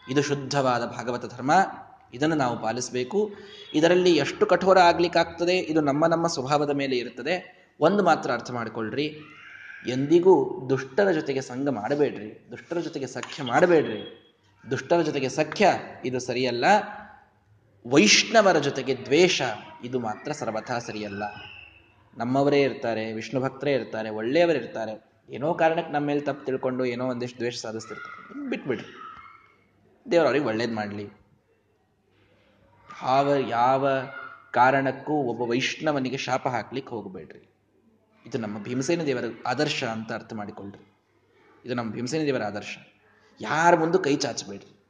ಇದು 0.10 0.22
ಶುದ್ಧವಾದ 0.22 0.86
ಭಾಗವತ 0.86 1.36
ಧರ್ಮ. 1.36 1.52
ಇದನ್ನು 2.14 2.36
ನಾವು 2.36 2.62
ಪಾಲಿಸಬೇಕು. 2.62 3.34
ಇದರಲ್ಲಿ 3.74 4.16
ಎಷ್ಟು 4.16 4.46
ಕಠೋರ 4.46 4.80
ಆಗ್ಲಿಕ್ಕಾಗ್ತದೆ? 4.80 5.58
ಇದು 5.58 5.82
ನಮ್ಮ 5.82 6.06
ನಮ್ಮ 6.06 6.28
ಸ್ವಭಾವದ 6.28 6.70
ಮೇಲೆ 6.70 6.98
ಇರುತ್ತದೆ. 6.98 7.68
ಒಂದು 7.80 8.04
ಮಾತ್ರ 8.04 8.32
ಅರ್ಥ 8.32 8.52
ಮಾಡಿಕೊಳ್ಳ್ರಿ 8.52 9.18
ಎಂದಿಗೂ 9.88 10.68
ದುಷ್ಟರ 10.70 11.12
ಜೊತೆಗೆ 11.12 11.42
ಸಂಘ 11.42 11.68
ಮಾಡಬೇಡ್ರಿ. 11.68 12.48
ದುಷ್ಟರ 12.52 12.80
ಜೊತೆಗೆ 12.80 13.08
ಸಖ್ಯ 13.08 13.44
ಮಾಡಬೇಡ್ರಿ. 13.44 14.34
ದುಷ್ಟರ 14.72 15.02
ಜೊತೆಗೆ 15.02 15.30
ಸಖ್ಯ, 15.30 15.68
ಇದು 16.06 16.20
ಸರಿಯಲ್ಲ. 16.20 16.66
ವೈಷ್ಣವರ 17.88 18.60
ಜೊತೆಗೆ 18.60 18.98
ದ್ವೇಷ, 19.06 19.42
ಇದು 19.84 20.00
ಮಾತ್ರ 20.00 20.32
ಸರ್ವಥಾ 20.32 20.80
ಸರಿಯಲ್ಲ. 20.80 21.24
ನಮ್ಮವರೇ 22.18 22.62
ಇರ್ತಾರೆ, 22.62 23.14
ವಿಷ್ಣು 23.14 23.42
ಭಕ್ತರೇ 23.42 23.74
ಇರ್ತಾರೆ 23.74 24.10
ಒಳ್ಳೆಯವರಿರ್ತಾರೆ 24.10 25.13
ಏನೋ 25.30 25.54
ಕಾರಣಕ್ಕೆ 25.54 25.94
ನಮ್ಮ 25.94 26.08
ಮೇಲೆ 26.08 26.20
ತಪ್ಪು 26.20 26.46
ತಿಳ್ಕೊಂಡು 26.46 26.86
ಏನೋ 26.86 27.06
ಒಂದಿಷ್ಟು 27.06 27.40
ದ್ವೇಷ 27.40 27.62
ಸಾಧಿಸ್ತಿರ್ತಾರೆ. 27.62 28.50
ಬಿಟ್ಬಿಡ್ರಿ. 28.50 28.88
ದೇವರು 30.12 30.28
ಅವ್ರಿಗೆ 30.28 30.46
ಒಳ್ಳೇದು 30.46 30.76
ಮಾಡಲಿ. 30.76 31.10
ಯಾವ 33.04 33.34
ಯಾವ 33.50 33.88
ಕಾರಣಕ್ಕೂ 34.52 35.14
ಒಬ್ಬ 35.14 35.42
ವೈಷ್ಣವನಿಗೆ 35.42 36.18
ಶಾಪ 36.18 36.48
ಹಾಕ್ಲಿಕ್ಕೆ 36.48 36.90
ಹೋಗಬೇಡ್ರಿ. 36.90 37.50
ಇದು 38.26 38.38
ನಮ್ಮ 38.38 38.64
ಭೀಮಸೇನ 38.64 39.04
ದೇವರ 39.04 39.24
ಆದರ್ಶ 39.48 39.84
ಅಂತ 39.84 40.14
ಅರ್ಥ 40.14 40.34
ಮಾಡಿಕೊಳ್ಳ್ರಿ 40.34 40.94
ಇದು 41.66 41.74
ನಮ್ಮ 41.74 41.92
ಭೀಮಸೇನ 41.92 42.26
ದೇವರ 42.26 42.44
ಆದರ್ಶ. 42.44 42.78
ಯಾರ 43.42 43.76
ಮುಂದೆ 43.76 44.04
ಕೈ 44.04 44.16
ಚಾಚಬೇಡ್ರಿ. 44.16 44.86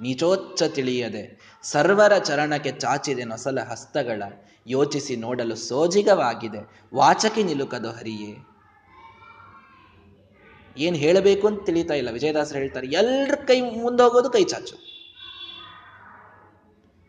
ನೀಚೋಚ್ಚ 0.00 0.62
ತಿಳಿಯದೆ 0.62 1.56
ಸರ್ವರ 1.62 2.18
ಚರಣಕ್ಕೆ 2.18 2.72
ಚಾಚಿದೆ 2.72 3.24
ನೊಸಲ 3.24 3.60
ಹಸ್ತಗಳ 3.60 4.22
ಯೋಚಿಸಿ 4.66 5.16
ನೋಡಲು 5.16 5.56
ಸೋಜಿಗವಾಗಿದೆ. 5.56 6.80
ವಾಚಕಿ 6.94 7.42
ನಿಲುಕದು 7.42 7.90
ಹರಿಯೇ. 7.90 8.51
ಏನ್ 10.76 10.96
ಹೇಳಬೇಕು 10.96 11.46
ಅಂತ 11.46 11.64
ತಿಳಿತಾ 11.66 11.94
ಇಲ್ಲ. 11.94 12.10
ವಿಜಯದಾಸರು 12.10 12.58
ಹೇಳ್ತಾರೆ 12.58 12.86
ಎಲ್ಲರ 12.86 13.34
ಕೈ 13.34 13.60
ಮುಂದೆ 13.60 14.02
ಹೋಗೋದು 14.02 14.30
ಕೈ 14.30 14.44
ಚಾಚು. 14.44 14.92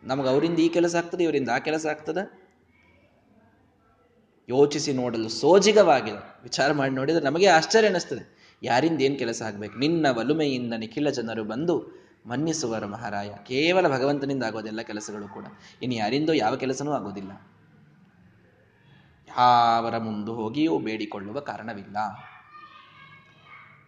ನಮಗೆ 0.03 0.29
ಅವರಿಂದ 0.29 0.59
ಈ 0.59 0.69
ಕೆಲಸ 0.69 0.95
ಆಗ್ತದೆ, 0.95 1.23
ಇವರಿಂದ 1.23 1.49
ಆ 1.49 1.57
ಕೆಲಸ 1.57 1.85
ಆಗ್ತದ. 1.85 2.17
ಯೋಚಿಸಿ 4.49 4.93
ನೋಡಲು 4.93 5.29
ಸೋಜಿಗವಾಗಿದೆ 5.29 6.39
ವಿಚಾರ 6.43 6.71
ಮಾಡಿ 6.71 6.91
ನೋಡಿದ್ರೆ 6.91 7.25
ನಮಗೆ 7.25 7.47
ಆಶ್ಚರ್ಯ 7.47 7.85
ಅನ್ನಿಸ್ತದೆ. 7.85 8.53
ಯಾರಿಂದ 8.63 9.01
ಏನು 9.01 9.15
ಕೆಲಸ 9.15 9.41
ಆಗ್ಬೇಕು? 9.41 9.79
ನಿನ್ನ 9.79 10.05
ವಲುಮೆಯಿಂದ 10.11 10.73
ನಿಖಿಲ 10.73 11.09
ಜನರು 11.09 11.43
ಬಂದು 11.43 12.03
ಮನ್ನಿಸುವರು 12.25 12.87
ಮಹಾರಾಯ. 12.87 13.29
ಕೇವಲ 13.43 13.87
ಭಗವಂತನಿಂದ 13.87 14.43
ಆಗೋದೆಲ್ಲ 14.43 14.81
ಕೆಲಸಗಳು 14.81 15.27
ಕೂಡ. 15.27 15.45
ಇನ್ನು 15.81 15.97
ಯಾರಿಂದೋ 15.97 16.33
ಯಾವ 16.33 16.55
ಕೆಲಸನೂ 16.55 16.91
ಆಗೋದಿಲ್ಲ. 16.91 17.31
ಯಾವರ 19.27 19.97
ಮುಂದೆ 19.97 20.31
ಹೋಗಿಯೂ 20.31 20.79
ಬೇಡಿಕೊಳ್ಳುವ 20.79 21.39
ಕಾರಣವಿಲ್ಲ. 21.39 21.97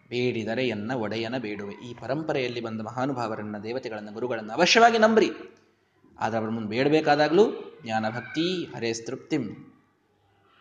ಬೇಡಿದರೆ 0.08 0.68
ಎನ್ನ 0.68 0.92
ಒಡೆಯನ 0.92 1.38
ಬೇಡುವೆ. 1.38 1.74
ಈ 1.74 1.94
ಪರಂಪರೆಯಲ್ಲಿ 1.94 2.60
ಬಂದ 2.60 2.80
ಮಹಾನುಭಾವರನ್ನ, 2.80 3.58
ದೇವತೆಗಳನ್ನ, 3.58 4.10
ಗುರುಗಳನ್ನು 4.12 4.52
ಅವಶ್ಯವಾಗಿ 4.52 4.98
ನಂಬ್ರಿ. 4.98 5.30
ಆದರೆ 6.20 6.40
ಅವರ 6.40 6.48
ಮುಂದೆ 6.48 6.68
ಬೇಡಬೇಕಾದಾಗಲೂ 6.68 7.78
ಜ್ಞಾನ 7.84 8.10
ಭಕ್ತಿ 8.10 8.64
ಹರೇ 8.76 8.92
ತೃಪ್ತಿಂ 8.92 9.72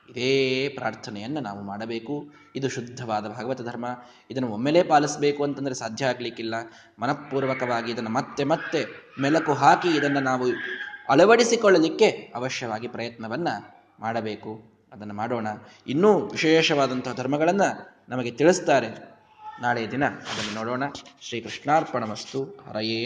ಇದೇ 0.09 0.69
ಪ್ರಾರ್ಥನೆಯನ್ನು 0.69 1.39
ನಾವು 1.39 1.61
ಮಾಡಬೇಕು. 1.61 2.29
ಇದು 2.55 2.69
ಶುದ್ಧವಾದ 2.69 3.27
ಭಾಗವತ 3.27 3.61
ಧರ್ಮ. 3.61 3.85
ಇದನ್ನು 4.31 4.49
ಒಮ್ಮೆಲೇ 4.49 4.83
ಪಾಲಿಸಬೇಕು 4.83 5.43
ಅಂತಂದರೆ 5.43 5.73
ಸಾಧ್ಯ 5.73 6.05
ಆಗಲಿಕ್ಕಿಲ್ಲ. 6.05 6.55
ಮನಃಪೂರ್ವಕವಾಗಿ 6.99 7.91
ಇದನ್ನು 7.91 8.09
ಮತ್ತೆ 8.09 8.43
ಮತ್ತೆ 8.43 8.85
ಮೆಲಕು 9.21 9.53
ಹಾಕಿ 9.53 9.87
ಇದನ್ನು 9.87 10.19
ನಾವು 10.19 10.45
ಅಳವಡಿಸಿಕೊಳ್ಳಲಿಕ್ಕೆ 11.09 12.05
ಅವಶ್ಯವಾಗಿ 12.35 12.87
ಪ್ರಯತ್ನವನ್ನು 12.87 13.83
ಮಾಡಬೇಕು. 13.99 14.63
ಅದನ್ನು 14.93 15.13
ಮಾಡೋಣ. 15.13 15.47
ಇನ್ನೂ 15.87 16.19
ವಿಶೇಷವಾದಂತಹ 16.19 17.13
ಧರ್ಮಗಳನ್ನು 17.13 17.95
ನಮಗೆ 18.09 18.31
ತಿಳಿಸ್ತಾರೆ. 18.31 19.14
ನಾಳೆ 19.61 19.91
ದಿನ 19.91 20.05
ಅದನ್ನು 20.05 20.55
ನೋಡೋಣ. 20.55 20.83
ಶ್ರೀಕೃಷ್ಣಾರ್ಪಣ 21.21 22.03
ಮಸ್ತು 22.03 22.43
ಹರಯೇ 22.43 22.99